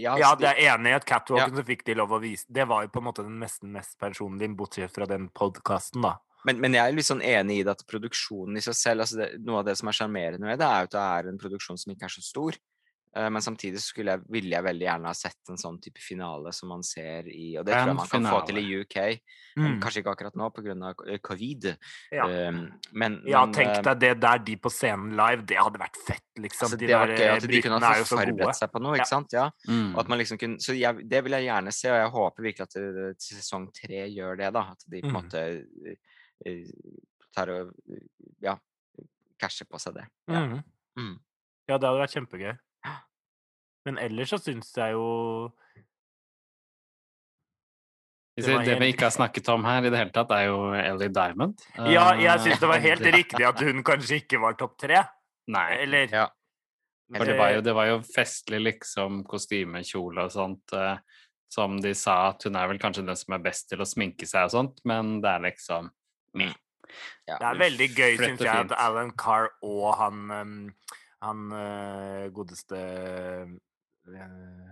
Ja, 0.00 0.16
Ja, 0.18 0.32
det 0.38 0.48
er 0.50 0.74
enig 0.74 0.90
i 0.90 0.96
at 0.98 1.06
catwalken 1.06 1.60
så 1.60 1.62
fikk 1.66 1.84
de 1.86 1.94
lov 1.94 2.10
å 2.16 2.18
vise 2.22 2.48
Det 2.50 2.64
var 2.66 2.82
jo 2.82 2.90
på 2.90 2.98
en 2.98 3.06
måte 3.06 3.22
den 3.26 3.38
nesten 3.42 3.70
mest 3.74 3.94
personlige, 4.02 4.56
bortsett 4.58 4.94
fra 4.94 5.06
den 5.06 5.28
podkasten, 5.30 6.02
da. 6.02 6.16
Men, 6.48 6.58
men 6.62 6.74
jeg 6.74 6.88
er 6.88 6.96
litt 6.96 7.06
sånn 7.06 7.22
enig 7.22 7.60
i 7.60 7.64
det 7.66 7.74
at 7.76 7.84
produksjonen 7.86 8.56
i 8.56 8.64
seg 8.64 8.76
selv 8.78 9.04
altså 9.04 9.20
det, 9.20 9.28
Noe 9.44 9.60
av 9.60 9.66
det 9.68 9.76
som 9.78 9.90
er 9.90 9.96
sjarmerende 9.98 10.48
med 10.48 10.58
det, 10.58 10.66
er 10.66 10.84
jo 10.86 10.90
at 10.90 10.94
det 10.96 11.04
er 11.04 11.30
en 11.30 11.40
produksjon 11.40 11.80
som 11.80 11.92
ikke 11.92 12.08
er 12.08 12.14
så 12.14 12.24
stor. 12.24 12.56
Eh, 13.16 13.26
men 13.34 13.42
samtidig 13.42 13.80
skulle 13.82 14.12
jeg, 14.14 14.22
ville 14.30 14.52
jeg 14.54 14.62
veldig 14.62 14.84
gjerne 14.86 15.10
ha 15.10 15.14
sett 15.18 15.50
en 15.50 15.58
sånn 15.58 15.80
type 15.82 15.98
finale 15.98 16.52
som 16.54 16.70
man 16.70 16.84
ser 16.86 17.26
i 17.26 17.56
Og 17.58 17.64
det 17.66 17.74
tror 17.74 17.88
jeg 17.90 17.96
man 17.98 18.10
kan 18.12 18.28
få 18.30 18.40
til 18.46 18.60
i 18.60 18.66
UK. 18.84 18.98
Mm. 19.58 19.80
Kanskje 19.82 20.02
ikke 20.04 20.12
akkurat 20.14 20.36
nå 20.38 20.46
pga. 20.54 20.92
covid. 21.26 21.66
Ja. 22.14 22.28
Um, 22.50 22.60
men, 22.92 23.16
Ja, 23.26 23.44
men, 23.44 23.54
tenk 23.56 23.72
eh, 23.72 23.82
deg 23.88 23.98
det 24.04 24.12
der, 24.22 24.38
de 24.46 24.56
på 24.62 24.70
scenen 24.70 25.16
live, 25.18 25.42
det 25.42 25.58
hadde 25.58 25.82
vært 25.82 25.98
fett, 26.06 26.22
liksom. 26.38 26.68
altså, 26.68 26.78
de 26.78 26.86
det 26.86 26.94
var 27.00 27.08
gøy 27.10 27.24
eh, 27.26 27.34
at 27.34 27.48
de 27.50 27.62
kunne 27.66 27.80
ha 27.82 28.04
forberedt 28.06 28.60
seg 28.60 28.70
på 28.70 28.84
noe, 28.84 28.94
Ja. 28.94 29.02
ikke 29.02 29.10
sant? 29.10 29.32
Ja. 29.34 29.50
Mm. 29.66 29.98
Liksom 30.20 30.38
kunne, 30.38 30.60
så 30.62 30.78
jeg, 30.78 31.08
det 31.10 31.24
vil 31.24 31.32
jeg 31.32 31.48
gjerne 31.50 31.72
se, 31.74 31.90
og 31.90 31.98
jeg 31.98 32.14
håper 32.14 32.42
virkelig 32.46 32.68
at 32.68 32.78
det, 32.78 33.10
sesong 33.26 33.68
tre 33.74 34.06
gjør 34.06 34.38
det. 34.38 34.52
da, 34.54 34.62
At 34.70 34.86
de 34.86 35.00
på 35.02 35.06
en 35.06 35.10
Mm. 35.10 35.18
måte 35.18 35.42
eh, 35.42 35.96
eh, 36.46 36.66
tar 37.34 37.50
og 37.50 37.74
eh, 37.90 38.06
ja, 38.40 38.54
casher 39.40 39.66
på 39.66 39.80
seg 39.82 39.94
det. 39.98 40.06
Ja. 40.28 40.46
Mhm. 40.46 40.62
Mm. 40.98 41.14
Ja, 41.68 41.78
det 41.78 41.86
hadde 41.86 42.00
vært 42.06 42.14
kjempegøy. 42.14 42.58
Men 43.88 43.98
ellers 43.98 44.28
så 44.34 44.38
syns 44.42 44.72
jeg 44.76 44.92
jo 44.92 45.06
det 48.40 48.46
helt... 48.48 48.64
Det 48.64 48.76
vi 48.80 48.88
ikke 48.94 49.04
har 49.08 49.12
snakket 49.14 49.48
om 49.52 49.64
her 49.68 49.84
i 49.84 49.90
det 49.92 49.98
hele 50.00 50.12
tatt, 50.14 50.30
er 50.32 50.46
jo 50.48 50.58
Ellie 50.76 51.10
Diamond. 51.12 51.60
Ja, 51.90 52.12
jeg 52.16 52.30
Eh, 52.30 52.42
syns 52.44 52.60
det 52.62 52.68
var 52.70 52.80
helt 52.80 53.04
riktig 53.18 53.44
at 53.44 53.60
hun 53.60 53.82
kanskje 53.84 54.20
ikke 54.22 54.40
var 54.40 54.56
topp 54.60 54.78
tre. 54.80 55.02
Nei, 55.50 55.66
Eller 55.82 56.08
Ja. 56.14 56.26
for 57.16 57.24
det 57.26 57.36
var 57.36 57.50
jo, 57.56 57.60
det 57.66 57.74
var 57.74 57.86
jo 57.90 57.98
festlig, 58.06 58.60
liksom, 58.62 59.24
kostymekjole 59.28 60.24
og 60.24 60.32
sånt. 60.32 60.72
eh, 60.72 60.96
som 61.50 61.80
de 61.82 61.90
sa, 61.98 62.28
at 62.30 62.44
hun 62.46 62.54
er 62.56 62.68
vel 62.70 62.78
kanskje 62.78 63.02
den 63.04 63.16
som 63.18 63.34
er 63.34 63.42
best 63.42 63.68
til 63.68 63.80
å 63.82 63.86
sminke 63.88 64.24
seg 64.24 64.44
og 64.46 64.50
sånt, 64.54 64.76
men 64.86 65.16
det 65.20 65.28
er 65.32 65.40
liksom 65.48 65.90
meh. 66.38 66.54
Ja. 67.26 67.36
Det 67.40 67.46
er 67.48 67.58
veldig 67.58 67.88
gøy, 67.96 68.16
syns 68.20 68.40
jeg, 68.40 68.48
at 68.70 68.72
Alan 68.78 69.10
Carr 69.18 69.48
og 69.62 69.94
han 69.98 70.30
um, 70.30 70.74
Han 71.22 71.52
eh, 71.52 72.28
godeste 72.32 72.78
uh, 74.14 74.70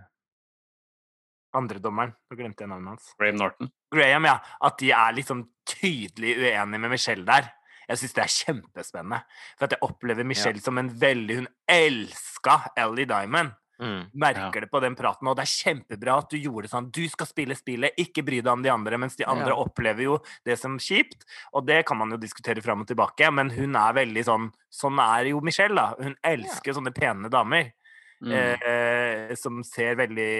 Andredommeren, 1.57 2.11
nå 2.29 2.37
glemte 2.37 2.61
jeg 2.65 2.69
navnet 2.69 2.93
hans. 2.93 3.13
Graham 3.17 3.39
Norton. 3.41 3.71
Graham, 3.93 4.27
ja. 4.29 4.35
At 4.61 4.77
de 4.81 4.91
er 4.93 5.15
liksom 5.17 5.47
tydelig 5.69 6.35
uenige 6.37 6.81
med 6.83 6.93
Michelle 6.93 7.25
der. 7.25 7.49
Jeg 7.89 8.03
syns 8.03 8.13
det 8.13 8.21
er 8.21 8.35
kjempespennende. 8.35 9.23
For 9.57 9.65
at 9.65 9.73
jeg 9.73 9.81
opplever 9.87 10.27
Michelle 10.29 10.61
som 10.61 10.77
en 10.77 10.91
veldig 11.01 11.39
Hun 11.39 11.49
elska 11.73 12.59
Ellie 12.77 13.09
Diamond. 13.09 13.55
Mm. 13.79 14.09
Merker 14.13 14.65
det 14.65 14.67
på 14.67 14.81
den 14.83 14.95
praten, 14.99 15.27
og 15.31 15.37
det 15.39 15.45
er 15.45 15.51
kjempebra 15.53 16.17
at 16.19 16.29
du 16.29 16.35
gjorde 16.35 16.67
det 16.67 16.71
sånn. 16.73 16.89
Du 16.91 17.05
skal 17.07 17.29
spille 17.29 17.55
spillet, 17.55 17.95
ikke 17.97 18.25
bry 18.27 18.41
deg 18.43 18.51
om 18.51 18.63
de 18.65 18.71
andre, 18.73 18.97
mens 18.99 19.15
de 19.15 19.23
andre 19.23 19.53
Ja. 19.53 19.61
opplever 19.63 20.03
jo 20.03 20.17
det 20.45 20.59
som 20.59 20.77
kjipt. 20.77 21.23
Og 21.53 21.65
det 21.65 21.85
kan 21.87 21.97
man 21.97 22.11
jo 22.11 22.17
diskutere 22.17 22.61
fram 22.61 22.81
og 22.81 22.87
tilbake, 22.87 23.31
men 23.31 23.49
hun 23.49 23.75
er 23.75 23.93
veldig 23.93 24.25
sånn 24.25 24.51
Sånn 24.69 24.99
er 25.01 25.31
jo 25.31 25.39
Michelle, 25.41 25.73
da. 25.73 25.95
Hun 25.97 26.15
elsker 26.23 26.73
sånne 26.73 26.93
pene 26.93 27.27
damer. 27.27 27.71
Mm. 28.19 28.33
Eh, 28.35 29.35
som 29.39 29.61
ser 29.63 29.95
veldig 29.95 30.31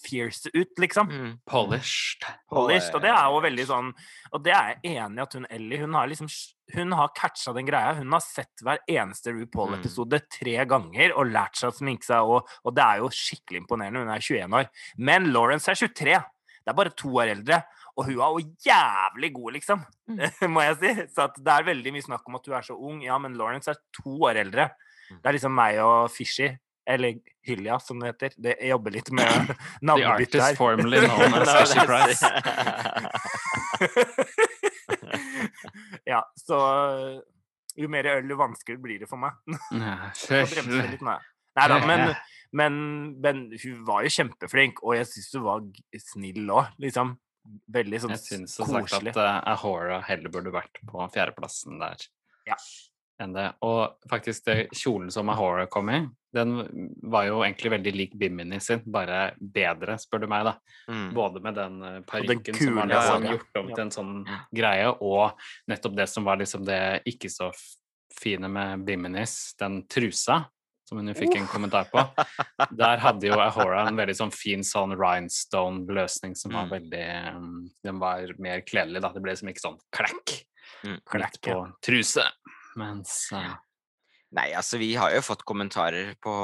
fierce 0.00 0.48
ut, 0.54 0.70
liksom. 0.80 1.10
Mm. 1.12 1.32
Polished. 1.48 2.24
Polished. 2.48 2.94
Og 2.96 3.02
det 3.04 3.10
er 3.12 3.26
jo 3.28 3.42
veldig 3.44 3.66
sånn 3.68 3.90
Og 4.32 4.44
det 4.46 4.54
er 4.56 4.70
jeg 4.70 4.94
enig 4.96 5.20
i 5.20 5.24
at 5.26 5.36
hun 5.36 5.48
Ellie 5.52 5.82
hun 5.82 5.98
har 5.98 6.08
liksom 6.08 6.30
Hun 6.72 6.94
har 6.96 7.12
catcha 7.16 7.52
den 7.56 7.68
greia. 7.68 7.92
Hun 7.98 8.16
har 8.16 8.24
sett 8.24 8.64
hver 8.64 8.80
eneste 8.88 9.32
RuPaul-episode 9.36 10.22
tre 10.38 10.56
ganger 10.68 11.14
og 11.16 11.30
lært 11.32 11.60
seg 11.60 11.72
å 11.72 11.76
sminke 11.76 12.04
seg, 12.04 12.28
og, 12.28 12.48
og 12.64 12.74
det 12.76 12.84
er 12.84 13.00
jo 13.00 13.08
skikkelig 13.12 13.62
imponerende. 13.62 14.02
Hun 14.04 14.12
er 14.12 14.24
21 14.24 14.56
år. 14.58 14.68
Men 15.00 15.30
Lawrence 15.32 15.72
er 15.72 15.80
23. 15.80 16.18
Det 16.68 16.74
er 16.74 16.76
bare 16.76 16.92
to 16.92 17.14
år 17.16 17.32
eldre. 17.32 17.62
Og 17.96 18.04
hun 18.04 18.20
er 18.20 18.34
jo 18.36 18.44
jævlig 18.68 19.32
god, 19.38 19.56
liksom. 19.56 19.86
Må 20.52 20.66
jeg 20.66 20.76
si. 20.82 20.92
Så 21.16 21.30
det 21.40 21.54
er 21.54 21.68
veldig 21.70 21.94
mye 21.96 22.04
snakk 22.04 22.28
om 22.28 22.36
at 22.36 22.50
hun 22.50 22.58
er 22.60 22.68
så 22.68 22.76
ung. 22.76 23.00
Ja, 23.06 23.16
men 23.22 23.40
Lawrence 23.40 23.72
er 23.72 23.80
to 23.96 24.18
år 24.28 24.42
eldre. 24.44 24.68
Det 25.08 25.24
er 25.24 25.38
liksom 25.38 25.56
meg 25.56 25.80
og 25.80 26.10
Fishy. 26.12 26.52
Eller 26.88 27.18
Hylja, 27.44 27.78
som 27.84 28.00
det 28.00 28.14
heter. 28.14 28.36
Det, 28.36 28.54
jeg 28.62 28.72
jobber 28.72 28.94
litt 28.94 29.10
med 29.18 29.52
The 29.84 30.04
artist 30.08 30.56
formally 30.56 31.02
known 31.04 31.34
as 31.42 31.50
Fishy 31.58 31.84
Price. 31.86 32.24
ja, 36.12 36.22
så 36.40 36.58
jo 37.78 37.90
mer 37.92 38.08
øl, 38.10 38.26
jo 38.30 38.38
vanskeligere 38.40 38.82
blir 38.82 39.04
det 39.04 39.08
for 39.10 39.20
meg. 39.22 39.36
Nei. 39.84 41.18
Neida, 41.58 41.78
men, 41.86 42.04
men, 42.54 42.74
men 43.22 43.46
hun 43.58 43.80
var 43.86 44.04
jo 44.06 44.12
kjempeflink, 44.14 44.82
og 44.86 44.96
jeg 44.98 45.08
syns 45.10 45.32
hun 45.36 45.46
var 45.46 45.64
snill 46.02 46.52
òg, 46.54 46.76
liksom. 46.82 47.16
Veldig 47.72 47.98
sånn 48.02 48.12
Jeg 48.12 48.20
syns 48.20 48.58
som 48.58 48.68
sagt 48.68 49.08
at 49.08 49.16
uh, 49.16 49.38
Ahora 49.54 50.02
heller 50.04 50.28
burde 50.32 50.50
vært 50.52 50.82
på 50.84 51.06
fjerdeplassen 51.14 51.78
der. 51.80 52.02
Ja. 52.50 52.58
Enn 53.18 53.32
det. 53.34 53.48
Og 53.66 53.96
faktisk, 54.10 54.44
det 54.46 54.68
kjolen 54.78 55.10
som 55.10 55.28
Ahora 55.32 55.64
kom 55.66 55.88
i, 55.90 55.96
den 56.34 56.52
var 57.10 57.24
jo 57.26 57.40
egentlig 57.42 57.72
veldig 57.72 57.92
lik 57.96 58.12
Bimini 58.20 58.60
sin, 58.62 58.82
bare 58.86 59.32
bedre, 59.40 59.96
spør 59.98 60.22
du 60.22 60.26
meg, 60.30 60.44
da. 60.46 60.52
Mm. 60.92 61.08
Både 61.16 61.40
med 61.42 61.56
den 61.58 61.80
uh, 61.82 61.96
parykken 62.06 62.54
som 62.54 62.76
var 62.78 62.86
liksom 62.92 63.24
håret. 63.24 63.32
gjort 63.32 63.58
om 63.62 63.72
til 63.72 63.82
en 63.86 63.90
sånn 63.96 64.12
greie, 64.54 64.92
og 65.02 65.40
nettopp 65.72 65.96
det 65.98 66.06
som 66.12 66.28
var 66.28 66.38
liksom 66.38 66.62
det 66.68 66.78
ikke 67.10 67.30
så 67.32 67.48
fine 68.20 68.50
med 68.52 68.84
Biminis, 68.86 69.34
den 69.58 69.80
trusa, 69.90 70.44
som 70.88 71.00
hun 71.02 71.10
jo 71.10 71.16
fikk 71.18 71.34
en 71.40 71.48
kommentar 71.50 71.88
på, 71.90 72.00
der 72.80 73.02
hadde 73.02 73.28
jo 73.32 73.40
Ahora 73.42 73.82
en 73.88 73.98
veldig 73.98 74.14
sånn 74.20 74.30
fin 74.32 74.62
sånn 74.64 74.94
rhinestone-løsning 74.96 76.36
som 76.38 76.54
var 76.54 76.68
Mm. 76.68 76.70
veldig 76.76 77.06
um, 77.34 77.70
Den 77.84 77.98
var 77.98 78.30
mer 78.38 78.60
kledelig, 78.62 79.02
da. 79.02 79.10
Det 79.12 79.20
ble 79.24 79.34
liksom 79.34 79.50
ikke 79.50 79.64
sånn 79.66 79.80
klekk 79.90 80.44
Mm. 80.84 81.00
midt 81.18 81.40
på 81.42 81.54
truse. 81.82 82.22
Mens 82.78 83.16
uh, 83.34 83.56
Nei, 84.36 84.50
altså, 84.52 84.78
vi 84.80 84.92
har 85.00 85.12
jo 85.14 85.20
fått 85.24 85.44
kommentarer 85.48 86.14
på 86.22 86.34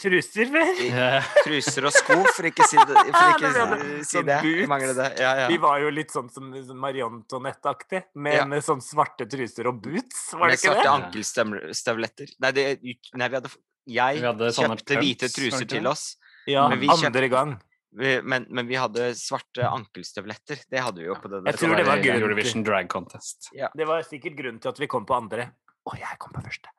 Truser, 0.00 0.48
vel? 0.48 0.78
eh, 0.88 1.26
truser 1.44 1.84
og 1.84 1.92
sko, 1.92 2.14
for 2.32 2.46
ikke 2.48 2.64
si 2.64 2.78
det. 2.88 3.02
For 3.12 3.32
ikke 3.34 3.50
si, 3.52 3.88
si 4.08 4.16
sånn 4.16 4.30
det. 4.30 4.38
Mangler 4.70 4.94
det. 4.96 5.08
Ja, 5.20 5.32
Vi 5.50 5.58
var 5.60 5.82
jo 5.82 5.90
litt 5.92 6.14
sånn 6.14 6.30
som 6.32 6.48
sånn 6.56 6.78
Marie 6.80 7.04
Antoinette-aktig, 7.04 8.06
med, 8.16 8.38
Ja. 8.38 8.46
med 8.48 8.64
sånn 8.64 8.80
svarte 8.80 9.26
truser 9.28 9.68
og 9.68 9.82
boots, 9.84 10.30
var 10.32 10.48
Med 10.48 10.54
det 10.54 10.62
ikke 10.62 10.72
svarte 10.72 10.94
ankelstøvletter. 10.94 12.32
Nei, 12.40 12.52
det, 12.56 12.64
nei, 13.12 13.28
vi 13.28 13.40
hadde, 13.42 13.52
jeg 13.92 14.22
Vi 14.22 14.26
hadde 14.30 14.48
kjøpte 14.56 15.00
hvite 15.02 15.28
pumps, 15.28 15.36
truser 15.36 15.68
til 15.68 15.92
oss, 15.92 16.06
Ja, 16.48 16.64
Men 16.72 16.80
vi 16.80 16.88
andre 16.88 17.28
gang. 17.28 17.58
Men, 17.92 18.46
men 18.50 18.68
vi 18.70 18.76
hadde 18.78 19.08
svarte 19.18 19.66
ankelstøvletter. 19.66 20.60
Det 20.70 20.82
hadde 20.82 21.02
vi 21.02 21.08
jo 21.08 21.16
på 21.18 21.30
det 21.32 21.40
Jeg 21.50 21.58
tror 21.58 21.76
det 21.80 21.86
var 21.88 22.04
Eurovision 22.14 22.62
Drag 22.66 22.90
Contest. 22.92 23.50
Det 23.50 23.88
var 23.88 24.04
sikkert 24.06 24.36
grunnen 24.38 24.60
til 24.62 24.70
at 24.70 24.78
vi 24.78 24.86
kom 24.90 25.08
på 25.08 25.16
andre. 25.18 25.50
Og 25.88 25.96
jeg 25.98 26.20
kom 26.22 26.34
på 26.34 26.44
første. 26.44 26.70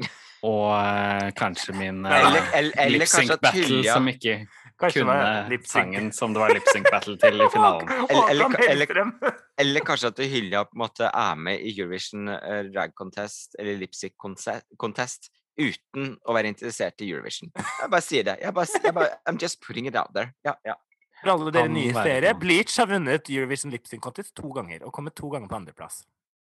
Og 0.44 0.72
eh, 0.76 1.30
kanskje 1.38 1.72
min 1.76 2.02
Eller, 2.04 2.40
uh, 2.40 2.56
eller, 2.58 2.74
eller 2.82 2.98
lip 2.98 3.08
sync 3.08 3.30
kanskje 3.30 3.36
at 3.36 3.44
battle, 3.44 3.78
som 3.86 4.08
ikke 4.10 4.34
Kanskje 4.82 5.04
kunne 5.04 5.28
lip 5.52 5.68
sangen 5.70 6.08
som 6.12 6.34
det 6.34 6.42
var 6.42 6.50
lip 6.52 6.66
sync 6.72 6.88
battle 6.90 7.14
til 7.22 7.44
i 7.44 7.46
finalen. 7.54 7.92
Eller- 8.10 8.30
eller- 8.32 8.66
eller- 8.72 9.38
Eller 9.62 9.86
kanskje 9.86 10.10
at 10.10 10.18
Hylja 10.18 10.64
på 10.66 10.74
en 10.74 10.82
måte 10.82 11.08
er 11.08 11.38
med 11.38 11.62
i 11.62 11.72
Eurovision 11.78 12.28
eh, 12.34 12.64
Drag 12.72 12.94
Contest 12.98 13.54
eller 13.58 13.78
Lipstick 13.78 14.16
Contest 14.18 15.30
uten 15.60 16.14
å 16.24 16.34
være 16.36 16.50
interessert 16.52 17.04
i 17.04 17.10
Eurovision. 17.12 17.52
Jeg 17.54 17.90
bare 17.92 18.04
sier 18.04 18.26
det. 18.26 18.38
Jeg 18.42 18.54
bare, 18.56 18.80
jeg 18.82 18.94
bare, 18.96 19.20
I'm 19.28 19.38
just 19.40 19.60
putting 19.64 19.86
it 19.90 19.96
out 19.98 20.12
there. 20.16 20.34
Ja, 20.46 20.56
ja. 20.66 20.76
For 21.20 21.32
alle 21.34 21.52
dere 21.54 21.70
nye 21.72 21.92
seere. 21.96 22.34
Bleach 22.36 22.74
har 22.80 22.90
vunnet 22.90 23.30
Eurovision 23.32 23.72
Lip 23.72 23.86
Sync 23.88 24.02
Contest 24.04 24.34
to 24.36 24.50
ganger, 24.56 24.84
og 24.84 24.92
kommet 24.92 25.16
to 25.16 25.30
ganger 25.32 25.48
på 25.48 25.60
andreplass. 25.60 26.02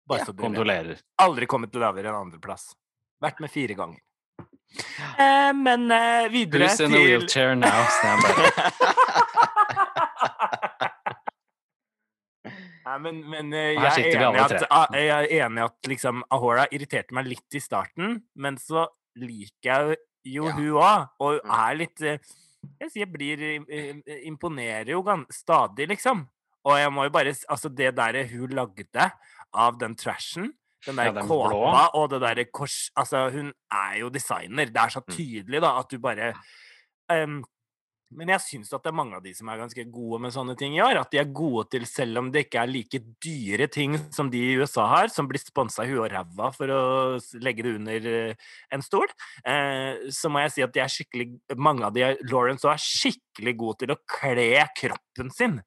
Bare 0.09 0.25
Ja, 0.25 0.31
så 0.31 0.33
dere. 0.64 0.96
Aldri 1.20 1.46
kommet 1.51 1.75
lavere 1.75 2.09
enn 2.09 2.20
andreplass. 2.23 2.70
Vært 3.20 3.42
med 3.44 3.53
fire 3.53 3.77
ganger. 3.77 4.01
Eh, 5.18 5.53
men 5.55 5.90
eh, 5.90 6.31
videre 6.31 6.64
Who's 6.70 6.81
in 6.81 6.94
a 6.94 6.99
wheelchair 7.03 7.55
now? 7.59 7.85
stand 7.99 8.23
Nei, 12.87 12.99
men, 12.99 13.18
men 13.29 13.53
eh, 13.53 13.75
jeg, 13.75 14.14
er 14.14 14.38
at, 14.40 14.55
jeg 14.94 15.09
er 15.11 15.27
enig 15.44 15.62
at 15.66 15.90
liksom 15.90 16.23
Ahora 16.33 16.64
irriterte 16.73 17.14
meg 17.14 17.29
litt 17.29 17.59
i 17.59 17.61
starten, 17.62 18.23
men 18.35 18.57
så 18.62 18.87
liker 19.16 19.90
jeg 19.90 19.96
jo 20.25 20.44
Ja. 20.46 20.53
hun 20.53 20.70
òg, 20.77 21.09
og 21.20 21.40
hun 21.42 21.51
er 21.51 21.75
litt 21.75 22.01
eh, 22.03 22.18
Jeg 22.81 22.90
sier 22.92 23.07
blir 23.07 23.40
eh, 23.40 23.94
Imponerer 24.29 24.90
jo 24.92 25.03
stadig, 25.31 25.88
liksom. 25.88 26.27
Og 26.64 26.77
jeg 26.77 26.92
må 26.92 27.05
jo 27.05 27.11
bare 27.11 27.35
Altså, 27.49 27.68
det 27.75 27.94
der 27.96 28.27
hun 28.29 28.51
lagde 28.51 29.11
av 29.55 29.79
den 29.79 29.94
trashen, 29.96 30.53
den 30.87 30.96
der 30.96 31.05
Ja, 31.05 31.12
den 31.12 31.27
kåpa 31.29 31.49
blå. 31.49 31.90
og 31.94 32.11
det 32.11 32.20
derre 32.20 32.44
kors 32.53 32.90
Altså, 32.96 33.31
hun 33.33 33.53
er 33.73 33.99
jo 34.01 34.09
designer. 34.11 34.66
Det 34.66 34.77
er 34.77 34.88
så 34.88 35.01
Mm. 35.01 35.14
tydelig, 35.16 35.61
da, 35.62 35.79
at 35.79 35.88
du 35.90 35.99
bare 35.99 36.35
em, 37.11 37.42
men 38.11 38.31
jeg 38.35 38.42
syns 38.42 38.73
at 38.75 38.83
det 38.83 38.90
er 38.90 38.96
mange 38.99 39.18
av 39.18 39.23
de 39.23 39.33
som 39.37 39.49
er 39.51 39.61
ganske 39.61 39.85
gode 39.92 40.18
med 40.25 40.35
sånne 40.35 40.57
ting 40.59 40.75
i 40.75 40.83
år. 40.83 40.99
At 40.99 41.12
de 41.12 41.20
er 41.23 41.31
gode 41.35 41.68
til, 41.70 41.87
selv 41.87 42.18
om 42.18 42.31
det 42.35 42.46
ikke 42.46 42.64
er 42.64 42.73
like 42.73 43.01
dyre 43.23 43.68
ting 43.70 43.94
som 44.14 44.33
de 44.33 44.40
i 44.42 44.57
USA 44.59 44.88
har, 44.90 45.12
som 45.14 45.29
blir 45.31 45.42
sponsa 45.42 45.87
i 45.87 45.92
huet 45.92 46.03
og 46.03 46.11
ræva 46.12 46.51
for 46.57 46.75
å 46.75 46.83
legge 47.44 47.66
det 47.66 47.77
under 47.79 48.11
eh, 48.11 48.51
en 48.75 48.85
stol, 48.85 49.07
eh, 49.46 50.11
så 50.14 50.31
må 50.33 50.42
jeg 50.42 50.55
si 50.57 50.66
at 50.66 50.75
de 50.75 50.83
er 50.83 50.90
skikkelig 50.90 51.29
Mange 51.61 51.87
av 51.87 51.94
de 51.94 52.05
Lawrence 52.31 52.66
òg, 52.66 52.75
er 52.75 52.83
skikkelig 52.83 53.57
gode 53.61 53.85
til 53.85 53.94
å 53.94 54.01
kle 54.09 54.51
kroppen 54.79 55.31
sin. 55.35 55.61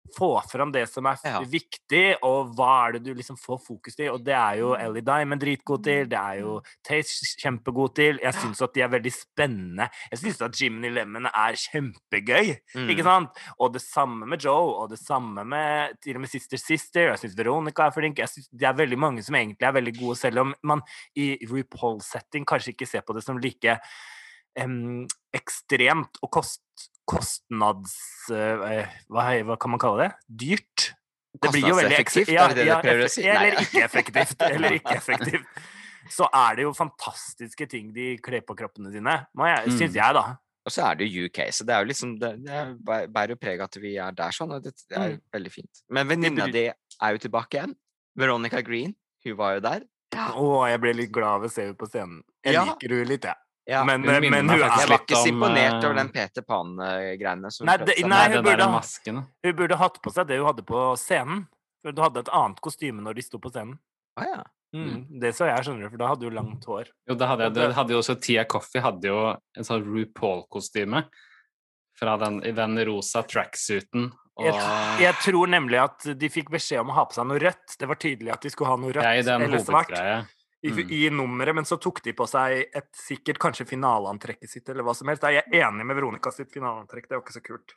Mm. 0.00 0.14
Få 0.16 0.28
fram 0.50 0.72
det 0.72 0.88
som 0.88 1.06
er 1.06 1.18
Ja. 1.24 1.40
viktig, 1.40 2.16
og 2.24 2.54
hva 2.56 2.88
er 2.88 2.92
det 2.92 3.04
du 3.04 3.14
liksom 3.14 3.36
får 3.38 3.60
fokus 3.62 3.94
til. 3.94 4.10
Og 4.10 4.24
det 4.24 4.34
er 4.34 4.56
jo 4.58 4.74
Ellie 4.74 5.02
Diamond 5.02 5.40
dritgod 5.40 5.84
til, 5.84 6.06
det 6.08 6.18
er 6.18 6.40
jo 6.40 6.60
Taste 6.82 7.36
kjempegod 7.40 7.94
til. 7.94 8.18
Jeg 8.22 8.32
syns 8.34 8.60
at 8.62 8.72
de 8.74 8.80
er 8.82 8.88
veldig 8.88 9.12
spennende. 9.12 9.88
Jeg 10.10 10.18
syns 10.18 10.40
at 10.42 10.60
Jimmy 10.60 10.90
Lemon 10.90 11.26
er 11.26 11.52
kjempegøy. 11.54 12.56
Ikke 12.88 13.02
Mm. 13.02 13.04
sant? 13.04 13.28
Og 13.60 13.72
det 13.72 13.82
samme 13.82 14.26
med 14.26 14.38
Joe, 14.42 14.74
og 14.82 14.90
det 14.90 14.98
samme 14.98 15.44
med 15.44 16.00
til 16.02 16.16
og 16.16 16.20
med 16.22 16.28
Sister 16.30 16.56
Sister. 16.56 17.10
Jeg 17.14 17.18
syns 17.18 17.36
Veronica 17.36 17.82
er 17.86 17.90
flink. 17.92 18.16
Jeg 18.18 18.28
synes 18.28 18.48
Det 18.50 18.62
er 18.66 18.72
veldig 18.72 18.98
mange 18.98 19.22
som 19.22 19.34
egentlig 19.34 19.62
er 19.62 19.72
veldig 19.72 19.98
gode, 20.00 20.16
selv 20.16 20.38
om 20.40 20.54
man 20.64 20.82
i 21.16 21.36
RuPaul-setting 21.46 22.44
kanskje 22.44 22.74
ikke 22.74 22.88
ser 22.88 23.02
på 23.02 23.14
det 23.14 23.22
som 23.22 23.38
like 23.38 23.78
um, 24.60 25.06
ekstremt 25.32 26.18
og 26.22 26.30
kost, 26.32 26.60
kostnads... 27.10 27.94
eh, 28.34 28.88
hva, 29.10 29.26
hva 29.48 29.56
kan 29.60 29.72
man 29.74 29.82
kalle 29.82 30.06
det? 30.06 30.10
Dyrt. 30.44 30.90
Det 31.40 31.52
blir 31.54 31.68
jo 31.70 31.76
veldig 31.78 31.94
effektivt, 31.94 32.32
ja, 32.34 32.44
er 32.48 32.54
det 32.54 32.64
det 32.64 32.66
ja, 32.68 32.76
du 32.80 32.86
prøver 32.88 33.04
å 33.06 33.10
si? 33.12 33.22
Eller 33.30 33.58
ikke 33.62 33.82
effektivt. 33.86 34.40
Eller 34.48 34.74
ikke 34.80 34.96
effektivt. 35.00 35.60
Så 36.10 36.26
er 36.34 36.56
det 36.58 36.64
jo 36.64 36.72
fantastiske 36.74 37.66
ting 37.70 37.92
de 37.94 38.06
kler 38.24 38.42
på 38.46 38.56
kroppene 38.58 38.90
sine, 38.94 39.18
Mm. 39.36 39.76
syns 39.78 39.94
jeg, 39.94 40.14
da. 40.16 40.24
Og 40.66 40.72
så 40.74 40.82
er 40.90 40.98
det 41.00 41.06
jo 41.08 41.26
UK, 41.28 41.38
så 41.56 41.64
det 41.64 41.72
er 41.72 41.84
jo 41.84 41.88
liksom 41.88 42.10
Det, 42.20 42.30
det 42.44 42.52
er 42.52 43.06
bærer 43.08 43.38
preg 43.40 43.62
at 43.64 43.78
vi 43.80 43.94
er 43.96 44.12
der 44.12 44.34
sånn, 44.34 44.52
og 44.56 44.62
det, 44.66 44.74
er 44.90 45.14
Mm. 45.14 45.20
veldig 45.32 45.52
fint. 45.54 45.82
Men 45.88 46.08
venninna 46.10 46.48
di 46.52 46.66
er 46.68 47.14
jo 47.14 47.18
tilbake 47.28 47.56
igjen. 47.60 47.76
Veronica 48.18 48.60
Green, 48.66 48.94
hun 49.24 49.36
var 49.38 49.54
jo 49.56 49.60
der. 49.68 49.86
Å, 50.16 50.66
jeg 50.68 50.80
ble 50.82 50.92
litt 50.98 51.12
glad 51.14 51.40
ved 51.44 51.50
å 51.50 51.54
se 51.54 51.62
henne 51.68 51.78
på 51.78 51.86
scenen. 51.88 52.22
Jeg 52.44 52.54
Ja. 52.58 52.64
liker 52.66 52.90
henne 52.96 53.06
litt, 53.08 53.22
jeg. 53.24 53.36
Ja. 53.68 53.84
Men, 53.84 54.02
hun 54.02 54.10
eh, 54.14 54.30
men 54.30 54.48
hun 54.48 54.58
faktisk 54.58 54.78
Jeg 54.80 54.86
er 54.86 54.90
var 54.90 55.02
ikke 55.04 55.16
så 55.20 55.28
imponert 55.28 55.84
over 55.84 55.90
eh, 55.92 55.98
den 56.00 56.08
Peter 56.14 56.42
Pan-greiene. 56.42 57.50
Nei, 57.68 57.76
det- 57.76 57.98
nei, 58.08 58.22
hun 58.32 58.44
burde 58.44 58.56
der. 58.56 59.26
Hun 59.44 59.56
burde 59.56 59.76
hatt 59.76 60.00
på 60.02 60.12
seg 60.12 60.26
det 60.26 60.38
hun 60.38 60.46
hadde 60.46 60.62
på 60.66 60.96
scenen. 60.98 61.46
For 61.82 61.92
du 61.92 62.02
hadde 62.02 62.20
et 62.20 62.28
annet 62.32 62.60
kostyme 62.60 63.00
når 63.00 63.14
de 63.14 63.22
sto 63.22 63.38
på 63.38 63.50
scenen. 63.52 63.78
Ah, 64.16 64.24
ja. 64.26 64.42
Mm. 64.74 65.06
Det 65.20 65.32
så 65.34 65.46
jeg, 65.48 65.64
skjønner 65.64 65.82
du, 65.86 65.90
for 65.90 65.98
da 65.98 66.08
hadde 66.12 66.24
hun 66.28 66.34
langt 66.34 66.64
hår. 66.64 66.90
Jo, 67.08 67.14
det 67.14 67.26
hadde, 67.28 67.42
jeg- 67.42 67.54
det 67.54 67.74
hadde 67.74 67.90
jo 67.94 67.98
også 67.98 68.20
Tia 68.20 68.44
Coffee 68.44 68.80
hadde 68.82 69.02
jo 69.08 69.36
en 69.56 69.64
sånn 69.64 69.84
RuPaul-kostyme 69.84 71.04
fra 71.98 72.16
den, 72.16 72.42
i 72.44 72.52
den 72.52 72.78
rosa 72.86 73.22
tracksuiten. 73.22 74.10
Og 74.40 74.46
Jeg, 74.46 75.00
jeg 75.02 75.14
tror 75.24 75.46
nemlig 75.52 75.78
at 75.82 76.06
de 76.18 76.28
fikk 76.32 76.50
beskjed 76.50 76.80
om 76.80 76.90
å 76.90 76.94
ha 76.94 77.04
på 77.04 77.12
seg 77.18 77.26
noe 77.28 77.38
rødt. 77.42 77.76
Det 77.78 77.88
var 77.90 77.98
tydelig 78.00 78.32
at 78.32 78.40
de 78.46 78.50
skulle 78.50 78.70
ha 78.70 78.76
noe 78.80 78.92
rødt 78.94 79.04
ja, 79.04 79.12
i 79.18 79.22
den 79.26 79.42
eller 79.42 79.58
svart 79.64 79.90
hovedgreia. 79.90 80.20
I, 80.62 80.70
Mm. 80.70 80.90
i 80.92 81.10
nummeret, 81.10 81.54
men 81.54 81.64
så 81.64 81.78
tok 81.80 82.02
de 82.04 82.12
på 82.12 82.26
seg 82.28 82.66
et 82.76 82.88
sikkert 82.92 83.38
kanskje 83.38 83.64
finaleantrekket 83.66 84.48
sitt, 84.50 84.68
eller 84.68 84.84
hva 84.84 84.94
som 84.94 85.08
helst. 85.08 85.22
Jeg 85.22 85.42
er 85.46 85.64
enig 85.64 85.86
med 85.86 85.96
Veronica 85.96 86.30
sitt 86.30 86.52
finaleantrekk, 86.52 87.08
det 87.08 87.16
var 87.16 87.22
ikke 87.24 87.38
så 87.38 87.44
kult. 87.44 87.76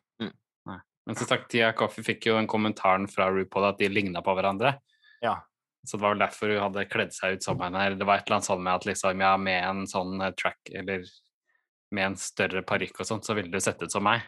Men 1.06 1.18
som 1.20 1.28
sagt, 1.28 1.50
Tia 1.52 1.74
Coffee 1.76 2.04
fikk 2.04 2.28
jo 2.30 2.38
den 2.38 2.48
kommentaren 2.48 3.10
fra 3.12 3.26
RuPaul 3.28 3.66
at 3.68 3.78
de 3.78 3.90
ligna 3.90 4.22
på 4.24 4.32
hverandre. 4.38 4.78
Ja. 5.22 5.42
Så 5.86 5.98
det 5.98 6.02
var 6.06 6.14
vel 6.14 6.22
derfor 6.24 6.48
hun 6.54 6.62
hadde 6.64 6.86
kledd 6.88 7.12
seg 7.12 7.34
ut 7.34 7.44
som 7.44 7.60
henne. 7.60 7.76
eller 7.76 7.98
Det 8.00 8.06
var 8.08 8.22
et 8.22 8.24
eller 8.28 8.38
annet 8.38 8.48
sånn 8.48 8.64
med 8.64 8.74
at 8.74 8.86
liksom, 8.88 9.20
ja, 9.20 9.36
med 9.36 9.64
en 9.68 9.82
sånn 9.86 10.22
eh, 10.24 10.32
track, 10.32 10.60
eller 10.74 11.04
med 11.92 12.06
en 12.06 12.16
større 12.16 12.64
parykk 12.64 13.02
og 13.04 13.06
sånt, 13.10 13.26
så 13.28 13.36
ville 13.36 13.52
du 13.52 13.60
sett 13.60 13.84
ut 13.84 13.92
som 13.92 14.04
meg. 14.08 14.24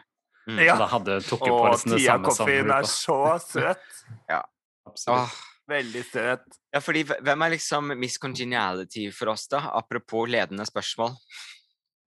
Mm. 0.46 0.60
Ja. 0.66 0.76
Så 0.76 0.78
da 0.84 0.86
hadde 0.92 1.16
tok 1.24 1.46
jo 1.48 1.56
på 1.56 1.64
det 1.64 1.72
liksom 1.72 1.90
det 1.94 1.98
Tia 1.98 2.12
samme 2.12 2.34
som 2.36 2.46
Coffin 2.46 2.70
er 2.76 2.82
så 2.92 3.38
søt. 3.40 4.04
ja. 4.34 4.42
Absolutt. 4.86 5.32
Åh. 5.32 5.55
Veldig 5.66 6.02
søt. 6.06 6.46
Ja, 6.74 6.80
fordi 6.82 7.02
hvem 7.08 7.42
er 7.42 7.54
liksom 7.56 7.90
Miss 7.98 8.20
Congeniality 8.22 9.08
for 9.14 9.32
oss, 9.32 9.48
da? 9.50 9.64
Apropos 9.74 10.28
ledende 10.30 10.66
spørsmål. 10.66 11.16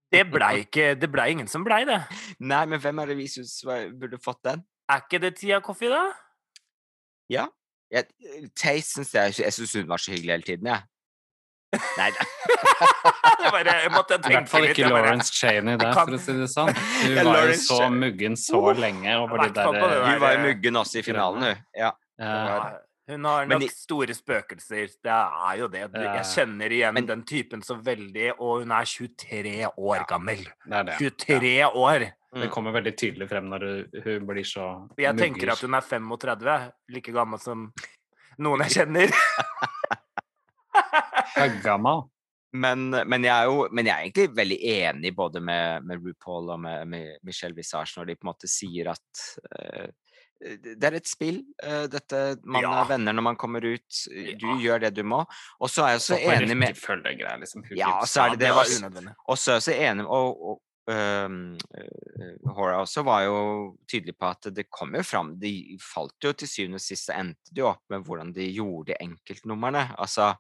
Det 0.10 0.24
blei 0.32 0.64
ikke 0.64 0.96
Det 0.98 1.10
blei 1.12 1.32
ingen 1.36 1.48
som 1.48 1.64
blei 1.68 1.84
det. 1.86 2.00
Nei, 2.52 2.64
men 2.66 2.82
hvem 2.82 3.04
er 3.04 3.12
det 3.12 3.18
vi 3.20 3.28
syns 3.30 3.60
burde 3.66 4.22
fått 4.24 4.42
den? 4.48 4.64
Er 4.90 5.04
ikke 5.04 5.20
det 5.22 5.36
Tia 5.38 5.60
Coffee, 5.62 5.92
da? 5.92 6.08
Jeg, 7.90 8.06
Taste 8.58 9.04
syns 9.04 9.14
jeg 9.14 9.36
Jeg 9.44 9.54
syns 9.54 9.76
hun 9.78 9.90
var 9.90 10.02
så 10.02 10.14
hyggelig 10.14 10.40
hele 10.40 10.48
tiden, 10.48 10.72
jeg. 10.72 10.88
Nei 12.00 12.10
da. 12.16 12.26
Jeg 13.44 13.52
bare 13.54 13.74
jeg 13.84 13.92
måtte 13.94 14.16
I 14.18 14.22
tenke 14.24 14.36
hvert 14.36 14.50
fall 14.50 14.66
ikke 14.68 14.82
litt, 14.82 14.92
Lawrence 14.92 15.34
Cheney 15.34 15.78
der, 15.80 15.94
for 15.96 16.18
å 16.18 16.20
si 16.20 16.34
det 16.36 16.48
sånn. 16.52 16.72
Hun 16.74 17.14
Ja, 17.14 17.24
var 17.28 17.46
jo 17.48 17.56
så 17.62 17.78
muggen 17.94 18.36
så 18.40 18.60
lenge 18.76 19.14
Og 19.22 19.36
i 19.36 19.46
de 19.46 19.54
der 19.56 19.70
det 19.70 19.80
eh, 19.80 19.86
der. 19.86 20.06
Hun 20.08 20.22
var 20.24 20.34
jo 20.34 20.40
eh, 20.40 20.46
muggen 20.48 20.80
også 20.82 21.00
i 21.00 21.04
finalen, 21.06 21.46
hun. 21.46 21.62
Ja. 21.78 21.92
Uh, 22.20 22.26
Ja, 22.26 22.58
Hun 23.10 23.26
har 23.26 23.46
nok 23.50 23.62
de, 23.64 23.70
store 23.74 24.14
spøkelser. 24.14 24.92
Det 25.04 25.12
er 25.18 25.56
jo 25.58 25.68
det. 25.74 25.88
Jeg 25.94 26.26
kjenner 26.36 26.70
igjen 26.76 26.94
Men- 26.94 27.08
den 27.10 27.24
typen 27.26 27.62
så 27.66 27.74
veldig, 27.82 28.34
og 28.40 28.60
hun 28.62 28.72
er 28.72 28.86
23 28.86 29.66
år 29.78 29.96
Ja. 29.98 30.04
gammel. 30.06 30.44
Det 30.46 30.74
er 30.78 30.84
det. 30.84 30.98
23 31.00 31.66
år! 31.74 32.00
Det 32.32 32.46
Mm. 32.46 32.52
kommer 32.54 32.72
veldig 32.72 32.94
tydelig 32.96 33.28
frem 33.30 33.46
når 33.50 33.90
hun- 34.04 34.26
blir 34.28 34.44
så 34.46 34.88
Jeg 34.98 35.18
tenker 35.18 35.50
at 35.52 35.58
hun 35.62 35.74
er 35.74 35.82
35, 35.82 36.72
like 36.90 37.12
gammel 37.12 37.40
som 37.40 37.74
noen 38.38 38.60
jeg 38.62 38.86
kjenner. 38.86 39.10
Høggammal. 41.36 42.10
Men, 42.52 42.90
men, 42.90 43.24
jeg 43.24 43.30
er 43.30 43.44
jo, 43.46 43.68
men 43.72 43.86
jeg 43.86 43.94
er 43.94 44.02
egentlig 44.08 44.36
veldig 44.36 44.60
enig 44.66 45.16
både 45.16 45.40
med, 45.40 45.84
med 45.86 46.02
RuPaul 46.04 46.50
og 46.50 46.60
med, 46.60 46.88
med 46.90 47.18
Michelle 47.24 47.54
Visage 47.56 47.94
når 47.98 48.06
de 48.10 48.16
på 48.16 48.26
en 48.26 48.34
måte 48.34 48.48
sier 48.50 48.88
at 48.90 49.38
eh, 49.60 49.88
det 50.40 50.84
er 50.84 50.96
et 50.96 51.08
spill. 51.08 51.44
eh, 51.64 51.88
Dette, 51.88 52.38
man 52.46 52.62
Ja. 52.64 52.82
er 52.82 52.88
venner 52.88 53.14
når 53.14 53.22
man 53.24 53.36
kommer 53.36 53.60
ut. 53.66 53.92
eh, 54.12 54.36
Du 54.38 54.48
Ja. 54.48 54.56
gjør 54.56 54.80
det 54.82 54.94
du 54.96 55.04
må. 55.04 55.26
Og 55.60 55.70
så 55.70 55.84
er 55.84 55.90
jeg 55.90 56.00
også 56.00 56.16
Så 56.16 56.20
enig 56.32 56.58
med 56.58 56.70
og 56.70 57.40
liksom. 57.42 57.64
Ja, 57.76 58.00
gives 58.00 58.12
så 58.14 58.22
er 58.26 58.30
det 58.32 58.40
det 58.40 58.50
var 58.56 58.66
unødvendig. 58.66 59.16
Og 59.28 59.38
så 59.38 59.52
er 59.52 59.54
jeg 59.56 59.62
også 59.62 59.76
enig 59.92 60.06
og, 60.08 60.42
og 60.50 60.62
øh, 60.90 61.58
Hora 62.56 62.80
også 62.82 63.04
var 63.04 63.22
jo 63.28 63.78
tydelig 63.92 64.16
på 64.18 64.30
at 64.30 64.48
det 64.56 64.70
kom 64.72 64.96
jo 64.96 65.04
fram 65.04 65.36
De 65.40 65.78
falt 65.82 66.16
jo 66.24 66.32
til 66.34 66.48
syvende 66.48 66.76
og 66.80 66.82
sist, 66.82 67.06
så 67.10 67.14
endte 67.20 67.54
jo 67.58 67.68
opp 67.68 67.84
med 67.90 68.04
hvordan 68.06 68.34
de 68.34 68.48
gjorde 68.54 68.96
enkeltnumrene. 69.02 69.96
Altså 70.00 70.34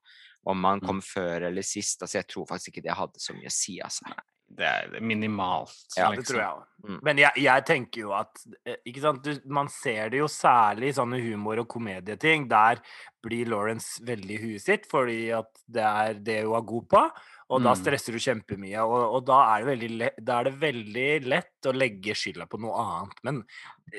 om 0.45 0.57
man 0.57 0.79
Mm. 0.79 0.87
kom 0.87 1.01
før 1.01 1.47
eller 1.47 1.61
sist. 1.61 2.01
Altså 2.01 2.17
jeg 2.19 2.27
tror 2.27 2.45
faktisk 2.47 2.67
ikke 2.77 2.83
det 2.87 2.95
hadde 2.97 3.19
så 3.19 3.33
mye 3.33 3.47
å 3.47 3.51
si, 3.51 3.79
altså. 3.83 4.05
Det 4.49 4.65
er 4.65 5.01
minimalt. 5.05 5.75
Ja, 5.97 6.09
Det 6.15 6.25
tror 6.27 6.39
jeg 6.39 6.49
òg. 6.49 6.65
Mm. 6.79 6.99
Men 7.03 7.19
jeg, 7.19 7.43
jeg 7.43 7.65
tenker 7.67 8.01
jo 8.05 8.13
at 8.15 8.41
eh, 8.63 8.77
ikke 8.87 9.03
sant? 9.03 9.25
Du, 9.25 9.49
Man 9.51 9.69
ser 9.71 10.09
det 10.13 10.21
jo 10.21 10.29
særlig 10.31 10.89
i 10.89 10.95
sånne 10.97 11.19
humor- 11.21 11.61
og 11.63 11.67
komedieting. 11.71 12.47
Der 12.49 12.81
blir 13.23 13.51
Lawrence 13.51 13.99
veldig 14.07 14.37
i 14.37 14.41
huet 14.45 14.63
sitt 14.63 14.87
fordi 14.89 15.27
at 15.35 15.51
det 15.67 15.83
er 15.83 16.21
det 16.23 16.39
hun 16.45 16.55
er 16.57 16.65
god 16.73 16.87
på. 16.95 17.03
Og 17.49 17.63
da 17.63 17.71
Mm. 17.73 17.79
stresser 17.81 18.13
du 18.13 18.19
kjempemye. 18.21 18.77
Og, 18.85 19.15
og 19.15 19.25
da, 19.25 19.57
er 19.57 19.65
det 19.65 20.13
da 20.23 20.39
er 20.39 20.43
det 20.43 20.59
veldig 20.61 21.25
lett 21.25 21.65
å 21.65 21.73
legge 21.73 22.13
skylda 22.13 22.45
på 22.47 22.59
noe 22.61 22.75
annet. 22.77 23.15
Men 23.23 23.43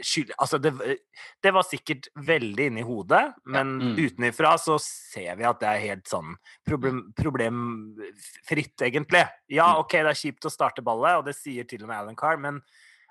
skyld, 0.07 0.31
altså 0.39 0.61
det, 0.63 0.71
det 1.43 1.53
var 1.53 1.63
sikkert 1.67 2.07
veldig 2.15 2.69
inni 2.71 2.83
hodet, 2.87 3.35
men 3.45 3.73
Mm. 3.81 3.97
utenifra 3.99 4.55
så 4.57 4.79
ser 4.79 5.35
vi 5.37 5.43
at 5.45 5.59
det 5.59 5.67
er 5.69 5.81
helt 5.89 6.05
sånn 6.07 6.37
problem, 6.65 7.13
problemfritt, 7.19 8.77
egentlig. 8.87 9.25
Ja, 9.49 9.75
Mm. 9.75 9.81
OK, 9.81 9.93
det 9.99 10.07
er 10.15 10.21
kjipt 10.23 10.47
å 10.47 10.51
starte 10.51 10.83
ballet, 10.85 11.19
og 11.19 11.25
det 11.25 11.35
sier 11.37 11.67
til 11.67 11.83
og 11.83 11.89
med 11.89 11.97
Alan 11.99 12.17
Carr, 12.17 12.37
men 12.39 12.63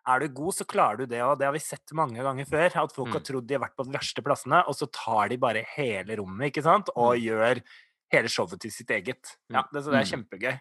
er 0.07 0.19
du 0.19 0.27
god, 0.29 0.53
så 0.55 0.65
klarer 0.65 0.97
du 0.99 1.05
det, 1.05 1.21
og 1.21 1.37
det 1.37 1.45
har 1.45 1.53
vi 1.53 1.59
sett 1.59 1.91
mange 1.93 2.15
ganger 2.23 2.45
før. 2.47 2.71
At 2.83 2.93
folk 2.95 3.09
har 3.11 3.19
Mm. 3.19 3.25
trodd 3.25 3.45
de 3.47 3.53
har 3.55 3.61
vært 3.67 3.75
på 3.75 3.85
de 3.85 3.91
verste 3.97 4.23
plassene, 4.23 4.63
og 4.67 4.73
så 4.73 4.87
tar 4.91 5.27
de 5.29 5.37
bare 5.37 5.63
hele 5.75 6.15
rommet, 6.17 6.51
ikke 6.51 6.63
sant, 6.63 6.89
og 6.95 7.17
gjør 7.17 7.61
hele 8.11 8.29
showet 8.31 8.59
til 8.61 8.71
sitt 8.73 8.89
eget. 8.95 9.35
Ja, 9.53 9.63
det, 9.71 9.83
så 9.85 9.91
det 9.93 9.99
er 10.01 10.09
kjempegøy. 10.11 10.59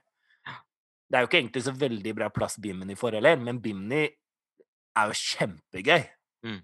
Det 1.09 1.17
er 1.17 1.25
jo 1.25 1.29
ikke 1.31 1.39
egentlig 1.41 1.63
så 1.65 1.73
veldig 1.73 2.13
bra 2.19 2.29
plass 2.29 2.59
Bimini 2.61 2.95
får 2.95 3.15
heller, 3.17 3.39
men 3.41 3.61
Bimini 3.65 4.03
er 4.99 5.07
jo 5.09 5.17
kjempegøy. 5.17 6.03
Mm. 6.45 6.59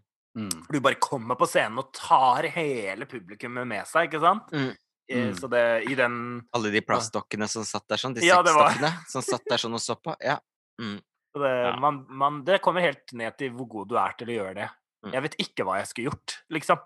For 0.67 0.73
du 0.75 0.81
bare 0.85 0.99
kommer 1.01 1.39
på 1.39 1.47
scenen 1.49 1.79
og 1.81 1.93
tar 1.95 2.49
hele 2.57 3.07
publikummet 3.07 3.67
med 3.71 3.87
seg, 3.87 4.09
ikke 4.11 4.21
sant? 4.25 4.51
Mm. 4.53 4.73
Eh, 4.73 5.27
Mm. 5.29 5.35
Så 5.37 5.49
det 5.53 5.63
i 5.91 5.95
den 5.95 6.15
Alle 6.57 6.71
de 6.73 6.81
plastdokkene 6.81 7.45
som 7.47 7.63
satt 7.69 7.85
der 7.93 7.97
sånn, 8.01 8.15
de 8.17 8.23
Ja, 8.25 8.39
seks 8.41 8.47
det 8.49 8.55
var- 8.57 8.71
dokkene 8.73 8.93
som 9.11 9.23
satt 9.23 9.45
der 9.51 9.59
sånn 9.61 9.75
og 9.77 9.81
så 9.85 9.97
på. 10.01 10.15
Ja. 10.25 10.39
Mm. 10.81 10.97
så 11.35 11.41
det, 11.43 11.51
Ja. 11.67 11.77
man, 11.77 12.07
man, 12.09 12.45
det 12.45 12.63
kommer 12.63 12.81
helt 12.81 13.13
ned 13.13 13.37
til 13.37 13.51
hvor 13.53 13.69
god 13.69 13.89
du 13.89 13.97
er 13.99 14.13
til 14.17 14.29
å 14.29 14.33
gjøre 14.39 14.55
det. 14.55 14.71
Mm. 15.05 15.13
Jeg 15.13 15.23
vet 15.23 15.37
ikke 15.39 15.65
hva 15.67 15.77
jeg 15.79 15.87
skulle 15.89 16.11
gjort, 16.11 16.37
liksom. 16.51 16.79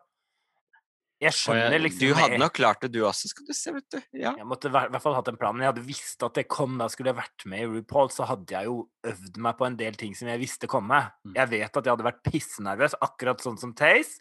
Jeg 1.21 1.33
skjønner 1.35 1.73
jeg- 1.73 1.81
liksom 1.83 1.99
Du 2.01 2.15
hadde 2.15 2.31
jeg- 2.31 2.39
nok 2.39 2.53
klart 2.55 2.81
det, 2.81 2.93
du 2.93 3.01
også, 3.03 3.27
skal 3.29 3.45
du 3.47 3.53
se, 3.53 3.73
vet 3.73 3.89
du. 3.91 4.01
Ja. 4.13 4.35
Jeg 4.37 4.47
måtte 4.47 4.67
i 4.67 4.71
hvert 4.71 5.03
fall 5.03 5.15
hatt 5.15 5.29
en 5.29 5.37
plan. 5.37 5.57
Jeg 5.59 5.67
hadde 5.73 5.85
visst 5.87 6.23
at 6.23 6.35
det 6.35 6.47
kom. 6.49 6.79
Da 6.79 6.87
skulle 6.87 7.07
jeg 7.13 7.17
vært 7.17 7.45
med 7.47 7.61
i 7.61 7.67
RuPaul, 7.67 8.09
så 8.09 8.25
hadde 8.27 8.47
jeg 8.55 8.65
jo 8.67 8.89
øvd 9.05 9.37
meg 9.37 9.59
på 9.59 9.67
en 9.67 9.77
del 9.77 9.93
ting 9.95 10.15
som 10.15 10.29
jeg 10.29 10.39
visste 10.39 10.69
komme. 10.69 11.11
Mm. 11.27 11.35
Jeg 11.35 11.49
vet 11.51 11.77
at 11.77 11.85
jeg 11.85 11.97
hadde 11.97 12.07
vært 12.07 12.23
pissenervøs, 12.23 12.95
akkurat 13.03 13.39
sånn 13.43 13.59
som 13.59 13.75
Taze. 13.75 14.19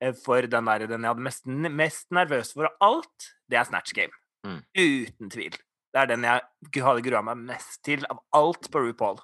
eh, 0.00 0.12
For 0.12 0.40
den 0.40 0.64
der, 0.64 0.86
den 0.86 1.02
jeg 1.02 1.10
hadde 1.14 1.20
mest, 1.20 1.44
mest 1.46 2.06
nervøs 2.10 2.52
for 2.54 2.64
av 2.64 2.72
alt, 2.80 3.34
det 3.50 3.58
er 3.58 3.64
Snatch 3.64 3.92
Game. 3.92 4.12
Mm. 4.46 4.62
Uten 4.76 5.28
tvil. 5.30 5.50
Det 5.50 5.96
er 5.96 6.06
den 6.06 6.22
jeg 6.22 6.40
hadde 6.76 7.02
grua 7.02 7.22
meg 7.24 7.36
mest 7.36 7.82
til 7.82 8.06
av 8.08 8.20
alt 8.32 8.70
på 8.70 8.80
RuPaul. 8.86 9.18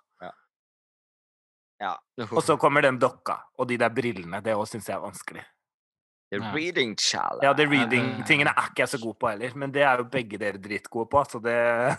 ja. 1.81 1.97
Og 2.33 2.43
så 2.43 2.59
kommer 2.59 2.83
den 2.83 2.99
dokka 2.99 3.39
og 3.59 3.69
de 3.69 3.77
der 3.77 3.91
brillene. 3.91 4.43
Det 4.43 4.55
òg 4.55 4.67
syns 4.69 4.87
jeg 4.89 4.97
er 4.97 5.01
vanskelig. 5.05 5.45
The 6.41 6.53
reading 6.55 6.97
challenge. 6.99 7.45
Ja, 7.47 7.53
det 7.55 7.69
reading-tingene 7.71 8.51
er 8.55 8.71
ikke 8.71 8.85
jeg 8.85 8.89
så 8.95 9.01
god 9.03 9.19
på 9.21 9.31
heller, 9.31 9.55
men 9.57 9.73
det 9.75 9.83
er 9.87 10.03
jo 10.03 10.09
begge 10.11 10.39
dere 10.41 10.59
dritgode 10.59 11.09
på, 11.13 11.25
så 11.31 11.41
det 11.45 11.59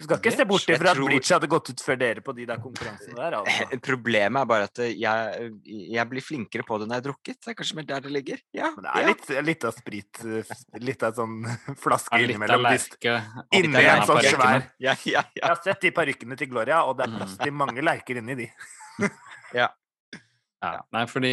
Du 0.00 0.06
skal 0.06 0.16
ikke 0.16 0.30
se 0.32 0.44
bort 0.48 0.64
ifra 0.72 0.90
at 0.90 0.96
tror- 0.96 1.10
Bleach 1.10 1.28
hadde 1.28 1.48
gått 1.52 1.68
ut 1.74 1.80
før 1.84 1.98
dere 2.00 2.22
på 2.24 2.32
de 2.32 2.46
der 2.48 2.56
konkurransene 2.62 3.12
der, 3.18 3.34
altså. 3.36 3.78
Problemet 3.84 4.40
er 4.40 4.46
bare 4.48 4.64
at 4.70 4.80
jeg, 4.96 5.50
jeg 5.92 6.06
blir 6.08 6.24
flinkere 6.24 6.64
på 6.64 6.78
det 6.80 6.86
når 6.88 6.94
jeg 6.96 7.02
har 7.02 7.06
drukket. 7.10 7.36
Det 7.44 7.52
er 7.52 7.56
kanskje 7.58 7.76
mer 7.76 7.86
der 7.90 8.00
det 8.06 8.12
ligger. 8.14 8.40
Ja, 8.56 8.70
Men 8.78 8.86
det 8.86 8.94
er 8.94 9.04
ja. 9.04 9.10
litt, 9.12 9.28
litt 9.50 9.66
av 9.68 9.76
sprit, 9.76 10.22
eh, 10.24 10.54
litt 10.80 11.04
av 11.04 11.20
sånn 11.20 11.36
flaske 11.84 12.16
ja, 12.16 12.24
innimellom. 12.30 12.64
Inni 13.60 13.84
en 13.84 14.06
sånn 14.08 14.22
svær 14.24 14.64
Ja, 14.80 14.96
ja, 15.04 15.22
Jeg 15.36 15.44
har 15.46 15.60
sett 15.68 15.84
de 15.84 15.92
parykkene 16.00 16.40
til 16.40 16.48
Gloria, 16.48 16.80
og 16.88 16.96
det 16.96 17.04
er 17.10 17.18
plass 17.18 17.36
Mm. 17.36 17.44
til 17.44 17.52
mange 17.60 17.84
lerker 17.84 18.22
inni 18.22 18.38
de. 18.40 18.48
Ja. 19.60 19.66
Nei, 20.92 21.04
fordi 21.08 21.30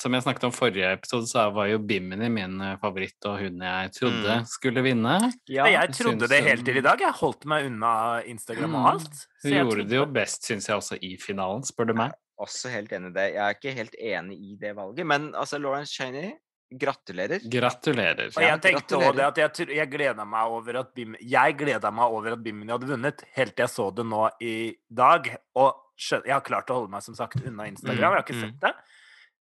som 0.00 0.14
jeg 0.16 0.22
snakket 0.24 0.44
om 0.48 0.52
forrige 0.56 0.92
episode, 0.96 1.26
så 1.28 1.42
var 1.52 1.66
jo 1.68 1.78
Bimini 1.78 2.28
min 2.32 2.54
eh, 2.64 2.76
favoritt, 2.80 3.18
og 3.28 3.38
hun 3.42 3.60
jeg 3.60 3.90
trodde 3.92 4.38
Mm. 4.38 4.46
skulle 4.48 4.82
vinne. 4.82 5.32
ja. 5.48 5.66
Jeg 5.66 5.92
trodde 5.92 6.28
det 6.28 6.42
helt 6.44 6.64
til 6.64 6.76
i 6.78 6.80
dag. 6.80 6.98
Jeg 7.00 7.12
holdt 7.12 7.44
meg 7.44 7.66
unna 7.66 8.22
Instagram 8.24 8.74
og 8.74 8.80
Mm. 8.80 8.86
alt. 8.92 9.12
så 9.12 9.44
Hun 9.44 9.52
jeg 9.52 9.66
gjorde 9.66 9.88
det 9.88 9.96
jo 10.00 10.06
best, 10.06 10.42
syns 10.48 10.66
jeg, 10.68 10.76
også 10.76 10.98
i 11.02 11.16
finalen, 11.20 11.62
spør 11.62 11.86
du 11.88 11.94
meg. 11.94 12.12
Også 12.40 12.70
helt 12.72 12.90
enig 12.92 13.10
i 13.10 13.12
det. 13.12 13.34
Jeg 13.34 13.42
er 13.44 13.54
ikke 13.54 13.74
helt 13.76 13.94
enig 14.00 14.38
i 14.40 14.56
det 14.58 14.74
valget, 14.74 15.06
men 15.06 15.32
altså, 15.34 15.60
Lawrence 15.60 15.92
Cheney, 15.92 16.32
gratulerer. 16.72 17.38
Gratulerer. 17.52 18.30
Og 18.34 18.42
jeg 18.42 18.60
tenkte 18.64 18.96
også 18.96 19.12
det 19.14 19.24
at 19.26 19.58
jeg, 19.58 19.68
jeg 19.76 19.90
gleda 19.90 20.24
meg 20.24 20.46
over 20.48 20.78
at 20.80 20.94
Bim 20.94 21.14
Jeg 21.20 21.56
gleda 21.58 21.90
meg 21.92 22.04
over 22.10 22.32
at 22.32 22.42
Bimini 22.42 22.72
hadde 22.72 22.88
vunnet, 22.88 23.22
helt 23.36 23.54
til 23.54 23.66
jeg 23.66 23.68
så 23.68 23.90
det 23.94 24.06
nå 24.06 24.30
i 24.40 24.72
dag. 24.90 25.36
Og 25.54 25.74
skjøn, 26.02 26.26
jeg 26.28 26.34
har 26.34 26.44
klart 26.46 26.72
å 26.72 26.80
holde 26.80 26.92
meg 26.92 27.04
som 27.04 27.16
sagt 27.18 27.40
unna 27.42 27.68
Instagram, 27.70 28.02
jeg 28.02 28.18
har 28.18 28.24
ikke 28.26 28.38
mm. 28.38 28.44
sett 28.46 28.66
det. 28.66 28.74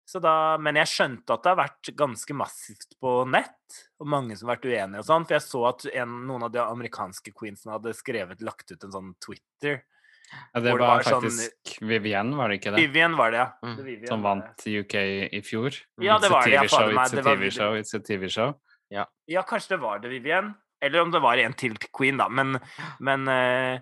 Så 0.05 0.21
da, 0.21 0.33
men 0.61 0.77
jeg 0.77 0.89
skjønte 0.91 1.33
at 1.33 1.41
det 1.41 1.49
har 1.49 1.57
vært 1.57 1.89
ganske 1.97 2.35
massivt 2.37 2.93
på 3.01 3.13
nett, 3.33 3.79
og 3.97 4.09
mange 4.13 4.37
som 4.37 4.51
har 4.51 4.59
vært 4.59 4.67
uenige 4.69 5.01
og 5.01 5.07
sånn. 5.07 5.25
For 5.25 5.37
jeg 5.39 5.45
så 5.47 5.61
at 5.71 5.85
en, 5.95 6.19
noen 6.29 6.45
av 6.45 6.53
de 6.53 6.61
amerikanske 6.61 7.33
queensene 7.33 7.73
hadde 7.73 7.93
skrevet, 7.97 8.43
lagt 8.45 8.69
ut 8.69 8.85
en 8.85 8.93
sånn 8.93 9.15
Twitter. 9.23 9.81
Ja, 10.29 10.61
det 10.61 10.73
hvor 10.73 10.81
det 10.81 10.89
var 10.89 11.01
faktisk 11.01 11.15
sånn- 11.15 11.25
faktisk 11.31 11.81
Vivienne, 11.89 12.37
var 12.37 12.53
det 12.53 12.59
ikke 12.59 12.75
det? 12.75 12.83
Vivian 12.85 13.17
var 13.17 13.33
det, 13.33 13.41
ja. 13.41 13.47
Mm. 13.65 13.73
Det 13.77 13.87
Vivian, 13.87 14.11
Som 14.11 14.27
vant 14.27 14.67
UK 14.69 14.95
i 15.25 15.41
fjor. 15.45 15.81
Ja, 16.01 16.19
det 16.21 16.29
var 16.33 16.45
det, 16.45 16.53
ja, 16.53 16.67
show, 16.67 16.77
fader 16.77 16.93
meg, 16.93 17.09
It's 17.09 17.13
a 17.13 17.15
det 17.15 17.25
var 17.25 17.41
TV 17.41 17.51
show, 17.57 17.79
it's 17.79 17.97
a 17.97 18.03
TV 18.05 18.29
show. 18.29 18.53
Ja, 18.93 19.41
kanskje 19.41 19.75
det 19.75 19.81
var 19.81 20.05
det, 20.05 20.13
Vivian. 20.13 20.53
Eller 20.85 21.01
om 21.01 21.09
det 21.09 21.21
var 21.23 21.41
en 21.41 21.53
til 21.57 21.73
queen, 21.89 22.17
da. 22.21 22.29
Men, 22.29 22.59
men, 22.99 23.27
eh, 23.27 23.81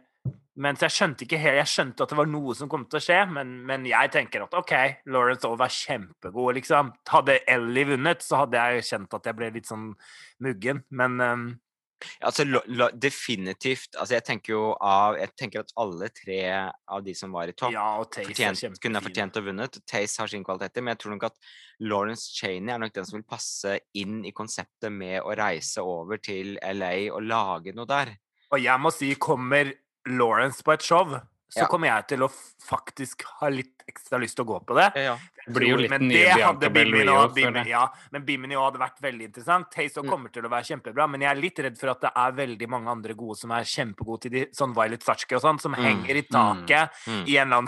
men 0.53 0.77
så 0.77 0.85
jeg 0.85 0.93
skjønte 0.93 1.25
ikke 1.25 1.39
helt 1.41 1.57
Jeg 1.57 1.71
skjønte 1.71 2.05
at 2.05 2.11
det 2.13 2.17
var 2.19 2.29
noe 2.29 2.53
som 2.57 2.69
kom 2.69 2.85
til 2.85 2.99
å 2.99 3.03
skje, 3.03 3.19
men, 3.33 3.55
men 3.65 3.87
jeg 3.89 4.11
tenker 4.13 4.45
at 4.45 4.53
OK, 4.57 4.73
Lawrence 5.09 5.49
Ove 5.49 5.65
er 5.65 5.73
kjempegod, 5.73 6.53
liksom. 6.59 6.93
Hadde 7.09 7.39
Ellie 7.49 7.89
vunnet, 7.89 8.21
så 8.25 8.43
hadde 8.43 8.61
jeg 8.61 8.87
kjent 8.91 9.17
at 9.17 9.29
jeg 9.29 9.39
ble 9.39 9.49
litt 9.55 9.69
sånn 9.69 9.91
muggen. 10.45 10.83
Men 10.93 11.21
um... 11.23 11.45
Altså, 12.19 12.43
lo, 12.43 12.59
lo, 12.67 12.89
definitivt. 12.99 13.95
Altså, 13.95 14.17
jeg 14.17 14.25
tenker 14.27 14.51
jo 14.51 14.63
av 14.83 15.15
Jeg 15.15 15.31
tenker 15.39 15.61
at 15.63 15.69
alle 15.79 16.09
tre 16.11 16.41
av 16.51 17.05
de 17.05 17.13
som 17.15 17.31
var 17.31 17.47
i 17.47 17.55
topp, 17.55 17.71
ja, 17.75 17.85
og 18.01 18.09
fortjent, 18.11 18.81
kunne 18.83 18.99
ha 18.99 19.05
fortjent 19.05 19.39
å 19.39 19.45
vunnet. 19.45 19.79
Taze 19.89 20.21
har 20.21 20.31
sin 20.31 20.43
kvaliteter, 20.45 20.83
men 20.83 20.93
jeg 20.93 21.03
tror 21.03 21.15
nok 21.15 21.29
at 21.29 21.39
Lawrence 21.83 22.27
Cheney 22.35 22.75
er 22.75 22.83
nok 22.83 22.93
den 22.93 23.07
som 23.07 23.17
vil 23.21 23.27
passe 23.27 23.77
inn 23.97 24.21
i 24.27 24.35
konseptet 24.35 24.93
med 24.93 25.21
å 25.23 25.33
reise 25.39 25.81
over 25.81 26.21
til 26.21 26.57
LA 26.59 26.93
og 27.15 27.23
lage 27.25 27.73
noe 27.77 27.89
der. 27.89 28.13
Og 28.53 28.61
jeg 28.61 28.83
må 28.83 28.91
si, 28.93 29.09
kommer 29.17 29.71
Lawrence 30.07 30.63
på 30.63 30.73
et 30.73 30.81
show, 30.81 31.05
så 31.53 31.59
Ja. 31.61 31.67
kommer 31.67 31.87
jeg 31.87 32.07
til 32.07 32.19
å 32.19 32.29
faktisk 32.67 33.21
ha 33.39 33.47
litt 33.49 33.83
ekstra 33.87 34.17
lyst 34.19 34.35
til 34.35 34.45
å 34.45 34.47
gå 34.47 34.65
på 34.65 34.75
det. 34.75 35.03
Ja, 35.03 35.17
Det 35.45 35.53
blir 35.53 35.67
jo 35.69 35.75
litt 35.77 35.89
men 35.91 36.07
det 36.09 36.29
hadde 36.31 36.69
Bimini 36.73 37.03
jeg. 37.05 37.67
Ja, 37.67 37.87
men 38.11 38.25
Bimini 38.25 38.55
også 38.55 38.71
hadde 38.71 38.79
vært 38.79 39.01
veldig 39.01 39.25
interessant. 39.27 39.69
Taste 39.71 40.01
Mm. 40.01 40.09
kommer 40.09 40.31
til 40.31 40.43
å 40.43 40.49
være 40.49 40.63
kjempebra, 40.65 41.07
men 41.09 41.21
jeg 41.21 41.29
er 41.37 41.41
litt 41.41 41.59
redd 41.59 41.77
for 41.77 41.89
at 41.89 42.01
det 42.01 42.11
er 42.15 42.31
veldig 42.31 42.67
mange 42.69 42.87
andre 42.89 43.13
gode 43.13 43.37
som 43.37 43.51
er 43.51 43.63
kjempegode 43.63 44.21
til 44.21 44.31
de, 44.31 44.45
sånn 44.47 44.73
Violet 44.73 45.03
Sachke 45.03 45.33
og 45.35 45.41
sånn, 45.41 45.59
som 45.59 45.73
Mm, 45.75 45.83
henger 45.83 46.15
i 46.15 46.21
taket 46.23 46.89
mm. 47.07 47.27
i 47.27 47.37
en 47.37 47.51
eller 47.51 47.57
annen 47.57 47.67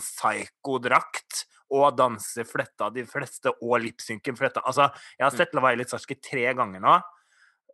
psyko-drakt 0.64 1.46
og 1.72 1.98
danser 1.98 2.46
fletta 2.46 2.92
de 2.94 3.04
fleste, 3.04 3.52
og 3.62 3.82
lipsynken 3.82 4.38
fletta. 4.38 4.62
Altså, 4.66 4.92
jeg 5.20 5.26
har 5.26 5.32
Mm. 5.32 5.38
sett 5.38 5.52
Violet 5.54 5.90
Sachke 5.90 6.16
tre 6.22 6.54
ganger 6.54 6.80
nå. 6.80 7.02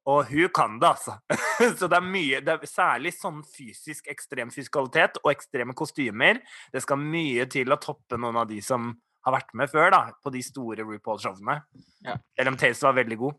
Og 0.10 0.26
hun 0.32 0.50
kan 0.54 0.80
det, 0.82 0.88
altså. 0.88 1.18
Så 1.80 1.88
det 1.88 1.98
er 2.00 2.06
mye 2.06 2.42
det 2.42 2.56
er 2.56 2.70
Særlig 2.70 3.14
sånn 3.14 3.44
fysisk 3.46 4.10
ekstrem 4.10 4.50
fysikalitet 4.54 5.20
og 5.22 5.30
ekstreme 5.34 5.76
kostymer. 5.78 6.42
Det 6.74 6.82
skal 6.82 7.02
mye 7.02 7.46
til 7.52 7.70
å 7.74 7.80
toppe 7.82 8.18
noen 8.18 8.42
av 8.42 8.50
de 8.50 8.62
som 8.66 8.92
har 9.22 9.36
vært 9.36 9.54
med 9.58 9.70
før, 9.70 9.92
da, 9.94 10.02
på 10.18 10.34
de 10.34 10.42
store 10.42 10.86
RuPaul-showene. 10.88 11.60
Ja. 12.08 12.18
Taze 12.58 12.88
var 12.88 12.98
veldig 12.98 13.18
god. 13.22 13.38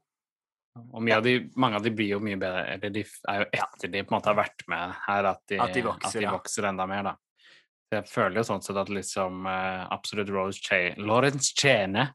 Og 0.78 1.10
av 1.12 1.24
de, 1.24 1.34
mange 1.60 1.76
av 1.76 1.84
de 1.84 1.90
blir 1.92 2.14
jo 2.14 2.20
mye 2.24 2.38
bedre, 2.40 2.62
eller 2.76 2.92
de 2.94 3.02
er 3.02 3.42
jo 3.42 3.48
etter 3.58 3.90
de 3.92 4.04
på 4.04 4.12
en 4.14 4.16
måte 4.16 4.30
har 4.30 4.38
vært 4.38 4.62
med 4.72 4.94
her, 5.08 5.28
at 5.34 5.42
de, 5.50 5.58
At 5.60 5.74
de 5.74 5.82
vokser, 5.84 6.22
ja. 6.24 6.32
vokser 6.32 6.68
enda 6.70 6.86
mer, 6.88 7.10
da. 7.10 7.16
Jeg 7.92 8.08
føler 8.08 8.40
jo 8.40 8.46
sånn 8.48 8.62
sett 8.64 8.78
at 8.80 8.88
liksom 8.88 9.42
uh, 9.44 9.82
absolutt 9.92 10.30
Rose 10.32 10.62
Che- 10.64 10.94
Lawrence 10.96 11.52
Chene 11.58 12.06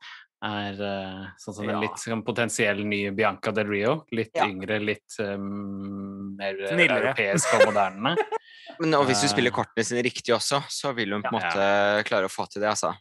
er 0.45 0.81
eh, 0.85 1.21
sånn 1.41 1.55
som 1.57 1.69
en 1.69 1.79
litt 1.81 1.97
sånn 1.97 2.21
potensiell 2.25 2.83
ny 2.85 3.09
Bianca 3.17 3.51
Del 3.55 3.67
Rio. 3.71 3.93
Litt 4.13 4.35
Ja. 4.37 4.45
yngre, 4.45 4.77
litt 4.79 5.15
um, 5.19 6.35
mer 6.37 6.53
eh, 6.61 6.73
Snillere. 6.75 7.09
europeisk 7.09 7.55
og 7.57 7.65
moderne. 7.71 8.13
Men 8.79 8.93
og 8.99 9.07
hvis 9.09 9.23
du 9.23 9.27
spiller 9.31 9.51
kortene 9.55 9.83
sine 9.87 10.03
riktig 10.05 10.35
også, 10.35 10.61
så 10.69 10.93
vil 10.93 11.13
hun 11.15 11.23
på 11.25 11.33
en 11.33 11.41
Ja. 11.41 11.49
måte 11.49 12.07
klare 12.09 12.29
å 12.29 12.33
få 12.33 12.45
til 12.51 12.61
det, 12.61 12.69
altså. 12.69 12.93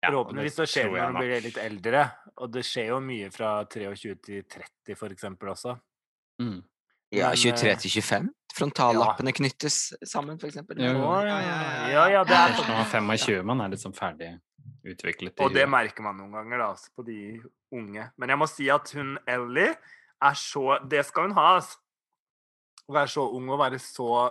Forhåpentligvis 0.00 0.56
så 0.56 0.64
skjer 0.64 0.88
det 0.88 0.96
når 0.96 1.06
hun 1.12 1.20
blir 1.20 1.42
litt 1.44 1.58
eldre. 1.60 2.04
Og 2.40 2.50
det 2.50 2.62
skjer 2.64 2.86
jo 2.94 3.00
mye 3.04 3.30
fra 3.30 3.64
23 3.68 4.14
til 4.24 4.42
30, 4.48 4.96
for 4.96 5.12
eksempel, 5.12 5.50
også. 5.52 5.76
Mm. 6.40 6.62
Ja, 7.12 7.34
23 7.36 7.68
eh, 7.68 7.76
til 7.76 7.90
25. 8.00 8.30
Frontallappene 8.56 9.32
knyttes 9.36 9.92
sammen, 10.08 10.38
for 10.40 10.48
eksempel. 10.48 10.80
Ja, 10.80 10.94
ja, 10.96 11.24
ja, 11.28 11.40
ja, 11.44 11.88
ja, 11.92 12.06
ja, 12.16 12.24
det 12.24 12.34
er 12.34 12.54
sånn. 12.56 12.66
når 12.70 13.02
man 13.04 13.12
er 13.12 13.18
25, 13.20 13.44
man 13.46 13.60
er 13.60 13.68
liksom 13.76 13.92
ferdig 13.92 14.30
utviklet. 14.84 15.34
i 15.36 15.44
Og 15.44 15.54
det 15.54 15.66
merker 15.70 16.04
man 16.06 16.18
noen 16.20 16.32
ganger 16.38 16.62
da, 16.62 16.68
altså, 16.74 16.90
på 16.96 17.04
de 17.06 17.18
unge. 17.72 18.10
Men 18.16 18.34
jeg 18.34 18.40
må 18.40 18.48
si 18.50 18.68
at 18.72 18.92
hun 18.96 19.16
Ellie 19.28 19.74
er 20.20 20.36
så 20.36 20.78
Det 20.84 21.04
skal 21.08 21.28
hun 21.28 21.36
ha, 21.38 21.54
altså. 21.60 21.78
Å 22.90 22.94
være 22.96 23.12
så 23.12 23.24
ung 23.36 23.48
og 23.52 23.60
være 23.60 23.78
så 23.78 24.30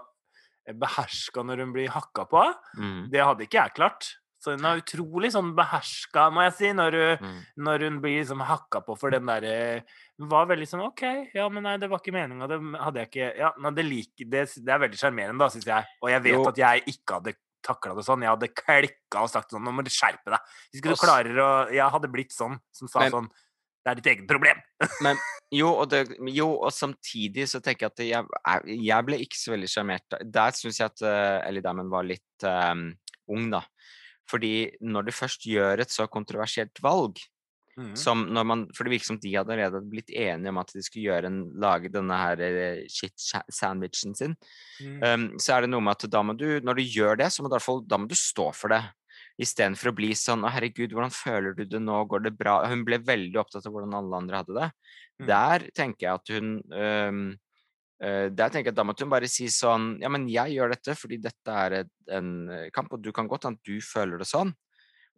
beherska 0.79 1.41
når 1.45 1.63
hun 1.63 1.71
blir 1.73 1.93
hakka 1.93 2.25
på, 2.29 2.41
Mm, 2.77 3.05
det 3.09 3.21
hadde 3.23 3.45
ikke 3.47 3.61
jeg 3.61 3.73
klart. 3.77 4.09
Så 4.39 4.53
hun 4.55 4.63
er 4.63 4.79
utrolig 4.79 5.31
sånn 5.33 5.49
beherska, 5.55 6.29
må 6.31 6.45
jeg 6.45 6.53
si, 6.55 6.69
når 6.71 6.95
hun, 6.95 7.23
mm. 7.25 7.39
når 7.59 7.83
hun 7.87 7.97
blir 8.03 8.21
liksom 8.21 8.39
hakka 8.47 8.79
på 8.85 8.95
for 8.99 9.11
den 9.11 9.25
derre 9.27 9.83
Hun 10.19 10.29
var 10.31 10.47
veldig 10.47 10.67
sånn 10.67 10.83
OK, 10.85 11.03
ja, 11.35 11.47
men 11.51 11.63
nei, 11.63 11.75
det 11.79 11.89
var 11.91 11.99
ikke 11.99 12.13
meninga, 12.15 12.47
det 12.47 12.59
hadde 12.79 13.01
jeg 13.03 13.09
ikke 13.11 13.27
Ja, 13.39 13.49
nei, 13.59 13.71
det, 13.75 13.85
liker, 13.87 14.29
det, 14.31 14.45
det 14.63 14.73
er 14.75 14.79
veldig 14.85 14.99
sjarmerende, 15.01 15.43
da, 15.43 15.49
syns 15.51 15.67
jeg. 15.67 15.89
Og 16.03 16.11
jeg 16.13 16.23
vet 16.23 16.37
Jo. 16.37 16.45
at 16.47 16.61
jeg 16.63 16.83
ikke 16.93 17.17
hadde 17.19 17.35
takla 17.65 17.95
det 17.97 18.05
sånn. 18.07 18.23
Jeg 18.25 18.31
hadde 18.33 18.49
klikka 18.53 19.23
og 19.25 19.29
sagt 19.31 19.51
sånn 19.53 19.63
Nå 19.65 19.73
må 19.75 19.83
du 19.85 19.91
skjerpe 19.93 20.31
deg. 20.33 20.49
Hvis 20.71 20.81
ikke 20.81 20.95
du 20.95 21.01
klarer 21.01 21.39
å 21.43 21.49
Jeg 21.73 21.93
hadde 21.95 22.11
blitt 22.11 22.35
sånn, 22.35 22.57
som 22.71 22.87
sa 22.91 23.03
Men- 23.05 23.11
sånn 23.17 23.29
Det 23.29 23.91
er 23.91 23.95
ditt 23.95 24.09
eget 24.11 24.27
problem. 24.27 24.57
Men 25.01 25.17
jo 25.59 25.69
og, 25.71 25.89
det, 25.89 26.03
jo, 26.35 26.49
og 26.59 26.71
samtidig 26.75 27.47
så 27.47 27.61
tenker 27.63 27.87
jeg 27.87 27.91
at 27.93 28.03
jeg, 28.03 28.73
jeg- 28.75 29.05
ble 29.07 29.19
ikke 29.23 29.39
så 29.39 29.53
veldig 29.55 29.69
sjarmert. 29.71 30.17
Der 30.23 30.51
syns 30.51 30.79
jeg 30.81 30.91
at 30.91 31.01
uh, 31.01 31.47
Ellie 31.47 31.63
Diamond 31.63 31.89
var 31.89 32.03
litt 32.03 32.43
um, 32.43 32.89
ung, 33.31 33.49
da. 33.49 33.63
Fordi 34.29 34.69
når 34.83 35.07
du 35.07 35.11
først 35.15 35.47
gjør 35.47 35.79
et 35.81 35.89
så 35.89 36.05
kontroversielt 36.11 36.77
valg, 36.83 37.17
Mm. 37.79 37.95
som 37.95 38.25
når 38.27 38.43
man, 38.43 38.63
for 38.75 38.83
det 38.83 38.91
virker 38.91 39.07
som 39.07 39.19
de 39.23 39.31
hadde 39.31 39.53
allerede 39.55 39.79
blitt 39.87 40.09
enige 40.11 40.51
om 40.51 40.57
at 40.59 40.71
de 40.75 40.81
skulle 40.83 41.05
gjøre 41.07 41.29
en, 41.31 41.37
lage 41.63 41.91
denne 41.93 42.17
her 42.19 42.41
eh, 42.43 42.81
shit-sandwichen 42.91 44.17
sin, 44.19 44.35
Mm. 44.79 44.99
um, 45.03 45.23
så 45.39 45.55
er 45.55 45.61
det 45.61 45.69
noe 45.71 45.83
med 45.83 45.95
at 45.97 46.09
da 46.11 46.21
må 46.23 46.35
du, 46.39 46.61
når 46.63 46.79
du 46.79 46.83
gjør 46.83 47.17
det, 47.19 47.29
så 47.31 47.43
må 47.43 47.49
du 47.51 47.57
fall, 47.59 47.81
da 47.87 47.97
må 47.99 48.07
du 48.07 48.15
stå 48.15 48.49
for 48.55 48.71
det. 48.71 48.81
Istedenfor 49.39 49.91
å 49.91 49.95
bli 49.95 50.11
sånn 50.15 50.43
'Å, 50.43 50.51
herregud, 50.51 50.91
hvordan 50.91 51.11
føler 51.15 51.55
du 51.55 51.63
det 51.65 51.79
nå? 51.79 51.97
Går 52.07 52.23
det 52.23 52.37
bra?' 52.37 52.67
Hun 52.67 52.83
ble 52.83 52.97
veldig 52.99 53.39
opptatt 53.39 53.65
av 53.65 53.71
hvordan 53.71 53.95
alle 53.95 54.17
andre 54.17 54.41
hadde 54.41 54.55
det. 54.55 54.71
Mm. 55.21 55.27
Der 55.27 55.59
tenker 55.75 56.07
jeg 56.07 56.13
at 56.15 56.27
hun 56.35 56.49
um, 56.71 57.37
Der 57.99 58.49
tenker 58.49 58.69
jeg 58.69 58.73
at 58.75 58.79
da 58.79 58.83
måtte 58.87 59.03
hun 59.03 59.11
bare 59.11 59.27
si 59.27 59.47
sånn 59.51 59.99
Ja, 60.01 60.07
men 60.07 60.29
jeg 60.31 60.55
gjør 60.55 60.71
dette 60.71 60.95
fordi 60.95 61.17
dette 61.19 61.51
er 61.51 61.83
en 62.15 62.47
kamp, 62.71 62.93
og 62.93 63.01
du 63.03 63.11
kan 63.11 63.27
godt 63.27 63.43
hende 63.43 63.59
du 63.63 63.81
føler 63.83 64.17
det 64.17 64.27
sånn. 64.27 64.53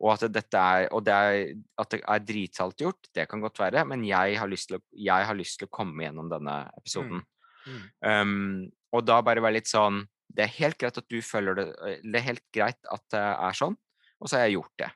Og 0.01 0.13
at 0.15 0.25
dette 0.33 0.57
er 0.57 0.87
Og 0.91 1.03
det 1.05 1.13
er, 1.13 1.51
at 1.77 1.91
det 1.93 2.01
er 2.01 2.23
dritsalt 2.25 2.79
gjort, 2.81 3.09
det 3.13 3.27
kan 3.29 3.41
godt 3.43 3.59
være, 3.61 3.85
men 3.85 4.05
jeg 4.07 4.39
har 4.39 4.49
lyst 4.49 4.71
til 4.71 4.79
å, 4.79 4.83
jeg 4.97 5.27
har 5.29 5.37
lyst 5.37 5.59
til 5.59 5.69
å 5.69 5.73
komme 5.73 6.07
gjennom 6.07 6.31
denne 6.31 6.63
episoden. 6.79 7.21
Mm. 7.67 7.83
Um, 8.01 8.71
og 8.91 9.05
da 9.05 9.19
bare 9.21 9.43
være 9.43 9.59
litt 9.59 9.69
sånn 9.69 9.99
Det 10.33 10.47
er 10.47 10.55
helt 10.55 10.79
greit 10.81 10.95
at 10.97 11.05
du 11.13 11.19
føler 11.21 11.53
det 11.59 11.65
øh, 11.69 11.99
Det 12.01 12.17
er 12.17 12.25
helt 12.25 12.41
greit 12.49 12.89
at 12.89 13.03
det 13.13 13.21
er 13.21 13.53
sånn, 13.59 13.75
og 14.17 14.25
så 14.25 14.39
har 14.39 14.47
jeg 14.47 14.55
gjort 14.55 14.73
det. 14.81 14.89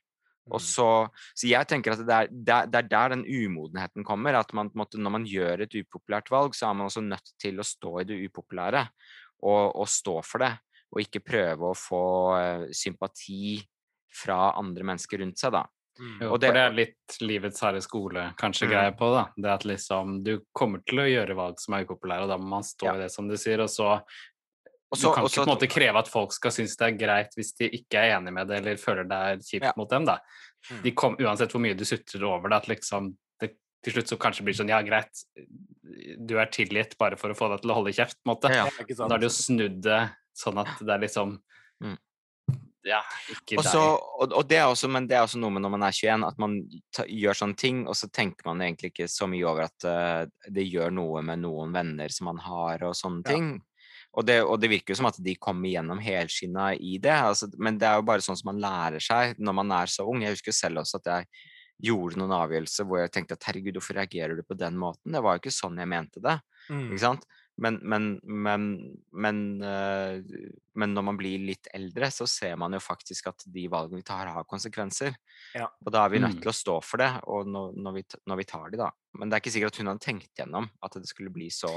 Og 0.46 0.62
Mm. 0.62 0.66
så, 0.66 0.88
så 1.34 1.48
jeg 1.50 1.68
tenker 1.70 1.96
at 1.96 2.02
det 2.06 2.16
er, 2.16 2.28
det, 2.30 2.54
er, 2.54 2.68
er 2.70 2.90
der 2.90 3.14
den 3.16 3.24
umodenheten 3.26 4.06
kommer. 4.06 4.38
At 4.38 4.54
man, 4.54 4.70
måte, 4.78 5.00
når 5.02 5.14
man 5.18 5.26
gjør 5.26 5.66
et 5.66 5.74
upopulært 5.74 6.30
valg, 6.30 6.54
så 6.54 6.70
er 6.70 6.78
man 6.78 6.86
også 6.86 7.02
nødt 7.02 7.32
til 7.42 7.58
å 7.60 7.66
stå 7.66 7.94
i 8.02 8.06
det 8.06 8.20
upopulære. 8.30 8.84
Og, 9.42 9.64
og 9.74 9.90
stå 9.90 10.20
for 10.26 10.46
det. 10.46 10.52
Og 10.94 11.02
ikke 11.02 11.24
prøve 11.26 11.72
å 11.72 11.78
få 11.78 12.04
eh, 12.38 12.68
sympati 12.78 13.58
fra 14.16 14.54
andre 14.58 14.84
mennesker 14.88 15.20
rundt 15.24 15.38
seg, 15.42 15.52
da. 15.58 15.66
Mm. 16.00 16.22
Jo, 16.22 16.30
Og 16.34 16.40
det- 16.42 16.48
for 16.50 16.54
det 16.54 16.64
er 16.66 16.74
litt 16.76 17.18
livets 17.22 17.60
harde 17.64 17.82
skole 17.82 18.34
kanskje 18.38 18.68
Mm. 18.68 18.72
greie 18.72 18.92
på, 19.00 19.12
da. 19.14 19.26
Det 19.38 19.46
at 19.52 19.64
liksom 19.64 20.24
du 20.24 20.42
kommer 20.54 20.80
til 20.86 21.00
å 21.00 21.08
gjøre 21.08 21.36
valg 21.36 21.60
som 21.60 21.74
er 21.76 21.86
upopulære, 21.86 22.24
og 22.24 22.30
da 22.30 22.38
må 22.38 22.48
man 22.50 22.64
stå 22.64 22.84
Ja. 22.86 22.96
i 22.96 22.98
det, 23.04 23.12
som 23.12 23.28
du 23.28 23.36
sier. 23.38 23.60
Og 23.62 23.70
så 23.70 24.02
Og 24.92 25.00
Du 25.00 25.12
kan 25.14 25.24
også, 25.26 25.42
ikke 25.42 25.46
på 25.46 25.52
en 25.52 25.58
måte 25.58 25.68
kreve 25.74 25.98
at 25.98 26.08
folk 26.08 26.32
skal 26.32 26.52
synes 26.52 26.78
det 26.78 26.88
er 26.94 27.06
greit 27.06 27.30
hvis 27.36 27.54
de 27.58 27.70
ikke 27.70 27.96
er 27.98 28.18
enig 28.20 28.32
med 28.32 28.48
det 28.48 28.58
eller 28.58 28.76
føler 28.78 29.04
det 29.04 29.12
er 29.12 29.38
kjipt 29.38 29.64
Ja. 29.64 29.74
mot 29.76 29.90
dem, 29.90 30.06
da. 30.06 30.20
Mm. 30.70 30.82
De 30.84 30.92
kom, 30.92 31.16
uansett 31.18 31.52
hvor 31.52 31.60
mye 31.60 31.76
du 31.76 31.84
sutrer 31.84 32.24
over 32.24 32.48
det, 32.50 32.56
at 32.56 32.68
liksom 32.68 33.16
det 33.42 33.58
til 33.84 33.94
slutt 33.94 34.08
så 34.08 34.18
kanskje 34.18 34.46
blir 34.46 34.54
sånn 34.54 34.70
Ja, 34.70 34.82
greit, 34.84 35.12
du 36.26 36.38
er 36.38 36.46
tilgitt 36.46 36.98
bare 36.98 37.18
for 37.18 37.30
å 37.30 37.36
få 37.36 37.50
deg 37.52 37.62
til 37.62 37.72
å 37.72 37.76
holde 37.76 37.94
kjeft, 37.94 38.16
på 38.24 38.30
en 38.30 38.36
måte. 38.36 38.50
Ja, 38.54 38.66
Ja. 38.66 38.96
Da 39.08 39.14
har 39.16 39.18
de 39.18 39.26
jo 39.26 39.30
snudd 39.30 39.82
det 39.82 40.12
sånn 40.38 40.60
at 40.60 40.80
det 40.80 40.90
er 40.90 41.00
liksom 41.08 41.40
Mm. 41.84 41.98
Ja, 42.86 43.00
ikke 43.34 43.58
Og 43.58 43.66
deg. 43.66 43.76
og, 43.82 44.34
og 44.38 44.44
det 44.50 44.58
er 44.62 44.68
også, 44.70 44.88
men 44.94 45.08
det 45.10 45.16
er 45.18 45.24
også 45.26 45.40
noe 45.42 45.50
med 45.56 45.64
når 45.66 45.72
man 45.74 45.86
er 45.88 45.96
21, 45.98 46.26
at 46.28 46.42
man 46.44 46.58
ta, 46.94 47.06
gjør 47.10 47.40
sånne 47.40 47.58
ting, 47.58 47.80
og 47.90 47.96
så 47.98 48.10
tenker 48.14 48.46
man 48.46 48.62
egentlig 48.62 48.92
ikke 48.94 49.08
så 49.10 49.26
mye 49.32 49.48
over 49.50 49.66
at 49.66 49.88
uh, 49.90 50.50
det 50.54 50.68
gjør 50.70 50.94
noe 50.94 51.24
med 51.26 51.42
noen 51.42 51.74
venner 51.74 52.14
som 52.14 52.30
man 52.30 52.44
har, 52.46 52.84
og 52.86 52.94
sånne 53.00 53.24
Ja. 53.26 53.34
ting. 53.34 53.50
Og 54.16 54.24
det, 54.24 54.38
og 54.48 54.62
det 54.62 54.70
virker 54.72 54.94
jo 54.94 55.00
som 55.02 55.10
at 55.10 55.18
de 55.20 55.34
kommer 55.36 55.68
gjennom 55.74 56.00
helskinna 56.00 56.70
i 56.78 56.94
det, 57.04 57.12
altså, 57.12 57.50
men 57.60 57.76
det 57.82 57.90
er 57.90 57.98
jo 58.00 58.06
bare 58.08 58.24
sånn 58.24 58.38
som 58.40 58.48
man 58.54 58.62
lærer 58.64 59.04
seg 59.04 59.42
når 59.44 59.58
man 59.58 59.74
er 59.76 59.92
så 59.92 60.06
ung. 60.08 60.22
Jeg 60.24 60.38
husker 60.38 60.56
selv 60.56 60.80
også 60.86 61.02
at 61.02 61.10
jeg 61.12 61.28
gjorde 61.90 62.22
noen 62.22 62.32
avgjørelser 62.38 62.88
hvor 62.88 63.02
jeg 63.02 63.12
tenkte 63.12 63.36
at 63.36 63.44
herregud, 63.50 63.76
hvorfor 63.76 63.98
reagerer 64.00 64.38
du 64.38 64.44
på 64.48 64.56
den 64.56 64.78
måten? 64.80 65.12
Det 65.12 65.20
var 65.26 65.36
jo 65.36 65.42
ikke 65.44 65.52
sånn 65.58 65.82
jeg 65.84 65.90
mente 65.92 66.24
det. 66.24 66.38
Mm. 66.70 66.86
Ikke 66.94 67.02
sant? 67.04 67.26
Men, 67.58 67.78
men, 67.88 68.20
men, 68.24 68.64
men, 69.16 69.38
øh, 69.64 70.24
men 70.76 70.92
når 70.94 71.04
man 71.08 71.16
blir 71.18 71.40
litt 71.40 71.68
eldre, 71.74 72.10
så 72.12 72.28
ser 72.28 72.56
man 72.60 72.74
jo 72.76 72.80
faktisk 72.84 73.28
at 73.32 73.44
de 73.48 73.64
valgene 73.72 73.96
vi 74.02 74.04
tar, 74.04 74.28
har 74.28 74.44
konsekvenser. 74.44 75.16
Ja. 75.56 75.70
Og 75.86 75.92
da 75.96 76.04
er 76.06 76.10
vi 76.12 76.20
nødt 76.20 76.36
Mm. 76.36 76.42
til 76.44 76.52
å 76.52 76.56
stå 76.56 76.76
for 76.84 76.98
det, 77.00 77.08
og 77.32 77.48
når, 77.48 77.72
når, 77.80 77.94
vi, 77.96 78.04
når 78.28 78.36
vi 78.42 78.44
tar 78.44 78.68
de, 78.74 78.78
da. 78.84 78.90
Men 79.16 79.30
det 79.30 79.36
er 79.38 79.42
ikke 79.46 79.54
sikkert 79.56 79.72
at 79.72 79.78
hun 79.80 79.88
hadde 79.94 80.04
tenkt 80.04 80.36
gjennom 80.36 80.68
at 80.84 80.92
det 81.00 81.08
skulle 81.08 81.32
bli 81.32 81.48
så 81.50 81.72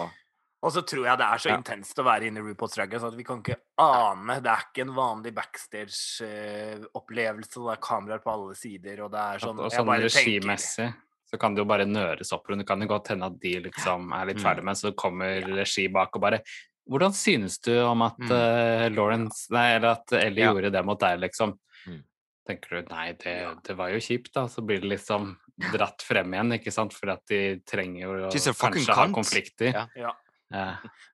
Og 0.61 0.73
så 0.75 0.83
tror 0.83 1.05
jeg 1.07 1.19
det 1.19 1.25
er 1.31 1.39
så 1.39 1.49
Ja. 1.53 1.57
intenst 1.61 1.99
å 2.03 2.05
være 2.05 2.27
inne 2.27 2.41
i 2.41 2.43
RuPaul's 2.43 2.75
Drag 2.75 2.91
Race 2.93 3.05
at 3.07 3.15
vi 3.15 3.23
kan 3.23 3.39
ikke 3.39 3.55
ane 3.79 4.41
Det 4.43 4.51
er 4.51 4.59
ikke 4.67 4.83
en 4.89 4.95
vanlig 4.97 5.33
backstage-opplevelse. 5.37 7.63
det 7.63 7.71
er 7.73 7.77
kameraer 7.81 8.19
på 8.25 8.31
alle 8.33 8.55
sider, 8.59 9.01
og 9.05 9.11
det 9.13 9.21
er 9.21 9.39
sånn 9.39 9.59
og 9.61 9.71
sånn 9.73 9.87
regimessig 10.03 10.93
så 11.31 11.39
kan 11.39 11.55
det 11.55 11.61
jo 11.63 11.69
bare 11.69 11.85
nøres 11.87 12.33
opp. 12.33 12.47
rundt. 12.49 12.61
Det 12.65 12.67
kan 12.67 12.81
jo 12.81 12.87
godt 12.89 13.09
hende 13.09 13.27
at 13.27 13.39
de 13.41 13.55
liksom 13.61 14.13
er 14.13 14.27
litt 14.27 14.39
Mm. 14.39 14.43
ferdig 14.45 14.65
med, 14.65 14.75
så 14.77 14.93
kommer 14.95 15.43
regi 15.45 15.89
bak 15.93 16.17
og 16.17 16.21
bare 16.23 16.41
Hvordan 16.89 17.13
synes 17.13 17.59
du 17.61 17.75
om 17.85 18.01
at 18.01 18.17
Mm. 18.17 18.31
eh, 18.33 18.89
Lawrence 18.89 19.51
Nei, 19.53 19.75
eller 19.77 19.89
at 19.91 20.11
Ellie 20.13 20.41
Ja. 20.43 20.55
gjorde 20.55 20.73
det 20.73 20.85
mot 20.87 20.99
deg, 20.99 21.21
liksom? 21.21 21.59
Mm. 21.87 22.03
Tenker 22.49 22.69
du 22.71 22.95
nei, 22.95 23.13
det, 23.13 23.63
det 23.63 23.77
var 23.77 23.91
jo 23.91 23.99
kjipt, 23.99 24.33
da. 24.33 24.47
Så 24.49 24.65
blir 24.65 24.81
det 24.81 24.89
liksom 24.89 25.37
dratt 25.71 26.01
frem 26.01 26.33
igjen, 26.33 26.53
ikke 26.59 26.73
sant? 26.73 26.95
For 26.95 27.11
at 27.11 27.27
de 27.29 27.61
trenger 27.67 28.01
jo 28.01 28.09
å 28.09 28.31
kanskje 28.31 28.95
ha 28.95 29.07
konflikter. 29.09 29.87
Ja. 29.95 30.13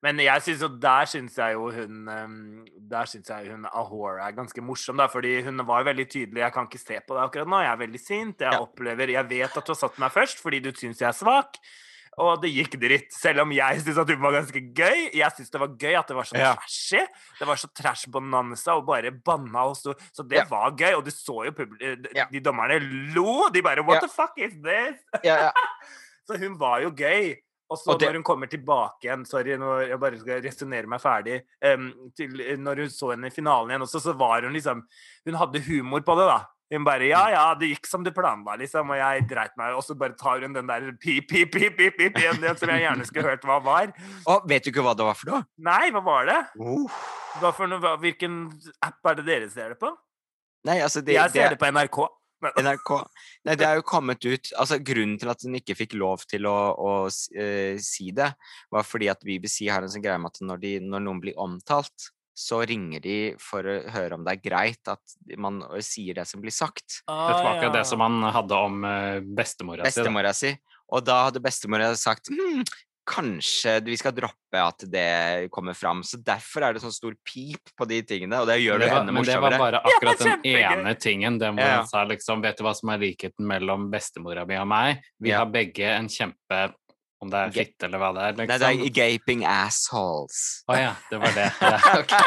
Men 0.03 0.21
jeg 0.23 0.43
synes 0.43 0.61
jo, 0.63 0.69
der 0.79 1.05
syns 1.11 1.39
jeg 1.39 1.55
jo 1.57 1.71
hun 1.75 2.09
ehm, 2.09 2.65
Der 2.91 3.05
syns 3.11 3.29
jeg 3.33 3.51
hun 3.51 3.65
Ahora 3.67 4.29
er 4.29 4.37
ganske 4.37 4.63
morsom, 4.63 4.97
da, 4.97 5.07
fordi 5.11 5.41
hun 5.43 5.59
var 5.67 5.83
veldig 5.85 6.07
tydelig. 6.09 6.39
Jeg 6.45 6.53
kan 6.55 6.69
ikke 6.69 6.79
se 6.79 7.01
på 7.03 7.17
deg 7.17 7.25
akkurat 7.25 7.49
nå, 7.51 7.63
jeg 7.65 7.73
er 7.73 7.81
veldig 7.87 8.01
sint. 8.01 8.41
Jeg 8.47 8.61
opplever 8.61 9.11
Jeg 9.11 9.29
vet 9.31 9.57
at 9.59 9.67
du 9.67 9.73
har 9.75 9.81
satt 9.81 9.99
meg 9.99 10.13
først 10.15 10.39
fordi 10.45 10.61
du 10.61 10.71
syns 10.73 11.01
jeg 11.03 11.09
er 11.09 11.19
svak. 11.19 11.59
Og 12.23 12.37
det 12.45 12.53
gikk 12.55 12.77
dritt. 12.79 13.09
Selv 13.11 13.43
om 13.43 13.51
jeg 13.51 13.81
syns 13.83 13.99
at 13.99 14.11
hun 14.15 14.21
var 14.23 14.37
ganske 14.37 14.61
gøy. 14.71 15.09
Jeg 15.19 15.35
syns 15.35 15.51
det 15.51 15.59
var 15.65 15.73
gøy 15.83 15.97
at 15.99 16.07
det 16.07 16.15
var 16.15 16.29
så 16.31 16.37
Ja. 16.39 16.53
trashy. 16.55 17.01
Det 17.41 17.47
var 17.49 17.57
så 17.59 17.67
trash 17.75 18.07
bonanza 18.09 18.77
og 18.79 18.87
bare 18.87 19.11
banna 19.11 19.65
og 19.67 19.75
sto 19.77 19.95
Så 20.15 20.23
det 20.23 20.39
Ja. 20.39 20.45
var 20.49 20.71
gøy. 20.79 20.95
Og 20.95 21.05
du 21.05 21.11
så 21.11 21.45
jo 21.47 21.51
publi- 21.51 21.83
eh, 21.83 21.97
de, 21.97 22.09
Ja. 22.15 22.27
de 22.31 22.39
dommerne 22.41 22.79
lo. 23.15 23.49
De 23.51 23.63
bare 23.63 23.83
What 23.83 24.01
the 24.03 24.09
fuck 24.09 24.39
is 24.39 24.53
this? 24.63 25.03
Ja, 25.25 25.37
ja. 25.47 25.51
Så 26.27 26.39
hun 26.39 26.55
var 26.59 26.79
jo 26.81 26.91
gøy. 26.91 27.35
Og 27.75 27.81
så 27.83 27.93
Og 27.93 27.99
det- 28.01 28.09
når 28.09 28.21
hun 28.21 28.27
kommer 28.31 28.51
tilbake 28.51 29.09
igjen 29.09 29.27
Sorry, 29.27 29.59
nå 29.59 29.75
jeg 29.89 29.99
bare 30.01 30.19
skal 30.23 30.43
resonnere 30.45 30.87
meg 30.91 31.03
ferdig. 31.03 31.43
Um, 31.63 31.91
til, 32.17 32.31
når 32.63 32.85
hun 32.85 32.93
så 32.95 33.11
henne 33.15 33.27
i 33.29 33.35
finalen 33.35 33.75
igjen 33.75 33.83
også, 33.87 34.01
så 34.01 34.15
var 34.17 34.43
hun 34.47 34.55
liksom 34.55 34.83
Hun 35.27 35.35
hadde 35.43 35.63
humor 35.67 36.01
på 36.07 36.17
det, 36.19 36.27
da. 36.31 36.41
Hun 36.73 36.85
bare 36.87 37.07
Ja, 37.11 37.29
ja, 37.29 37.43
det 37.55 37.69
gikk 37.75 37.87
som 37.87 38.03
du 38.03 38.11
planla, 38.11 38.57
liksom. 38.59 38.89
Og 38.91 38.97
jeg 38.97 39.27
dreit 39.29 39.53
meg. 39.61 39.75
Og 39.77 39.83
så 39.85 39.97
bare 39.99 40.17
tar 40.17 40.41
hun 40.41 40.55
den 40.55 40.67
der 40.67 40.93
pip, 41.01 41.29
pip, 41.29 41.53
pip, 41.53 41.77
pip, 41.77 41.97
pip 41.99 42.17
igjen, 42.17 42.41
som 42.57 42.69
jeg 42.73 42.87
gjerne 42.87 43.07
skulle 43.07 43.29
hørt 43.29 43.45
hva 43.45 43.59
var. 43.63 43.93
Og 44.27 44.49
vet 44.49 44.65
du 44.65 44.71
ikke 44.73 44.83
hva 44.83 44.97
det 44.97 45.05
var 45.05 45.15
for 45.15 45.31
noe? 45.31 45.45
Nei, 45.59 45.91
hva 45.91 46.03
var 46.03 46.25
det? 46.31 46.41
Uh. 46.59 46.89
Hva 47.41 47.53
for 47.53 47.67
noe, 47.71 47.97
hvilken 47.99 48.49
app 48.83 49.11
er 49.11 49.15
det 49.21 49.27
dere 49.27 49.51
ser 49.51 49.75
det 49.75 49.79
på? 49.81 49.93
Nei, 50.65 50.79
altså 50.81 51.03
det, 51.05 51.13
jeg 51.19 51.31
ser 51.35 51.51
det 51.53 51.59
på 51.61 51.69
NRK. 51.69 51.99
NRK 52.53 52.91
Nei, 53.47 53.57
det 53.59 53.67
er 53.67 53.79
jo 53.79 53.87
kommet 53.87 54.25
ut 54.25 54.51
Altså, 54.61 54.79
grunnen 54.85 55.17
til 55.21 55.31
at 55.33 55.45
hun 55.47 55.59
ikke 55.59 55.77
fikk 55.79 55.97
lov 56.01 56.27
til 56.31 56.49
å, 56.51 56.57
å 56.75 56.93
eh, 57.09 57.81
si 57.83 58.11
det, 58.17 58.31
var 58.73 58.87
fordi 58.87 59.11
at 59.13 59.25
BBC 59.25 59.65
har 59.73 59.85
en 59.85 59.93
sånn 59.93 60.05
greie 60.05 60.21
med 60.21 60.35
at 60.35 60.45
når, 60.45 60.63
de, 60.63 60.75
når 60.85 61.05
noen 61.07 61.23
blir 61.23 61.41
omtalt, 61.41 62.11
så 62.35 62.61
ringer 62.67 63.03
de 63.03 63.19
for 63.41 63.67
å 63.67 63.77
høre 63.95 64.19
om 64.19 64.25
det 64.27 64.35
er 64.35 64.43
greit 64.43 64.91
at 64.91 65.19
man 65.41 65.63
eh, 65.71 65.83
sier 65.87 66.19
det 66.19 66.27
som 66.29 66.43
blir 66.43 66.55
sagt. 66.55 67.01
det 67.07 67.37
var 67.39 67.53
akkurat 67.55 67.79
det 67.79 67.85
som 67.89 68.03
han 68.05 68.19
hadde 68.35 68.63
om 68.69 68.89
eh, 68.89 69.21
bestemora. 69.23 69.87
Bestemora 69.87 70.35
si. 70.37 70.55
Og 70.95 71.05
da 71.07 71.25
hadde 71.29 71.43
bestemora 71.43 71.93
sagt 71.99 72.29
hm, 72.33 72.65
kanskje 73.07 73.81
vi 73.85 73.97
skal 74.01 74.13
droppe 74.17 74.61
at 74.61 74.85
det 74.91 75.49
kommer 75.53 75.75
fram. 75.77 76.03
Så 76.07 76.17
derfor 76.25 76.65
er 76.65 76.73
det 76.77 76.83
sånn 76.85 76.93
stor 76.95 77.15
pip 77.27 77.73
på 77.77 77.87
de 77.91 77.99
tingene, 78.07 78.39
og 78.41 78.47
det 78.49 78.59
gjør 78.63 78.79
det 78.81 78.89
Det 78.89 78.95
var, 78.95 79.05
morsommere. 79.05 79.15
men 79.15 79.25
det 79.25 79.41
var 79.41 79.59
bare 79.59 79.81
Ja, 79.85 79.91
akkurat 79.97 80.19
den 80.19 80.47
ene 80.55 80.95
tingen. 80.97 81.39
Den 81.39 81.57
hvor 81.59 81.65
Ja, 81.67 81.77
han 81.83 81.87
sa 81.91 82.05
liksom 82.05 82.43
Vet 82.43 82.57
du 82.59 82.65
hva 82.65 82.75
som 82.75 82.89
er 82.95 82.99
likheten 82.99 83.45
mellom 83.47 83.91
bestemora 83.93 84.47
mi 84.47 84.57
og 84.57 84.67
meg? 84.69 85.03
Vi 85.21 85.31
Ja. 85.31 85.39
har 85.39 85.47
begge 85.47 85.85
en 85.97 86.09
kjempe 86.09 86.75
Om 87.21 87.31
det 87.31 87.39
er 87.41 87.51
fitte 87.53 87.85
eller 87.87 87.99
hva 87.99 88.13
det 88.13 88.23
er, 88.23 88.33
Nei, 88.37 88.47
liksom. 88.47 88.61
det 88.61 88.87
er 88.87 88.91
gaping 88.93 89.45
assholes. 89.47 90.65
Å 90.69 90.75
ja, 90.77 90.95
det 91.11 91.21
var 91.23 91.33
det. 91.33 91.47
Ja, 91.61 91.79
okay. 92.01 92.25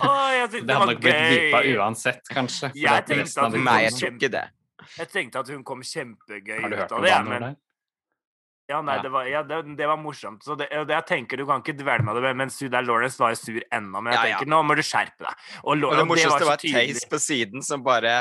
oh, 0.00 0.28
jeg 0.32 0.50
Det 0.50 0.62
det 0.66 0.76
hadde 0.76 0.92
nok 0.94 1.00
blitt 1.02 1.24
vippa 1.34 1.60
uansett, 1.76 2.22
kanskje. 2.32 2.70
Jeg 2.74 3.04
tenkte 3.10 3.44
at 3.44 3.52
Nei, 3.60 3.80
jeg 3.90 4.30
det. 4.32 4.44
Jeg 4.96 5.08
tenkte 5.12 5.42
at 5.42 5.48
hun 5.52 5.64
kom 5.66 5.82
kjempegøy 5.82 6.60
Har 6.62 6.70
du 6.70 6.76
hørt 6.76 6.90
noe 6.94 6.98
om 6.98 7.30
det. 7.30 7.40
men? 7.40 7.56
Ja, 8.68 8.80
nei, 8.82 8.96
Ja. 8.96 9.02
det, 9.02 9.10
var, 9.14 9.26
ja, 9.30 9.42
det, 9.46 9.60
det 9.78 9.86
var 9.86 9.96
morsomt. 10.02 10.42
Så 10.42 10.56
det, 10.58 10.66
det, 10.72 10.90
jeg 10.94 11.06
tenker 11.06 11.38
Du 11.38 11.44
kan 11.46 11.60
ikke 11.62 11.76
dvele 11.78 12.02
med 12.02 12.16
det, 12.22 12.32
men 12.36 12.50
Sudar 12.50 12.82
Lawrence 12.82 13.18
var 13.20 13.30
jo 13.34 13.38
sur 13.38 13.60
ennå. 13.70 14.00
Men 14.02 14.12
jeg 14.12 14.18
Ja, 14.18 14.24
ja. 14.26 14.38
tenker, 14.40 14.50
nå 14.50 14.62
må 14.66 14.74
du 14.74 14.82
skjerpe 14.82 15.22
deg. 15.22 15.44
Og, 15.62 15.70
Og 15.76 15.94
det 15.94 16.02
og 16.02 16.08
morsomste 16.10 16.42
var, 16.48 16.56
var. 16.56 16.64
Taze 16.64 17.08
på 17.12 17.20
siden 17.22 17.62
som 17.62 17.84
bare 17.86 18.14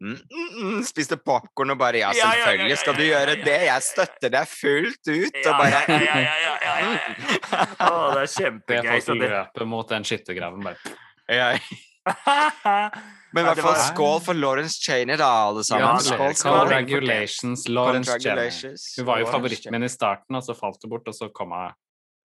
mm, 0.00 0.12
mm, 0.12 0.50
mm, 0.60 0.82
spiste 0.90 1.16
popkorn 1.16 1.72
og 1.72 1.80
bare 1.80 2.02
Ja, 2.04 2.12
selvfølgelig 2.12 2.78
skal 2.82 2.94
du 3.00 3.04
gjøre 3.06 3.38
det. 3.40 3.56
Jeg 3.70 3.82
støtter 3.88 4.34
deg 4.36 4.52
fullt 4.52 5.12
ut. 5.14 5.40
Ja, 5.40 5.48
Og 5.48 5.58
bare 5.64 5.72
ja, 5.72 5.82
ja, 5.88 5.98
ja, 6.04 6.20
ja, 6.20 6.36
ja, 6.44 6.54
ja, 6.60 6.92
ja. 6.92 7.66
Å, 7.88 8.12
det 8.12 8.20
er 8.20 8.22
Det 8.22 8.30
kjempegøy. 8.36 9.00
Så 9.00 9.12
folk 9.14 9.24
det 9.24 9.32
løper 9.32 9.70
mot 9.72 9.88
den 9.96 10.04
skyttergraven 10.12 10.64
bare 10.68 10.96
Ja. 11.32 11.54
Men 13.36 13.42
i 13.42 13.48
hvert 13.50 13.60
fall 13.60 13.76
skål 13.90 14.20
for 14.24 14.38
Lawrence 14.38 14.78
Cheney, 14.80 15.16
da, 15.20 15.26
alle 15.48 15.64
sammen. 15.66 15.84
Ja, 15.84 15.96
skål, 16.00 16.20
for 16.20 16.38
skål. 16.40 16.54
Lawrence 17.74 18.18
Cheney. 18.22 18.50
Hun 18.98 19.08
var 19.08 19.20
jo 19.20 19.26
favoritten 19.28 19.74
min 19.74 19.84
i 19.84 19.90
starten, 19.92 20.38
og 20.38 20.44
så 20.46 20.54
falt 20.56 20.86
hun 20.86 20.92
bort, 20.94 21.10
og 21.10 21.16
så 21.18 21.28
kom 21.34 21.52
hun 21.56 21.74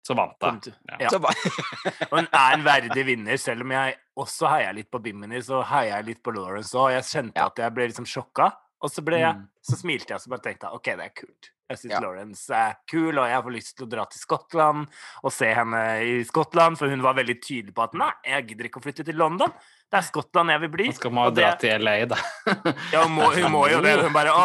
Så 0.03 0.15
vant 0.17 0.33
hun. 0.41 0.59
Ja. 0.89 0.97
ja. 1.05 1.09
Og 1.13 1.29
hun 2.17 2.27
er 2.33 2.55
en 2.57 2.63
verdig 2.65 3.05
vinner, 3.07 3.37
selv 3.37 3.61
om 3.67 3.73
jeg 3.75 3.97
også 4.17 4.49
heier 4.49 4.73
litt 4.77 4.89
på 4.91 4.99
Bimini, 5.05 5.43
så 5.45 5.61
heier 5.69 5.99
jeg 5.99 6.07
litt 6.07 6.23
på 6.25 6.33
Lawrence 6.33 6.73
òg. 6.77 6.95
Jeg 6.97 7.05
kjente 7.11 7.37
Ja. 7.37 7.47
at 7.53 7.61
jeg 7.61 7.75
ble 7.77 7.89
liksom 7.91 8.09
sjokka, 8.09 8.51
og 8.81 8.91
så, 8.91 9.05
ble 9.05 9.21
jeg, 9.21 9.35
Mm. 9.37 9.49
så 9.63 9.77
smilte 9.77 10.09
jeg 10.15 10.17
og 10.17 10.23
så 10.25 10.31
bare 10.33 10.41
tenkte 10.47 10.67
jeg, 10.67 10.73
OK, 10.81 10.85
det 10.97 11.05
er 11.05 11.13
kult. 11.21 11.51
Jeg 11.71 11.79
syns 11.79 11.93
Ja. 11.95 12.01
Lawrence 12.03 12.51
er 12.55 12.73
kul, 12.91 13.15
og 13.15 13.29
jeg 13.31 13.43
får 13.47 13.53
lyst 13.55 13.77
til 13.79 13.87
å 13.87 13.91
dra 13.91 14.05
til 14.11 14.19
Skottland 14.21 14.89
og 15.23 15.33
se 15.33 15.51
henne 15.55 15.83
i 16.03 16.17
Skottland, 16.27 16.77
for 16.81 16.91
hun 16.91 17.03
var 17.05 17.15
veldig 17.15 17.37
tydelig 17.43 17.75
på 17.77 17.85
at 17.85 17.95
nei, 17.95 18.11
jeg 18.27 18.49
gidder 18.49 18.67
ikke 18.69 18.81
å 18.83 18.85
flytte 18.89 19.07
til 19.07 19.15
London. 19.21 19.53
Det 19.91 19.99
er 19.99 20.05
Skottland 20.07 20.51
jeg 20.55 20.61
vil 20.65 20.71
bli. 20.71 20.85
Nå 20.91 20.95
skal 20.99 21.11
man 21.15 21.29
jo 21.29 21.35
dra 21.39 21.49
til 21.59 21.83
LA, 21.83 21.95
da. 22.11 22.19
Ja, 22.93 23.05
hun 23.07 23.15
må, 23.17 23.31
hun 23.35 23.49
må 23.55 23.65
jo 23.71 23.81
det. 23.83 23.97
Hun 24.03 24.13
bare 24.15 24.35
Å, 24.35 24.45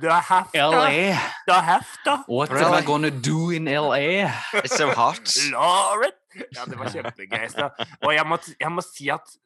du 0.00 0.06
er 0.08 0.22
hefta. 0.24 0.68
LA! 0.70 1.18
Du 1.48 1.52
er 1.52 1.66
hefta. 1.68 2.14
What 2.28 2.52
Really? 2.52 2.64
am 2.68 2.76
I 2.78 2.86
gonna 2.88 3.10
do 3.10 3.50
in 3.56 3.68
LA? 3.68 4.28
It's 4.62 4.76
so 4.76 4.88
hot. 4.96 5.20
Lauren! 5.52 6.16
Ja, 6.54 6.64
det 6.68 6.78
var 6.80 6.92
kjempegøy. 6.92 7.44
Så. 7.52 7.68
Og 8.06 8.14
jeg 8.16 8.24
må, 8.28 8.38
jeg 8.60 8.72
må 8.72 8.84
si 8.86 9.10
at 9.12 9.36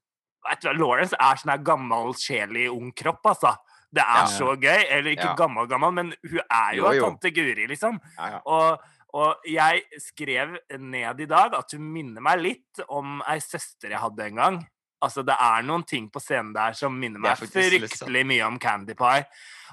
vet 0.45 0.61
du, 0.63 0.71
Lawrence 0.77 1.17
er 1.19 1.39
sånn 1.41 1.55
gammel 1.67 2.13
sjel 2.21 2.55
i 2.61 2.67
ung 2.71 2.91
kropp, 2.95 3.23
altså. 3.35 3.55
Det 3.95 4.03
er 4.03 4.25
Ja. 4.25 4.27
så 4.27 4.55
gøy. 4.59 4.83
Eller 4.91 5.11
ikke 5.15 5.29
Ja. 5.31 5.35
gammel, 5.39 5.69
gammel, 5.71 5.93
men 5.93 6.15
hun 6.31 6.41
er 6.51 6.75
jo, 6.75 6.91
Jo, 6.93 7.05
tante 7.09 7.31
Guri, 7.31 7.67
liksom. 7.71 8.01
Ja. 8.19 8.41
Og, 8.45 8.81
og 9.15 9.37
jeg 9.47 9.83
skrev 10.03 10.57
ned 10.81 11.21
i 11.21 11.27
dag 11.31 11.55
at 11.55 11.71
hun 11.77 11.85
minner 11.93 12.21
meg 12.21 12.41
litt 12.43 12.81
om 12.89 13.21
ei 13.29 13.39
søster 13.39 13.91
jeg 13.95 13.99
hadde 14.03 14.27
en 14.27 14.37
gang. 14.43 14.59
Altså, 15.05 15.25
det 15.27 15.37
er 15.39 15.63
noen 15.67 15.85
ting 15.87 16.09
på 16.11 16.21
scenen 16.23 16.55
der 16.57 16.73
som 16.79 16.97
minner 16.99 17.21
er 17.21 17.27
meg 17.29 17.37
fryktelig 17.43 17.83
fryktelig 17.85 18.25
mye 18.27 18.47
om 18.47 18.59
Candy 18.63 18.95
Pie. 18.99 19.27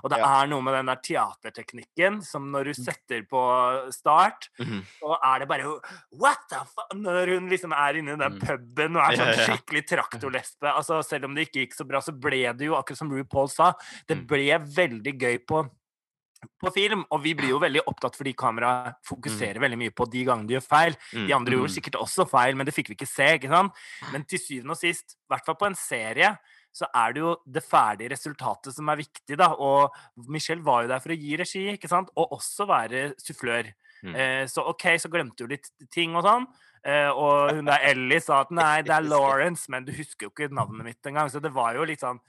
Og 0.04 0.10
det 0.10 0.18
Ja. 0.20 0.42
er 0.42 0.48
noe 0.50 0.62
med 0.66 0.74
den 0.74 0.88
der 0.90 0.96
teaterteknikken 0.98 2.22
som 2.26 2.48
når 2.52 2.66
du 2.66 2.74
setter 2.74 3.22
på 3.30 3.42
start, 3.94 4.50
Mhm. 4.60 4.84
og 5.04 5.18
er 5.24 5.40
det 5.40 5.48
bare 5.48 5.80
What 6.12 6.38
the 6.50 6.56
fuck? 6.66 6.90
Når 6.96 7.34
hun 7.36 7.50
liksom 7.50 7.72
er 7.74 7.94
inne 8.00 8.14
i 8.14 8.18
den 8.18 8.34
Mm. 8.34 8.40
puben 8.40 8.96
og 8.98 9.04
er 9.12 9.18
sånn 9.18 9.46
skikkelig 9.46 9.88
traktorlesbe. 9.88 10.74
Altså, 10.76 11.04
selv 11.06 11.26
om 11.26 11.36
det 11.36 11.48
ikke 11.52 11.68
gikk 11.68 11.76
så 11.76 11.88
bra, 11.88 12.00
så 12.00 12.12
ble 12.20 12.52
det 12.54 12.66
jo, 12.66 12.74
akkurat 12.76 12.98
som 12.98 13.10
RuPaul 13.12 13.50
sa, 13.50 13.74
det 14.08 14.18
Mm. 14.18 14.28
ble 14.28 14.60
veldig 14.60 15.18
gøy 15.20 15.38
på 15.46 15.70
på 16.62 16.72
film, 16.74 17.04
og 17.14 17.22
vi 17.24 17.34
blir 17.38 17.54
jo 17.54 17.60
veldig 17.62 17.84
opptatt 17.90 18.16
fordi 18.18 18.34
kameraet 18.38 18.98
fokuserer 19.06 19.62
veldig 19.62 19.80
mye 19.82 19.94
på 19.94 20.08
de 20.10 20.24
gangene 20.28 20.50
de 20.50 20.58
gjør 20.58 20.66
feil. 20.66 20.98
Mm, 21.14 21.28
De 21.28 21.36
andre 21.38 21.54
mm. 21.54 21.58
gjorde 21.60 21.76
sikkert 21.76 22.00
også 22.02 22.26
feil, 22.30 22.58
men 22.58 22.68
det 22.68 22.76
fikk 22.76 22.92
vi 22.92 22.98
ikke 22.98 23.10
se. 23.10 23.28
ikke 23.38 23.52
sant? 23.52 23.84
Men 24.14 24.26
til 24.30 24.42
syvende 24.42 24.76
og 24.78 24.82
sist, 24.82 25.16
i 25.18 25.34
hvert 25.34 25.48
fall 25.48 25.60
på 25.62 25.70
en 25.70 25.78
serie, 25.78 26.34
så 26.72 26.88
er 26.96 27.14
det 27.14 27.22
jo 27.24 27.36
det 27.46 27.64
ferdige 27.66 28.14
resultatet 28.14 28.76
som 28.76 28.90
er 28.90 29.02
viktig. 29.02 29.38
da, 29.38 29.52
Og 29.54 29.92
Michelle 30.32 30.64
var 30.64 30.84
jo 30.86 30.92
der 30.94 31.04
for 31.04 31.14
å 31.14 31.20
gi 31.20 31.38
regi, 31.40 31.66
ikke 31.76 31.92
sant? 31.92 32.12
og 32.16 32.38
også 32.40 32.68
være 32.70 33.06
sufflør. 33.22 33.72
Mm. 34.02 34.16
Eh, 34.16 34.44
så 34.50 34.66
OK, 34.72 34.88
så 34.98 35.12
glemte 35.14 35.46
hun 35.46 35.54
litt 35.54 35.70
ting 35.94 36.16
og 36.16 36.26
sånn. 36.26 36.48
Eh, 36.82 37.10
og 37.14 37.52
hun 37.60 37.68
der 37.68 37.84
Ellie 37.92 38.22
sa 38.24 38.40
at 38.46 38.54
nei, 38.56 38.82
det 38.88 38.96
er 38.96 39.06
Lawrence, 39.12 39.68
men 39.70 39.86
du 39.86 39.94
husker 39.94 40.28
jo 40.28 40.34
ikke 40.34 40.50
navnet 40.54 40.88
mitt 40.88 41.12
engang. 41.12 41.30
Så 41.30 41.44
det 41.44 41.54
var 41.54 41.78
jo 41.78 41.86
litt 41.88 42.02
sånn 42.02 42.22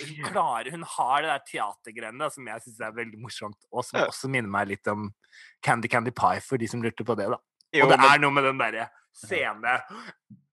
Hun 0.00 0.24
klarer, 0.32 0.70
hun 0.72 0.82
har 0.88 1.22
det 1.22 1.28
der 1.28 1.42
teatergreiene 1.52 2.30
som 2.32 2.46
jeg 2.48 2.60
syns 2.64 2.80
er 2.80 2.92
veldig 2.96 3.18
morsomt, 3.20 3.58
og 3.72 3.84
som 3.84 4.00
også 4.06 4.30
minner 4.32 4.48
meg 4.48 4.68
litt 4.68 4.86
om 4.88 5.10
Candy 5.62 5.88
Candy 5.88 6.10
Pie, 6.16 6.40
for 6.40 6.56
de 6.56 6.66
som 6.66 6.80
lurte 6.82 7.04
på 7.04 7.16
det. 7.18 7.28
da. 7.28 7.36
Jo, 7.74 7.84
og 7.84 7.90
det 7.92 7.98
men- 8.00 8.10
er 8.14 8.18
noe 8.18 8.30
med 8.32 8.44
den 8.44 8.58
derre 8.58 8.88
scene 9.12 9.80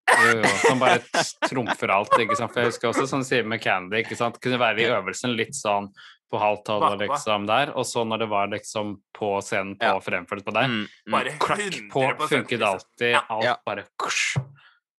Jo, 0.09 0.41
jo, 0.41 0.43
som 0.67 0.79
bare 0.79 0.99
trumfer 1.47 1.91
alt. 1.93 2.09
ikke 2.19 2.35
sant? 2.35 2.51
For 2.51 2.61
jeg 2.63 2.71
husker 2.71 2.89
også, 2.89 3.05
sånn 3.07 3.23
sier 3.23 3.43
med 3.45 3.61
Candy, 3.61 4.01
ikke 4.03 4.17
sant? 4.17 4.39
kunne 4.41 4.57
være 4.59 4.79
i 4.81 4.89
øvelsen 4.89 5.35
litt 5.37 5.53
sånn 5.53 5.91
på 6.31 6.37
halv 6.39 6.63
tolv 6.65 6.83
og 6.83 6.99
liksom 6.99 7.45
der, 7.47 7.71
og 7.77 7.85
så 7.85 8.03
når 8.05 8.19
det 8.19 8.29
var 8.29 8.47
liksom 8.47 8.95
på 9.13 9.41
scenen 9.41 9.75
på 9.79 9.85
Ja. 9.85 9.99
fremført 9.99 10.43
på 10.45 10.51
deg, 10.53 10.65
Mm, 10.69 10.87
mm. 11.07 11.39
Klakk 11.39 11.89
på, 11.91 12.27
funket 12.27 12.59
liksom. 12.59 12.73
alltid, 12.73 13.11
Ja. 13.13 13.21
alt 13.29 13.43
Ja. 13.43 13.55
bare 13.65 13.85
kusj. 13.97 14.37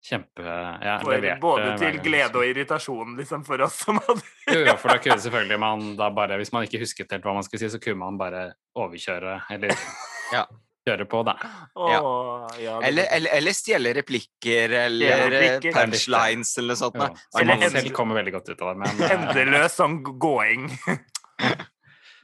Kjempe 0.01 0.41
Ja, 0.81 0.95
leverte 1.05 1.35
både 1.43 1.75
til 1.77 1.99
glede 2.01 2.39
og 2.41 2.47
irritasjon, 2.49 3.19
liksom, 3.19 3.43
for 3.45 3.61
oss 3.67 3.75
som 3.85 3.99
hadde 4.01 4.23
Jo, 4.55 4.63
jo, 4.65 4.77
for 4.81 4.95
da 4.95 4.97
kunne 5.05 5.21
selvfølgelig 5.21 5.59
man 5.61 5.83
da 5.99 6.09
bare 6.17 6.39
Hvis 6.41 6.55
man 6.57 6.65
ikke 6.65 6.81
husket 6.81 7.13
helt 7.13 7.27
hva 7.29 7.35
man 7.37 7.45
skulle 7.45 7.61
si, 7.67 7.69
så 7.75 7.81
kunne 7.85 8.01
man 8.01 8.17
bare 8.21 8.47
overkjøre, 8.81 9.35
eller 9.53 9.75
Ja. 10.33 10.47
kjøre 10.89 11.05
på, 11.11 11.21
da. 11.29 11.35
Åh, 11.77 11.91
ja, 12.63 12.79
det 12.81 12.89
Eller, 12.89 13.03
var- 13.03 13.17
eller, 13.19 13.31
eller 13.37 13.53
stjele 13.59 13.93
replikker 13.99 14.73
eller 14.87 15.27
replikker. 15.35 15.69
eh, 15.69 15.77
punchlines 15.85 16.55
eller 16.59 16.73
noe 16.73 16.81
sånt. 16.81 16.97
Jo. 16.97 17.01
da. 17.11 17.27
Så 17.29 17.43
Eller 17.43 17.51
man 17.53 17.63
endel... 17.67 17.83
selv 17.83 17.93
kommer 17.99 18.17
veldig 18.23 18.33
godt 18.39 18.49
ut 18.55 18.63
av 18.65 18.71
det, 18.73 18.77
men 18.87 19.03
eh, 19.05 19.13
Endeløs 19.19 19.77
sånn 19.77 19.99
gåing. 20.23 20.65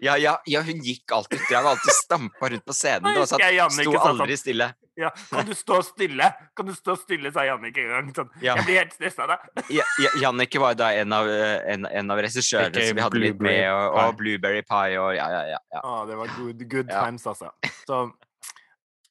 Ja, 0.00 0.16
ja, 0.20 0.34
ja, 0.44 0.60
hun 0.64 0.80
gikk 0.84 1.12
alltid 1.16 1.40
jeg 1.48 1.56
Hun 1.62 1.70
alltid 1.72 1.94
stampa 1.96 2.48
rundt 2.52 2.64
på 2.68 2.74
scenen. 2.76 3.06
Det 3.14 3.20
var 3.22 3.30
sånn, 3.30 3.72
sto 3.72 3.92
sånn, 3.92 4.08
aldri 4.10 4.36
stille. 4.40 4.70
Ja, 4.96 5.10
kan 5.30 5.44
du 5.46 5.52
stå 5.54 5.82
stille? 5.84 6.30
Kan 6.56 6.66
du 6.66 6.74
stå 6.74 6.94
stille, 6.96 7.28
sa 7.32 7.44
Jannicke 7.44 7.82
en 7.84 7.90
gang. 7.92 8.06
Sånn. 8.16 8.30
Ja. 8.40 8.54
Jeg 8.56 8.64
blir 8.68 8.78
helt 8.80 8.94
stressa 8.96 9.26
av 9.26 9.28
deg. 9.34 9.64
Ja, 9.76 9.84
ja, 10.00 10.12
Jannicke 10.22 10.60
var 10.62 10.72
jo 10.72 10.78
da 10.80 10.92
en 10.96 11.12
av, 11.12 11.28
eh, 11.28 11.58
en, 11.74 11.84
en 11.86 12.10
av 12.14 12.22
regissørene 12.24 12.86
som 12.88 12.96
vi 12.96 13.04
hadde 13.04 13.20
litt 13.20 13.40
med, 13.44 13.64
og, 13.72 13.82
Blueberry 13.92 14.06
og 14.08 14.16
Blueberry 14.22 14.62
Pie 14.64 15.00
og 15.02 15.10
ja, 15.18 15.26
ja, 15.34 15.42
ja. 15.54 15.58
ja. 15.76 15.82
Å, 15.84 15.98
det 16.08 16.16
var 16.22 16.32
good, 16.38 16.64
good 16.72 16.88
Ja. 16.94 17.04
times, 17.04 17.26
altså. 17.28 17.52
Så 17.84 18.06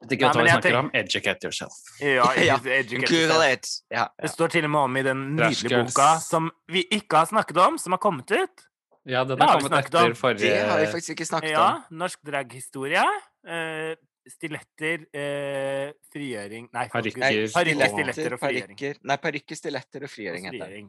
det 0.06 0.20
Nei, 0.20 0.30
vi 0.36 0.44
jeg 0.44 0.52
snakker 0.52 0.76
om. 0.78 0.90
Educate 0.94 1.48
yourself. 1.48 1.78
ja, 2.02 2.26
Ja, 2.50 2.58
educate 2.60 3.14
yourself. 3.16 3.70
Ja, 3.94 4.08
Det 4.22 4.30
står 4.34 4.52
til 4.58 4.66
og 4.68 4.74
med 4.74 4.82
om 4.90 4.98
i 4.98 5.04
den 5.08 5.22
nydelige 5.38 5.84
boka 5.88 6.10
som 6.22 6.50
vi 6.70 6.84
ikke 6.94 7.22
har 7.24 7.30
snakket 7.30 7.58
om, 7.64 7.78
som 7.82 7.96
har 7.96 8.02
kommet 8.04 8.30
ut. 8.36 8.66
Ja, 9.06 9.22
den 9.24 9.38
har 9.42 9.60
kommet 9.62 9.74
etter 9.86 10.14
forrige 10.18 10.50
Det 10.50 10.66
har 10.66 10.80
vi 10.82 10.86
faktisk 10.90 11.14
ikke 11.16 11.26
snakket 11.30 11.52
Ja, 11.54 11.66
om. 11.78 11.98
norsk 12.02 12.20
draghistorie. 12.26 13.06
Eh, 13.48 13.96
stiletter, 14.32 15.06
eh, 15.14 15.94
frigjøring 16.14 16.70
Nei, 16.74 16.86
Parykker. 16.90 17.48
Stiletter, 17.52 18.36
og 18.36 18.42
frigjøring. 18.42 19.02
Nei, 19.06 19.18
parykker, 19.22 19.60
stiletter 19.60 20.06
og 20.06 20.10
Og 20.10 20.14
frigjøring 20.14 20.48
heter 20.50 20.76
det. 20.76 20.86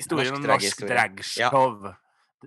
Historien 0.00 0.36
om 0.36 0.42
norsk 0.44 0.84
dragshow. 0.88 1.92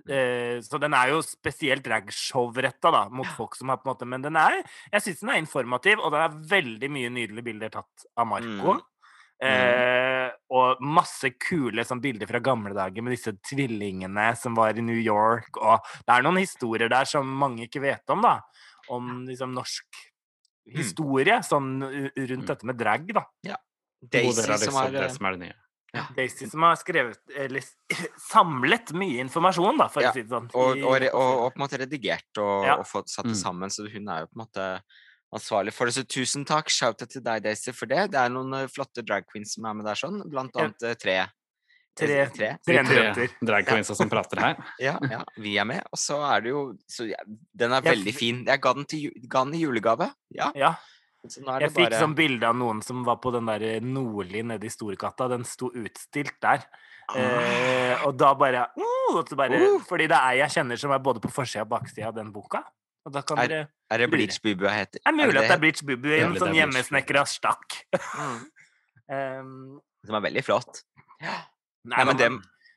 Eh, 0.06 0.60
så 0.62 0.78
den 0.78 0.94
er 0.94 1.10
jo 1.10 1.22
spesielt 1.26 1.82
dragshow-retta 1.86 2.92
da, 2.94 3.00
mot 3.10 3.26
folk 3.34 3.56
som 3.58 3.72
har 3.72 3.80
på 3.80 3.88
en 3.88 3.90
måte 3.90 4.06
Men 4.06 4.22
den 4.22 4.36
er, 4.38 4.60
jeg 4.92 5.04
syns 5.04 5.24
den 5.24 5.32
er 5.34 5.40
informativ, 5.42 5.98
og 5.98 6.14
det 6.14 6.20
er 6.22 6.38
veldig 6.52 6.92
mye 6.94 7.10
nydelige 7.10 7.48
bilder 7.50 7.74
tatt 7.80 8.06
av 8.14 8.28
Marco. 8.30 8.76
Mm. 8.78 8.86
Eh, 9.38 10.28
og 10.50 10.80
masse 10.82 11.30
kule 11.38 11.84
sånn, 11.86 12.02
bilder 12.02 12.26
fra 12.30 12.40
gamle 12.42 12.74
dager 12.74 13.04
med 13.06 13.14
disse 13.14 13.36
tvillingene 13.46 14.32
som 14.38 14.56
var 14.58 14.78
i 14.78 14.84
New 14.84 14.98
York. 14.98 15.60
Og 15.62 15.82
det 16.02 16.14
er 16.14 16.26
noen 16.26 16.40
historier 16.42 16.90
der 16.90 17.06
som 17.08 17.28
mange 17.42 17.68
ikke 17.68 17.84
vet 17.84 18.14
om, 18.14 18.24
da. 18.26 18.38
Om 18.94 19.28
liksom 19.28 19.54
norsk 19.54 20.00
historie 20.74 21.40
sånn 21.42 21.80
rundt 21.82 22.44
Mm. 22.44 22.46
dette 22.46 22.64
med 22.66 22.76
drag, 22.78 23.06
da. 23.14 23.24
Daisy 24.02 24.26
Hoder 24.42 24.52
er 24.52 24.58
som 24.62 24.76
er 24.84 24.90
det 24.92 25.02
eh, 25.02 25.08
som 25.16 25.26
er 25.26 25.32
det 25.36 25.40
nye. 25.40 25.54
Daisy 26.14 26.46
som 26.46 26.62
har 26.62 26.76
skrevet 26.76 27.18
eller 27.34 27.62
samlet 28.30 28.92
mye 28.92 29.20
informasjon, 29.24 29.78
da, 29.80 29.88
for 29.88 30.02
Ja, 30.04 30.10
å 30.10 30.14
si 30.14 30.22
det 30.22 30.30
sånn. 30.30 30.50
og, 30.54 30.82
og, 30.84 31.02
og, 31.14 31.34
og 31.46 31.52
på 31.54 31.56
en 31.58 31.64
måte 31.64 31.78
redigert 31.80 32.38
og, 32.38 32.64
Ja. 32.66 32.76
og 32.78 32.86
fått 32.86 33.08
satt 33.08 33.24
det 33.26 33.34
Mm. 33.36 33.42
sammen, 33.42 33.70
så 33.70 33.88
hun 33.90 34.08
er 34.08 34.20
jo 34.20 34.26
på 34.26 34.36
en 34.38 34.44
måte 34.46 34.82
ansvarlig 35.34 35.72
for 35.72 35.86
det. 35.86 35.94
Så 35.94 36.04
tusen 36.06 36.44
takk, 36.46 36.68
shout-out 36.68 37.08
til 37.10 37.20
deg, 37.22 37.42
Daisy, 37.42 37.72
for 37.72 37.86
det. 37.86 38.10
Det 38.12 38.20
er 38.20 38.28
noen 38.30 38.52
eh, 38.54 38.66
flotte 38.68 39.04
drag 39.04 39.24
queens 39.26 39.54
som 39.54 39.64
er 39.66 39.74
med 39.74 39.84
der, 39.86 39.94
sånn. 39.94 40.22
Blant 40.30 40.54
annet 40.56 40.82
eh, 40.82 40.94
tre. 40.94 41.26
Tre, 41.98 42.18
Tre. 42.34 42.50
tre 42.62 42.82
tre 42.84 42.98
jenter. 42.98 43.32
ja. 43.42 43.82
som 43.82 44.10
prater 44.12 44.42
her. 44.42 44.60
Ja, 44.86 44.96
ja, 45.10 45.22
vi 45.36 45.56
er 45.58 45.66
med. 45.68 45.82
Og 45.92 45.98
så 45.98 46.20
er 46.30 46.44
det 46.44 46.52
jo 46.52 46.62
så, 46.88 47.08
ja, 47.10 47.18
Den 47.26 47.74
er 47.74 47.82
veldig 47.82 48.14
fin. 48.14 48.44
Jeg 48.46 48.62
ga 48.62 48.74
den, 48.78 48.86
til, 48.88 49.10
ga 49.26 49.44
den 49.44 49.58
i 49.58 49.64
julegave. 49.64 50.12
Ja. 50.34 50.52
Ja. 50.54 50.74
Så 51.26 51.42
nå 51.42 51.50
er 51.50 51.66
Jeg 51.66 51.72
det 51.72 51.76
fikk 51.76 51.88
bare 51.90 52.02
sånn 52.04 52.14
bilde 52.18 52.46
av 52.46 52.56
noen 52.56 52.80
som 52.86 53.02
var 53.06 53.18
på 53.22 53.32
den 53.34 53.48
der 53.50 53.82
Nordli 53.84 54.44
nede 54.46 54.68
i 54.68 54.72
Storgata. 54.72 55.26
Den 55.32 55.44
sto 55.48 55.72
utstilt 55.74 56.36
der. 56.44 56.62
Eh, 57.16 58.04
og 58.04 58.18
da 58.20 58.34
bare, 58.36 58.66
uh, 58.76 59.16
og 59.16 59.30
bare 59.36 59.56
Uh. 59.58 59.78
Fordi 59.88 60.06
det 60.10 60.16
er 60.18 60.42
jeg 60.44 60.58
kjenner 60.58 60.76
som 60.80 60.92
er 60.92 61.00
både 61.02 61.22
på 61.24 61.30
forsida 61.32 61.64
og 61.64 61.70
baksida 61.72 62.10
av 62.10 62.14
den 62.18 62.30
boka. 62.32 62.62
Og 63.08 63.12
da 63.14 63.22
kan 63.22 63.38
Er- 63.38 63.48
dere 63.48 63.68
Er 63.90 63.98
det. 63.98 64.10
Bleach 64.10 64.40
Bubua 64.42 64.68
heter? 64.70 65.00
Det 65.00 65.06
er 65.06 65.32
det 65.32 65.36
at 65.36 65.48
det 65.48 65.50
er? 65.50 65.58
Bleach 65.58 65.82
Bubu 65.82 66.08
i 66.12 66.20
en 66.20 66.34
sånn 66.36 66.52
det 66.52 66.60
er 66.60 66.66
hjemmesnekra 66.66 67.24
stakk. 67.26 67.78
Mm. 68.14 68.40
Um, 69.08 69.80
Som 70.06 70.14
er 70.14 70.20
veldig 70.28 70.44
flott. 70.44 70.82
nei, 71.22 71.38
Nei, 71.92 72.04
men 72.08 72.18
det, 72.18 72.28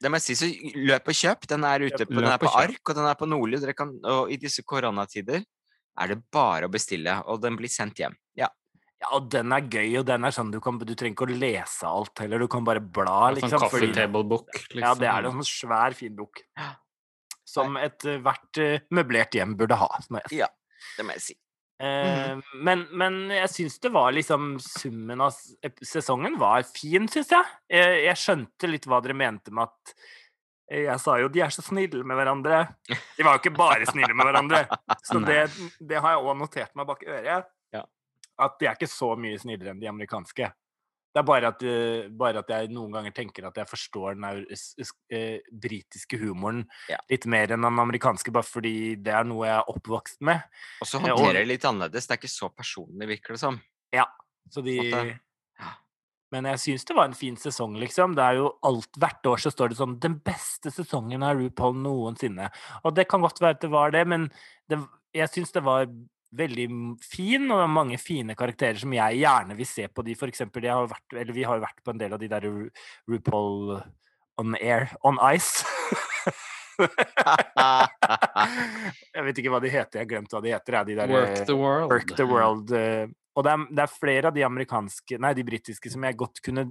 det 0.02 0.12
må 0.12 0.20
jeg 0.20 0.26
si, 0.32 0.38
så 0.40 0.78
løp 0.82 1.12
og 1.12 1.18
kjøp. 1.18 1.48
Den 1.52 1.68
er 1.68 1.88
ute 1.88 2.08
på, 2.08 2.18
den 2.18 2.32
er 2.32 2.42
på 2.42 2.54
ark, 2.58 2.82
og 2.82 2.98
den 2.98 3.10
er 3.10 3.20
på 3.20 3.30
Nordli. 3.30 3.60
Og 3.60 4.32
i 4.34 4.40
disse 4.42 4.66
koronatider 4.68 5.44
er 6.02 6.12
det 6.14 6.22
bare 6.34 6.70
å 6.70 6.74
bestille, 6.74 7.20
og 7.30 7.42
den 7.44 7.60
blir 7.60 7.72
sendt 7.72 8.02
hjem. 8.02 8.16
Ja. 8.40 8.50
Ja, 9.02 9.16
og 9.18 9.32
den 9.34 9.50
er 9.56 9.66
gøy, 9.66 9.96
og 9.98 10.06
den 10.06 10.28
er 10.28 10.34
sånn 10.36 10.52
du, 10.54 10.60
kan, 10.62 10.78
du 10.78 10.94
trenger 10.94 11.16
ikke 11.16 11.26
å 11.26 11.38
lese 11.42 11.90
alt 11.90 12.22
heller, 12.22 12.44
du 12.44 12.50
kan 12.54 12.66
bare 12.68 12.84
bla, 12.84 13.32
Sånn 13.32 13.40
liksom. 13.40 13.64
coffee 13.64 13.94
table 13.98 14.22
book. 14.30 14.52
Liksom. 14.54 14.84
Ja, 14.84 14.92
det 14.98 15.10
er 15.10 15.26
en 15.26 15.40
sånn 15.40 15.50
svær, 15.50 15.96
fin 15.98 16.14
bok. 16.18 16.44
Som 17.50 17.80
ethvert 17.82 18.62
uh, 18.62 18.76
møblert 18.94 19.34
hjem 19.36 19.56
burde 19.58 19.80
ha. 19.82 19.90
Som 20.06 20.20
jeg 20.22 20.44
ja, 20.44 20.52
det 21.00 21.08
må 21.08 21.18
jeg 21.18 21.26
si. 21.32 21.38
Eh, 21.82 22.38
men, 22.62 22.84
men 22.94 23.16
jeg 23.34 23.50
syns 23.50 23.80
det 23.82 23.90
var 23.90 24.12
liksom 24.14 24.60
Summen 24.62 25.22
av 25.26 25.34
sesongen 25.82 26.36
var 26.42 26.62
fin, 26.68 27.08
syns 27.10 27.32
jeg. 27.34 27.54
jeg. 27.74 28.02
Jeg 28.06 28.22
skjønte 28.22 28.70
litt 28.70 28.86
hva 28.90 29.00
dere 29.02 29.18
mente 29.18 29.54
med 29.56 29.66
at 29.66 29.94
eh, 30.70 30.84
Jeg 30.84 31.02
sa 31.02 31.18
jo 31.22 31.32
de 31.34 31.42
er 31.42 31.54
så 31.54 31.66
snille 31.66 32.04
med 32.06 32.20
hverandre. 32.20 32.64
De 33.18 33.26
var 33.26 33.38
jo 33.38 33.44
ikke 33.44 33.56
bare 33.58 33.90
snille 33.90 34.14
med 34.14 34.30
hverandre. 34.30 34.66
Så 35.08 35.24
det, 35.26 35.48
det 35.80 36.04
har 36.04 36.18
jeg 36.18 36.26
òg 36.28 36.38
notert 36.44 36.78
meg 36.78 36.90
bak 36.92 37.02
øret. 37.08 37.50
Ja. 37.74 37.86
At 38.42 38.60
de 38.62 38.70
er 38.70 38.78
ikke 38.78 38.92
så 38.92 39.16
mye 39.18 39.42
snillere 39.42 39.74
enn 39.74 39.82
de 39.82 39.90
amerikanske. 39.90 40.52
Det 41.12 41.20
er 41.20 41.28
bare 41.28 41.50
at, 41.52 41.64
eh, 41.68 42.08
bare 42.08 42.40
at 42.40 42.48
jeg 42.48 42.70
noen 42.72 42.94
ganger 42.96 43.12
tenker 43.12 43.48
at 43.48 43.58
jeg 43.60 43.68
forstår 43.68 44.16
den 44.16 44.46
eh, 45.12 45.40
britiske 45.52 46.18
humoren 46.22 46.64
Ja. 46.90 46.98
litt 47.10 47.26
mer 47.26 47.52
enn 47.52 47.66
den 47.68 47.80
amerikanske, 47.84 48.32
bare 48.32 48.48
fordi 48.48 48.96
det 48.96 49.14
er 49.14 49.28
noe 49.28 49.46
jeg 49.46 49.58
er 49.58 49.74
oppvokst 49.74 50.22
med. 50.22 50.42
Og 50.82 50.88
så 50.88 51.02
håndterer 51.04 51.42
jeg 51.42 51.48
det 51.48 51.52
litt 51.52 51.68
annerledes. 51.68 52.08
Det 52.08 52.16
er 52.16 52.22
ikke 52.22 52.32
så 52.32 52.50
personlig, 52.56 53.08
virker 53.08 53.36
det 53.36 53.44
som. 53.44 53.60
Så 54.50 54.64
de. 54.66 54.78
Ja. 55.60 55.74
Men 56.32 56.48
jeg 56.48 56.62
syns 56.64 56.86
det 56.88 56.96
var 56.96 57.10
en 57.10 57.18
fin 57.18 57.36
sesong, 57.40 57.76
liksom. 57.80 58.16
Det 58.16 58.24
er 58.24 58.40
jo 58.40 58.48
alt 58.68 59.00
Hvert 59.00 59.28
år 59.28 59.42
så 59.44 59.52
står 59.52 59.70
det 59.72 59.78
sånn 59.78 60.00
'Den 60.00 60.20
beste 60.24 60.72
sesongen 60.72 61.24
av 61.24 61.38
RuPaul 61.38 61.76
noensinne'. 61.76 62.50
Og 62.86 62.96
det 62.96 63.08
kan 63.08 63.22
godt 63.22 63.40
være 63.40 63.56
at 63.56 63.62
det 63.62 63.70
var 63.70 63.92
det, 63.92 64.08
men 64.08 64.32
det, 64.70 64.80
jeg 65.14 65.30
syns 65.30 65.52
det 65.52 65.64
var 65.64 65.86
veldig 66.34 66.68
fin, 67.04 67.44
og 67.52 67.58
det 67.60 67.64
er 67.66 67.74
mange 67.76 67.98
fine 68.00 68.36
karakterer 68.40 68.78
som 68.80 68.94
jeg 68.96 69.20
gjerne 69.20 69.56
vil 69.58 69.68
se 69.68 69.88
på 69.92 70.04
de, 70.08 70.16
for 70.16 70.28
eksempel. 70.32 70.64
Jeg 70.64 70.72
har 70.78 70.88
vært, 70.88 71.08
eller 71.20 71.34
vi 71.36 71.44
har 71.44 71.58
jo 71.60 71.66
vært 71.66 71.82
på 71.84 71.92
en 71.92 72.00
del 72.00 72.14
av 72.16 72.20
de 72.22 72.30
der 72.32 72.46
Ru, 72.48 72.70
RuPaul 73.12 73.82
on 74.40 74.56
air, 74.62 74.88
on 75.04 75.20
ice. 75.34 75.66
jeg 79.12 79.26
vet 79.26 79.42
ikke 79.42 79.52
hva 79.54 79.60
de 79.64 79.72
heter, 79.72 80.00
jeg 80.00 80.06
har 80.06 80.12
glemt 80.16 80.32
hva 80.34 80.42
de 80.44 80.54
heter. 80.54 80.78
De 80.88 80.96
der, 80.98 81.12
Work 81.12 81.42
the 81.48 81.58
world. 81.58 81.92
Work 81.92 82.14
the 82.18 82.28
World. 82.28 82.72
eh, 82.78 83.08
Og 83.36 83.46
det 83.48 83.52
er, 83.54 83.66
det 83.72 83.84
er 83.86 83.92
flere 83.96 84.28
av 84.32 84.36
de 84.36 84.44
amerikanske, 84.44 85.20
nei, 85.24 85.34
de 85.38 85.44
britiske 85.48 85.92
som 85.94 86.04
jeg 86.08 86.18
godt 86.20 86.42
kunne 86.44 86.68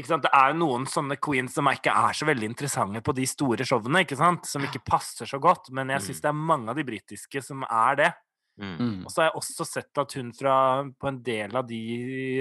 ikke 0.00 0.08
sant? 0.08 0.22
Det 0.24 0.30
er 0.32 0.52
jo 0.54 0.60
noen 0.62 0.86
sånne 0.88 1.18
queens 1.20 1.52
som 1.52 1.66
ikke 1.68 1.92
er 1.92 2.14
så 2.16 2.24
veldig 2.24 2.46
interessante 2.48 3.02
på 3.04 3.12
de 3.12 3.26
store 3.28 3.66
showene, 3.68 4.00
ikke 4.06 4.16
sant? 4.16 4.46
som 4.48 4.64
ikke 4.64 4.80
passer 4.88 5.28
så 5.28 5.36
godt. 5.42 5.68
Men 5.76 5.90
jeg 5.92 6.00
syns 6.06 6.20
Mm. 6.20 6.22
det 6.22 6.30
er 6.30 6.38
mange 6.52 6.68
av 6.72 6.76
de 6.80 6.84
britiske 6.88 7.42
som 7.44 7.64
er 7.68 7.96
det. 8.00 8.12
Mm. 8.60 8.76
Mm. 8.76 8.96
Og 9.06 9.10
så 9.12 9.22
har 9.22 9.30
jeg 9.30 9.38
også 9.40 9.66
sett 9.66 9.98
at 10.02 10.14
hun 10.18 10.32
fra 10.36 10.54
på 11.00 11.08
en 11.08 11.20
del 11.24 11.56
av 11.56 11.66
de 11.68 11.82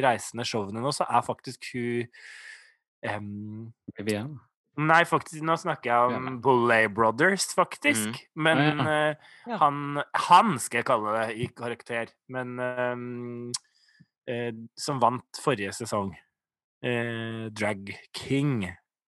reisende 0.03 0.45
showene 0.47 0.83
nå, 0.83 0.91
så 0.95 1.07
er 1.07 1.23
faktisk 1.25 1.71
hun 1.73 2.09
um, 3.07 3.69
Vivienne. 3.97 4.39
Nei, 4.79 5.01
faktisk, 5.03 5.41
nå 5.43 5.57
snakker 5.59 5.91
jeg 5.91 6.15
om 6.15 6.37
Boulay 6.41 6.87
Brothers, 6.87 7.49
faktisk. 7.57 8.21
Men 8.39 8.61
Ja, 8.61 8.85
eh, 8.87 9.15
Ja. 9.47 9.57
han, 9.59 10.01
han 10.15 10.53
skal 10.59 10.79
jeg 10.79 10.87
kalle 10.87 11.11
det 11.17 11.35
i 11.43 11.47
karakter. 11.47 12.07
Men 12.31 12.55
um, 12.59 13.51
eh, 14.27 14.53
som 14.79 15.01
vant 15.01 15.41
forrige 15.43 15.73
sesong. 15.75 16.13
Eh, 16.81 17.49
Drag 17.51 17.91
King. 18.15 18.63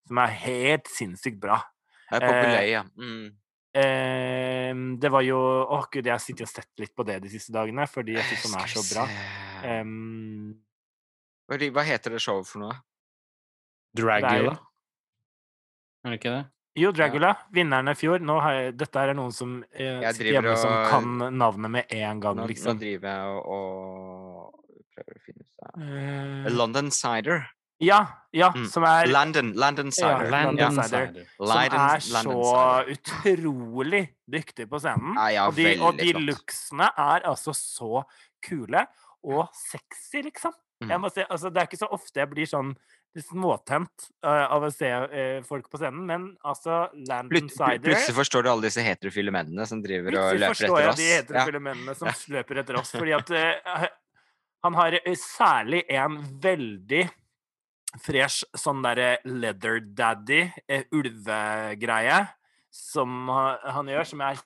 Som 0.06 0.20
er 0.20 0.36
helt 0.44 0.86
sinnssykt 0.92 1.40
bra. 1.40 1.62
Det 2.10 2.20
er 2.20 2.26
populært 2.28 2.44
populær, 2.44 2.68
ja. 2.68 2.82
Mm. 3.00 3.32
Ehm, 3.74 4.82
det 5.02 5.10
var 5.10 5.24
jo 5.26 5.38
Å, 5.38 5.80
gud, 5.90 6.06
jeg 6.06 6.14
har 6.14 6.22
sittet 6.22 6.46
og 6.46 6.52
sett 6.52 6.70
litt 6.78 6.94
på 6.94 7.06
det 7.06 7.18
de 7.24 7.30
siste 7.32 7.54
dagene, 7.54 7.88
fordi 7.90 8.14
jeg 8.14 8.26
syns 8.28 8.46
den 8.46 8.58
er 8.60 8.70
så 8.70 8.84
bra. 8.86 9.06
Ehm, 9.66 10.52
Hva 11.50 11.82
heter 11.86 12.14
det 12.14 12.22
showet 12.22 12.46
for 12.48 12.62
noe? 12.62 12.76
Dragula. 13.94 14.54
Er 16.04 16.14
det 16.14 16.20
ikke 16.20 16.34
det? 16.34 16.44
jo, 16.74 16.90
Dragula. 16.90 17.32
Vinneren 17.54 17.90
i 17.92 17.94
fjor. 17.98 18.22
Nå 18.22 18.38
har 18.42 18.56
jeg, 18.56 18.72
dette 18.78 19.02
er 19.02 19.14
noen 19.14 19.34
som 19.34 19.60
eh, 19.72 20.02
Jeg 20.02 20.40
og, 20.42 20.48
som 20.58 20.74
kan 20.90 21.36
navnet 21.38 21.70
med 21.70 21.94
en 21.94 22.22
gang, 22.22 22.40
Nå, 22.40 22.48
liksom. 22.50 22.74
nå 22.74 22.82
driver 22.82 23.10
jeg 23.10 23.36
og, 23.38 23.52
og 23.54 24.88
prøver 24.94 25.18
å 25.20 25.22
finne 25.22 25.46
ut 25.46 25.68
av 25.68 25.84
uh, 25.84 26.50
London 26.54 26.90
Cider. 26.94 27.46
Ja, 27.82 28.06
ja, 28.32 28.52
Mm. 28.54 28.66
som 28.70 28.84
er 28.84 29.06
Landon, 29.10 29.52
Landon 29.54 29.86
Ja, 29.86 29.90
Cider. 29.92 30.30
Landon 30.30 30.70
Cider. 30.82 31.06
Cider. 31.14 32.00
som 32.00 32.16
er 32.16 32.22
så 32.22 32.94
utrolig 32.94 34.08
dyktig 34.30 34.68
på 34.70 34.78
scenen. 34.80 35.14
Ja, 35.18 35.28
ja, 35.34 35.46
og 35.48 35.54
de, 35.56 35.78
og 35.80 35.96
de 35.98 36.12
looksene 36.12 36.90
er 36.96 37.20
altså 37.26 37.52
så 37.54 38.04
kule 38.44 38.86
og 39.24 39.48
sexy, 39.54 40.22
liksom. 40.22 40.52
Jeg 40.84 40.90
Mm. 40.98 41.00
må 41.02 41.10
si, 41.12 41.22
altså, 41.30 41.50
det 41.52 41.62
er 41.62 41.66
ikke 41.66 41.78
så 41.80 41.88
ofte 41.90 42.14
jeg 42.20 42.28
blir 42.30 42.46
sånn 42.46 42.74
litt 43.14 43.24
småtent 43.26 44.10
uh, 44.24 44.50
av 44.52 44.62
å 44.66 44.70
se 44.74 44.90
uh, 44.90 45.40
folk 45.46 45.70
på 45.70 45.78
scenen, 45.78 46.04
men 46.06 46.36
altså 46.44 46.90
Landon 47.08 47.48
Sider 47.48 47.78
plutselig 47.78 48.14
forstår 48.16 48.42
du 48.42 48.48
alle 48.50 48.62
disse 48.66 48.82
heterofile 48.82 49.30
mennene 49.32 49.66
som 49.66 49.80
driver 49.80 50.08
og 50.18 50.32
Plutselig 50.34 50.48
forstår 50.50 50.78
etter 50.78 50.80
jeg 50.82 50.88
oss. 50.90 50.96
de 50.96 51.08
Ja. 51.08 51.20
heterofile 51.22 51.60
mennene 51.62 51.94
som 51.96 52.08
løper 52.34 52.58
etter 52.58 52.76
oss. 52.80 52.90
Fordi 52.92 53.14
at 53.14 53.30
uh, 53.30 53.86
han 54.64 54.74
har 54.74 54.98
særlig 55.14 55.84
en 55.88 56.18
veldig 56.42 57.10
fresh 58.02 58.44
sånn 58.56 58.82
derre 58.82 59.18
leather 59.24 59.80
daddy, 59.80 60.52
eh, 60.68 60.84
ulvegreie, 60.92 62.28
som 62.70 63.28
ha- 63.28 63.58
han 63.76 63.86
gjør, 63.86 64.06
som 64.06 64.20
er 64.20 64.38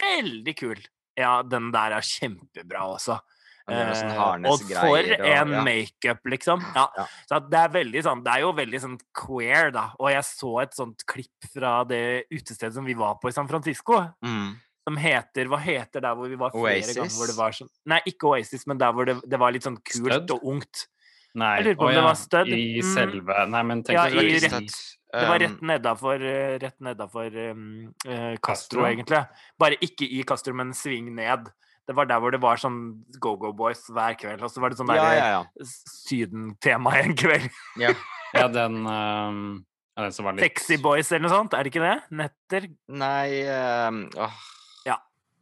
veldig 0.00 0.56
kul. 0.58 0.76
Ja, 1.18 1.42
den 1.42 1.70
der 1.72 1.92
er 1.92 2.00
kjempebra 2.00 2.86
også. 2.96 3.18
Sånn 3.18 3.28
Eh, 3.72 4.48
og 4.50 4.58
for 4.66 4.98
en 4.98 5.52
ja. 5.52 5.60
makeup, 5.62 6.18
liksom. 6.26 6.60
Ja. 6.74 6.88
Ja. 6.98 7.04
Så 7.30 7.38
det 7.48 7.58
er 7.60 7.68
veldig 7.68 8.02
sånn 8.02 8.24
Det 8.24 8.32
er 8.34 8.40
jo 8.40 8.52
veldig 8.52 8.80
sånn 8.82 8.96
queer, 9.14 9.70
da. 9.70 9.84
Og 10.00 10.10
jeg 10.10 10.24
så 10.26 10.62
et 10.64 10.74
sånt 10.74 11.04
klipp 11.06 11.46
fra 11.54 11.84
det 11.84 12.24
utestedet 12.32 12.74
som 12.74 12.84
vi 12.84 12.94
var 12.94 13.20
på 13.22 13.28
i 13.28 13.32
San 13.32 13.46
Francisco 13.46 14.00
Mm. 14.24 14.56
som 14.84 14.96
heter 14.96 15.46
Hva 15.46 15.60
heter 15.60 16.00
der 16.02 16.12
hvor 16.16 16.28
vi 16.28 16.34
var 16.34 16.50
flere 16.50 16.74
Oasis? 16.82 16.96
ganger 16.96 17.10
hvor 17.14 17.26
det 17.28 17.36
var 17.36 17.50
sånn 17.52 17.68
Nei, 17.86 18.00
ikke 18.04 18.28
Oasis, 18.34 18.66
men 18.66 18.78
der 18.78 18.92
hvor 18.92 19.06
det, 19.06 19.20
det 19.30 19.38
var 19.38 19.52
litt 19.52 19.62
sånn 19.62 19.78
kult 19.78 20.12
Stud? 20.12 20.30
og 20.32 20.42
ungt. 20.42 20.88
Nei, 21.34 21.56
Jeg 21.58 21.64
lurer 21.64 21.76
på 21.80 21.86
om 21.86 21.88
å 21.88 21.94
det 21.96 22.02
var 22.04 22.18
stødd. 22.20 22.48
I 22.52 22.80
Mm. 22.82 22.88
selve 22.94 23.36
Nei, 23.48 23.62
men 23.62 23.82
tenk 23.82 23.96
Ja, 23.96 24.06
i 24.08 24.38
rett- 24.38 24.98
Det 25.12 25.28
var 25.28 25.36
Um, 25.36 25.42
rett 25.42 25.60
nedafor, 25.60 26.22
eh, 26.24 26.58
rett 26.58 26.78
nedafor 26.80 27.50
um, 27.50 27.94
uh, 28.06 28.36
Castro, 28.36 28.80
Castro? 28.80 28.84
egentlig. 28.86 29.26
Bare 29.58 29.76
ikke 29.80 30.08
i 30.10 30.22
Castro, 30.24 30.54
men 30.54 30.72
sving 30.72 31.10
ned. 31.14 31.50
Det 31.86 31.94
var 31.96 32.06
der 32.06 32.20
hvor 32.20 32.30
det 32.30 32.40
var 32.40 32.56
sånn 32.56 33.02
Go-Go 33.20 33.52
Boys 33.52 33.82
hver 33.90 34.14
kveld, 34.16 34.40
og 34.42 34.48
så 34.50 34.60
var 34.60 34.70
det 34.70 34.78
sånn 34.78 34.88
ja, 34.94 35.02
der 35.02 35.16
ja, 35.18 35.26
ja. 35.40 35.66
Sydentema 36.06 36.94
en 37.02 37.14
kveld. 37.16 37.50
ja. 37.78 37.92
Ja, 38.34 38.46
den 38.48 38.86
um, 38.86 39.64
ja, 39.94 40.02
den 40.06 40.12
som 40.16 40.24
var 40.24 40.32
litt 40.32 40.46
Sexy 40.46 40.78
Boys 40.80 41.10
eller 41.12 41.26
noe 41.28 41.32
sånt, 41.34 41.52
er 41.52 41.64
det 41.66 41.72
ikke 41.74 41.82
det? 41.84 41.98
Netter? 42.16 42.68
Nei 42.88 43.42
um, 43.44 43.98
åh, 44.16 44.38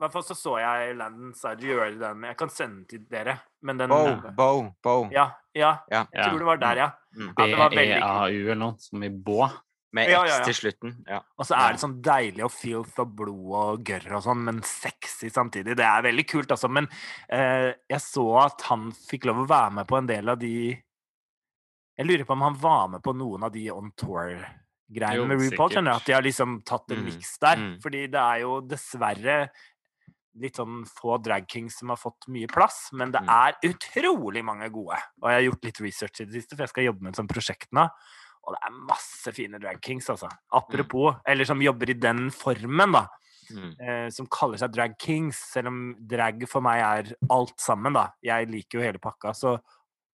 I 0.00 0.02
hvert 0.06 0.12
fall 0.14 0.22
så 0.24 0.34
så 0.38 0.54
jeg 0.62 0.94
Landon 0.96 1.34
Sider 1.36 1.66
gjøre 1.74 1.98
den. 2.00 2.22
Jeg 2.24 2.36
kan 2.40 2.48
sende 2.48 2.78
den 2.80 2.86
til 2.88 3.02
dere, 3.12 3.34
men 3.68 3.76
den 3.76 3.90
Bow, 3.92 4.14
bow, 4.38 4.60
bow. 4.82 5.02
Ja, 5.12 5.26
ja. 5.52 5.74
Ja. 5.92 6.06
Jeg 6.14 6.30
tror 6.30 6.38
det 6.40 6.46
var 6.48 6.56
der, 6.62 6.80
ja. 6.80 6.86
Mm. 7.18 7.34
Ja. 7.36 7.68
BEAU 7.74 8.38
eller 8.46 8.54
noe, 8.62 8.78
som 8.80 9.04
i 9.04 9.10
Bå. 9.12 9.42
Med 9.92 10.08
Ja, 10.08 10.22
X 10.22 10.30
ja, 10.30 10.36
ja. 10.38 10.44
til 10.46 10.54
slutten. 10.54 10.92
Ja. 11.10 11.18
Og 11.36 11.44
så 11.48 11.56
er 11.58 11.72
det 11.74 11.80
sånn 11.82 11.96
deilig 12.06 12.44
og 12.46 12.52
filth 12.54 13.00
og 13.02 13.12
blod 13.18 13.54
og 13.60 13.80
gørr 13.84 14.12
og 14.16 14.22
sånn, 14.22 14.44
men 14.46 14.60
sexy 14.64 15.28
samtidig. 15.34 15.74
Det 15.76 15.84
er 15.84 16.04
veldig 16.06 16.24
kult, 16.30 16.52
altså. 16.54 16.70
Men 16.70 16.86
eh, 17.28 17.72
jeg 17.90 18.00
så 18.04 18.24
at 18.46 18.62
han 18.70 18.88
fikk 18.94 19.26
lov 19.28 19.42
å 19.42 19.48
være 19.50 19.74
med 19.80 19.88
på 19.90 19.98
en 19.98 20.06
del 20.08 20.28
av 20.32 20.38
de 20.40 20.54
Jeg 21.98 22.06
lurer 22.08 22.24
på 22.24 22.32
om 22.38 22.46
han 22.46 22.54
var 22.62 22.86
med 22.94 23.02
på 23.04 23.12
noen 23.18 23.42
av 23.44 23.50
de 23.52 23.66
on 23.74 23.90
tour-greiene 23.98 25.26
med 25.28 25.42
RuPaul. 25.42 25.74
Skjønner 25.74 25.90
du? 25.90 25.96
At 25.98 26.06
de 26.06 26.14
har 26.16 26.22
liksom 26.24 26.54
tatt 26.64 26.94
en 26.94 27.02
Mm, 27.02 27.04
miks 27.10 27.34
der. 27.42 27.56
mm. 27.58 27.74
Fordi 27.82 28.06
det 28.14 28.20
er 28.22 28.38
jo 28.46 28.60
dessverre 28.62 29.50
litt 30.38 30.56
sånn 30.56 30.84
få 30.86 31.16
drag 31.22 31.48
kings 31.48 31.78
som 31.80 31.88
har 31.88 31.96
fått 31.96 32.28
mye 32.28 32.46
plass, 32.48 32.90
men 32.92 33.10
det 33.10 33.20
Mm. 33.22 33.28
er 33.28 33.52
utrolig 33.72 34.44
mange 34.44 34.70
gode. 34.70 34.96
Og 35.22 35.28
jeg 35.30 35.34
har 35.34 35.52
gjort 35.52 35.64
litt 35.64 35.80
research 35.80 36.20
i 36.20 36.24
det 36.24 36.34
siste, 36.34 36.56
for 36.56 36.62
jeg 36.62 36.68
skal 36.68 36.84
jobbe 36.84 37.02
med 37.02 37.10
et 37.12 37.16
sånt 37.16 37.30
prosjekt 37.32 37.68
nå. 37.72 37.88
Og 38.46 38.54
det 38.54 38.60
er 38.66 38.70
masse 38.86 39.32
fine 39.34 39.58
drag 39.60 39.80
kings, 39.82 40.06
altså. 40.08 40.28
Apropos, 40.52 41.16
eller 41.26 41.44
som 41.44 41.60
jobber 41.60 41.90
i 41.90 41.94
den 41.98 42.30
formen, 42.30 42.92
da. 42.92 43.06
Mm. 43.50 43.74
Eh, 43.80 44.08
som 44.10 44.26
kaller 44.26 44.56
seg 44.56 44.72
drag 44.72 44.96
kings, 44.98 45.36
selv 45.52 45.66
om 45.66 45.94
drag 46.06 46.48
for 46.48 46.60
meg 46.62 46.80
er 47.10 47.14
alt 47.28 47.56
sammen, 47.58 47.92
da. 47.92 48.12
Jeg 48.22 48.48
liker 48.48 48.78
jo 48.78 48.84
hele 48.86 48.98
pakka, 48.98 49.34
så 49.34 49.58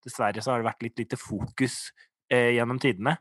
dessverre 0.05 0.43
så 0.43 0.53
har 0.53 0.63
det 0.63 0.73
vært 0.73 0.83
litt 0.83 0.97
lite 0.99 1.17
fokus 1.19 1.93
eh, 2.31 2.53
gjennom 2.57 2.81
tidene. 2.81 3.19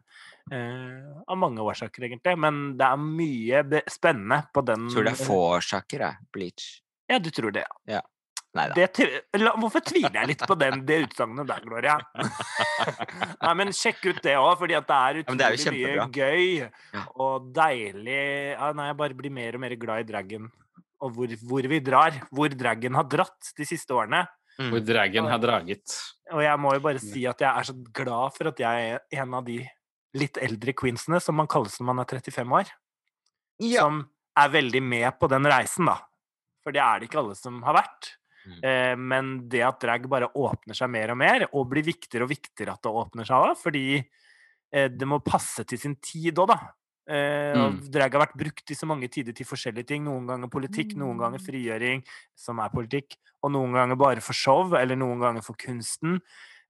Eh, 0.52 1.22
av 1.28 1.38
mange 1.38 1.58
årsaker, 1.60 2.08
egentlig. 2.10 2.38
Men 2.40 2.78
det 2.78 2.86
er 2.88 2.98
mye 2.98 3.84
spennende 3.90 4.48
på 4.54 4.64
den 4.66 4.88
Tror 4.90 5.04
det 5.04 5.14
er 5.20 5.26
få 5.26 5.60
årsaker, 5.60 6.00
jeg. 6.00 6.18
Bleach. 6.32 6.82
Ja, 7.12 7.20
du 7.22 7.32
tror 7.34 7.54
det, 7.56 7.66
ja. 7.90 8.02
Nei 8.56 8.70
da. 8.72 8.76
Det, 8.78 9.08
hvorfor 9.60 9.84
tviler 9.84 10.14
jeg 10.16 10.30
litt 10.30 10.44
på 10.48 10.56
den, 10.56 10.86
det 10.88 11.02
utsagnet 11.10 11.50
der, 11.50 11.64
Gloria? 11.66 11.98
Nei, 13.44 13.54
men 13.60 13.74
sjekk 13.76 14.06
ut 14.08 14.22
det 14.24 14.38
òg, 14.40 14.54
fordi 14.62 14.78
det 14.78 14.96
er 14.96 15.20
er 15.20 15.20
utrolig 15.26 15.74
mye 15.76 16.06
gøy 16.16 17.02
og 17.26 17.50
deilig 17.56 18.22
ja, 18.54 18.70
Nei, 18.78 18.88
jeg 18.94 18.98
bare 19.02 19.20
blir 19.20 19.36
mer 19.36 19.58
og 19.60 19.64
mer 19.66 19.76
glad 19.82 20.06
i 20.06 20.08
dragen. 20.08 20.48
Og 21.04 21.12
hvor, 21.18 21.36
hvor 21.44 21.68
vi 21.68 21.82
drar. 21.84 22.22
Hvor 22.32 22.56
dragen 22.56 22.96
har 22.96 23.10
dratt 23.12 23.52
de 23.60 23.68
siste 23.68 23.92
årene. 23.94 24.24
Hvor 24.56 24.80
dragen 24.88 25.28
har 25.28 25.44
draget. 25.44 26.00
Og 26.32 26.40
jeg 26.46 26.64
må 26.64 26.72
jo 26.78 26.84
bare 26.88 27.04
si 27.04 27.26
at 27.28 27.44
jeg 27.44 27.52
er 27.52 27.68
så 27.68 27.76
glad 27.76 28.38
for 28.38 28.54
at 28.54 28.64
jeg 28.64 28.96
er 28.96 29.22
en 29.22 29.36
av 29.36 29.44
de 29.46 29.60
litt 30.16 30.40
eldre 30.40 30.72
queensene, 30.72 31.20
som 31.20 31.36
man 31.36 31.52
kalles 31.52 31.76
når 31.82 31.92
man 31.92 32.06
er 32.06 32.08
35 32.24 32.60
år. 32.62 32.72
Ja. 33.60 33.84
Som 33.84 34.06
er 34.40 34.52
veldig 34.56 34.84
med 34.84 35.20
på 35.20 35.28
den 35.32 35.52
reisen, 35.52 35.92
da. 35.92 36.00
For 36.66 36.74
det 36.74 36.82
er 36.82 37.00
det 37.04 37.08
ikke 37.12 37.22
alle 37.22 37.36
som 37.38 37.60
har 37.68 37.78
vært. 37.78 38.08
Mm. 38.46 38.58
Eh, 38.66 38.96
men 38.98 39.30
det 39.50 39.62
at 39.66 39.80
drag 39.82 40.08
bare 40.10 40.28
åpner 40.38 40.78
seg 40.78 40.90
mer 40.94 41.14
og 41.14 41.18
mer, 41.22 41.46
og 41.54 41.68
blir 41.70 41.86
viktigere 41.86 42.26
og 42.26 42.32
viktigere 42.34 42.74
at 42.74 42.82
det 42.86 42.94
åpner 42.94 43.26
seg 43.30 43.38
òg, 43.52 43.54
fordi 43.62 43.84
eh, 44.02 44.90
det 44.90 45.08
må 45.10 45.22
passe 45.26 45.66
til 45.70 45.78
sin 45.82 45.96
tid 46.02 46.42
òg, 46.42 46.50
da. 46.54 46.60
Eh, 47.06 47.54
Mm. 47.56 47.78
Drag 47.94 48.14
har 48.18 48.24
vært 48.26 48.38
brukt 48.38 48.72
i 48.74 48.76
så 48.78 48.86
mange 48.90 49.08
tider 49.14 49.34
til 49.38 49.46
forskjellige 49.46 49.86
ting. 49.94 50.04
Noen 50.10 50.26
ganger 50.28 50.50
politikk, 50.50 50.96
noen 50.98 51.18
ganger 51.22 51.38
Mm. 51.40 51.46
frigjøring, 51.46 52.02
som 52.36 52.60
er 52.60 52.70
politikk, 52.74 53.16
og 53.46 53.52
noen 53.54 53.74
ganger 53.78 53.96
bare 53.96 54.22
for 54.26 54.34
show, 54.34 54.74
eller 54.74 54.96
noen 54.98 55.20
ganger 55.22 55.44
for 55.46 55.54
kunsten. 55.56 56.20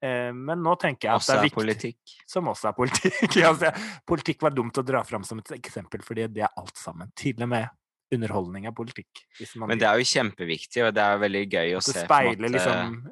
Men 0.06 0.60
nå 0.62 0.76
tenker 0.78 1.08
jeg 1.08 1.16
at 1.16 1.22
Også 1.22 1.32
det 1.32 1.36
er 1.36 1.40
er 1.40 1.48
viktig 1.50 1.64
politikk. 1.64 2.16
som 2.28 2.46
også 2.52 2.68
er 2.68 2.74
politikk. 2.78 3.38
Altså, 3.50 3.72
politikk 4.06 4.42
var 4.44 4.52
dumt 4.52 4.78
å 4.78 4.84
dra 4.86 5.02
fram 5.08 5.24
som 5.24 5.40
et 5.40 5.52
eksempel, 5.56 6.04
fordi 6.04 6.28
det 6.28 6.44
er 6.44 6.52
alt 6.60 6.76
sammen. 6.78 7.10
Til 7.16 7.42
og 7.42 7.50
med 7.50 7.70
underholdning 8.14 8.66
er 8.70 8.72
politikk. 8.78 9.24
Men 9.58 9.78
det 9.82 9.88
er 9.90 9.98
jo 9.98 10.06
kjempeviktig, 10.06 10.84
og 10.86 10.94
det 10.94 11.02
er 11.04 11.18
veldig 11.24 11.44
gøy 11.52 11.74
å 11.76 11.82
se 11.84 11.94
det 11.98 12.04
speiler 12.06 12.50
liksom 12.54 13.08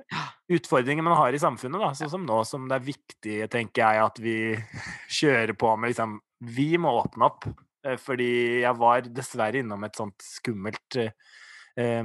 utfordringer 0.53 1.03
man 1.03 1.17
har 1.17 1.33
i 1.33 1.39
samfunnet, 1.41 1.79
da. 1.81 1.89
Sånn 1.97 2.11
som 2.13 2.25
nå, 2.27 2.43
som 2.45 2.67
det 2.69 2.75
er 2.77 2.85
viktig, 2.85 3.37
tenker 3.49 3.81
jeg, 3.83 4.03
at 4.05 4.19
vi 4.21 4.35
kjører 5.19 5.53
på 5.57 5.73
med 5.77 5.93
liksom 5.93 6.19
Vi 6.43 6.77
må 6.77 6.91
åpne 7.01 7.25
opp. 7.25 7.45
eh, 7.85 7.95
Fordi 7.97 8.61
jeg 8.61 8.75
var 8.77 9.01
dessverre 9.01 9.59
innom 9.63 9.83
et 9.87 9.95
sånt 9.95 10.19
skummelt 10.21 10.97
eh, 10.99 12.03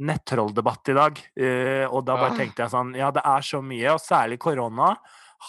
nettrolldebatt 0.00 0.88
i 0.92 0.96
dag. 0.96 1.20
eh, 1.36 1.84
Og 1.86 2.04
da 2.04 2.16
bare 2.16 2.32
Ah. 2.32 2.36
tenkte 2.36 2.64
jeg 2.64 2.70
sånn 2.70 2.94
Ja, 2.96 3.10
det 3.10 3.22
er 3.24 3.40
så 3.40 3.62
mye, 3.62 3.92
og 3.94 4.00
særlig 4.00 4.38
korona 4.38 4.96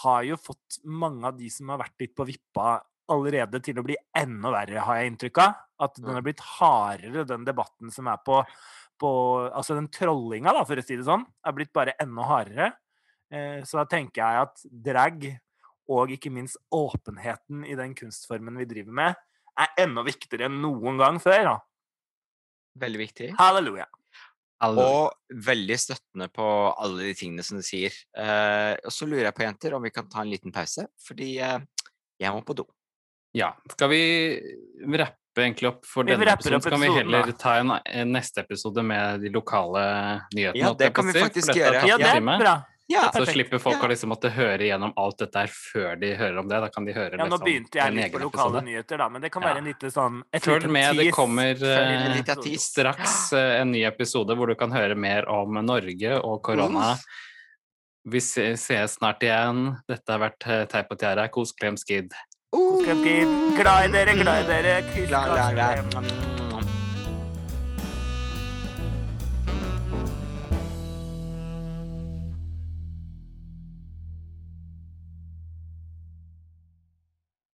har 0.04 0.22
jo 0.24 0.36
fått 0.36 0.78
mange 0.84 1.24
av 1.24 1.36
de 1.38 1.48
som 1.50 1.68
har 1.70 1.78
vært 1.78 1.98
litt 2.00 2.14
på 2.14 2.24
vippa 2.26 2.82
allerede 3.08 3.60
til 3.64 3.78
å 3.80 3.84
bli 3.86 3.96
enda 4.16 4.50
verre, 4.54 4.82
har 4.84 4.98
jeg 5.00 5.12
inntrykk 5.12 5.40
av. 5.44 5.56
At 5.80 5.94
den 6.00 6.10
har 6.16 6.24
blitt 6.26 6.40
hardere, 6.42 7.24
den 7.28 7.44
debatten 7.46 7.92
som 7.94 8.08
er 8.10 8.18
på, 8.26 8.40
på 8.98 9.10
Altså 9.54 9.76
den 9.78 9.86
trollinga, 9.94 10.50
da, 10.56 10.64
for 10.66 10.80
å 10.80 10.84
si 10.84 10.96
det 10.98 11.06
sånn, 11.06 11.22
er 11.46 11.54
blitt 11.54 11.72
bare 11.76 11.94
enda 12.02 12.26
hardere. 12.26 12.72
Eh, 13.30 13.60
så 13.68 13.78
da 13.80 13.84
tenker 13.92 14.22
jeg 14.24 14.46
at 14.48 14.64
drag, 14.88 15.28
og 15.88 16.10
ikke 16.12 16.32
minst 16.34 16.58
åpenheten 16.74 17.62
i 17.68 17.76
den 17.78 17.94
kunstformen 17.96 18.58
vi 18.60 18.66
driver 18.68 18.92
med, 19.02 19.20
er 19.58 19.72
enda 19.86 20.02
viktigere 20.06 20.48
enn 20.50 20.58
noen 20.62 20.98
gang 21.00 21.16
før. 21.22 21.44
Da. 21.52 21.56
Veldig 22.78 23.00
viktig. 23.06 23.30
Halleluja. 23.38 23.86
Alle- 24.60 24.82
Og 24.82 25.12
veldig 25.46 25.76
støttende 25.78 26.26
på 26.34 26.44
alle 26.74 27.04
de 27.06 27.14
tingene 27.14 27.44
som 27.46 27.58
du 27.58 27.62
sier. 27.62 27.94
Eh, 28.16 28.74
og 28.84 28.90
så 28.90 29.06
lurer 29.06 29.28
jeg 29.30 29.34
på, 29.38 29.44
jenter, 29.46 29.74
om 29.74 29.82
vi 29.86 29.90
kan 29.94 30.08
ta 30.10 30.20
en 30.24 30.30
liten 30.30 30.50
pause, 30.52 30.88
fordi 30.98 31.38
eh, 31.38 31.60
jeg 32.18 32.32
må 32.34 32.42
på 32.44 32.56
do. 32.58 32.66
Ja. 33.38 33.52
Skal 33.70 33.92
vi 33.92 34.00
rappe 34.98 35.44
egentlig 35.44 35.68
opp 35.70 35.84
for 35.86 36.06
Vi 36.08 36.14
denne 36.16 36.32
episoden? 36.32 36.62
Så 36.64 36.72
kan 36.74 36.82
vi 36.82 36.88
heller 36.90 37.28
da. 37.30 37.36
ta 37.38 37.54
en, 37.60 37.70
en 37.86 38.10
neste 38.16 38.42
episode 38.42 38.82
med 38.82 39.22
de 39.22 39.30
lokale 39.34 39.84
nyhetene. 40.34 40.64
Ja, 40.64 40.74
det 40.78 40.90
kan 40.96 41.06
vi 41.06 41.14
faktisk 41.20 41.54
gjøre. 41.54 41.84
Ja, 41.86 42.00
det 42.00 42.10
er 42.16 42.26
bra. 42.26 42.56
Ja, 42.88 43.02
Så 43.12 43.18
perfekt. 43.20 43.34
slipper 43.36 43.60
folk 43.60 43.76
Ja. 43.76 43.84
å 43.84 43.88
liksom 43.90 44.08
måtte 44.08 44.30
høre 44.32 44.64
gjennom 44.64 44.94
alt 44.96 45.18
dette 45.20 45.42
her 45.42 45.50
før 45.52 45.98
de 46.00 46.14
hører 46.16 46.38
om 46.40 46.48
det. 46.48 46.60
Da 46.64 46.70
kan 46.72 46.86
de 46.88 46.94
høre 46.96 47.18
Ja, 47.18 47.26
nå 47.26 47.36
liksom 47.36 47.44
begynte 47.44 47.76
jeg 47.82 47.92
litt 47.98 48.12
på 48.14 48.20
lokale 48.22 48.48
episode. 48.48 48.64
nyheter, 48.64 48.96
da, 49.02 49.08
men 49.12 49.20
det 49.20 49.30
kan 49.34 49.42
Ja. 49.42 49.48
være 49.48 49.58
en 49.58 49.64
lite 49.68 49.90
sånn 49.92 50.22
Følg 50.40 50.70
med, 50.72 50.96
det 50.96 51.12
kommer, 51.12 51.50
eh, 51.52 52.22
tease. 52.24 52.58
Straks 52.64 53.32
uh, 53.34 53.60
en 53.60 53.72
ny 53.72 53.84
episode 53.84 54.32
hvor 54.34 54.48
du 54.48 54.54
kan 54.54 54.72
høre 54.72 54.96
mer 54.96 55.28
om 55.28 55.52
Norge 55.66 56.16
og 56.16 56.42
korona. 56.42 56.96
Mm. 56.96 56.98
Vi 58.08 58.20
ses 58.20 58.96
snart 58.96 59.20
igjen. 59.20 59.76
Dette 59.86 60.08
har 60.08 60.20
vært 60.20 60.46
eh, 60.48 60.64
Teip 60.64 60.86
og 60.90 60.98
Tiara. 60.98 61.28
Kos, 61.28 61.52
klem, 61.52 61.76
skid. 61.76 62.10
Kos. 62.50 62.80
Glad 63.58 63.84
i 63.84 63.92
dere, 63.92 64.14
glad 64.14 64.44
i 64.44 64.46
dere. 64.48 64.82
Kyss, 64.94 65.08
glad, 65.08 65.54
glad, 65.54 65.92
klem. 65.92 66.27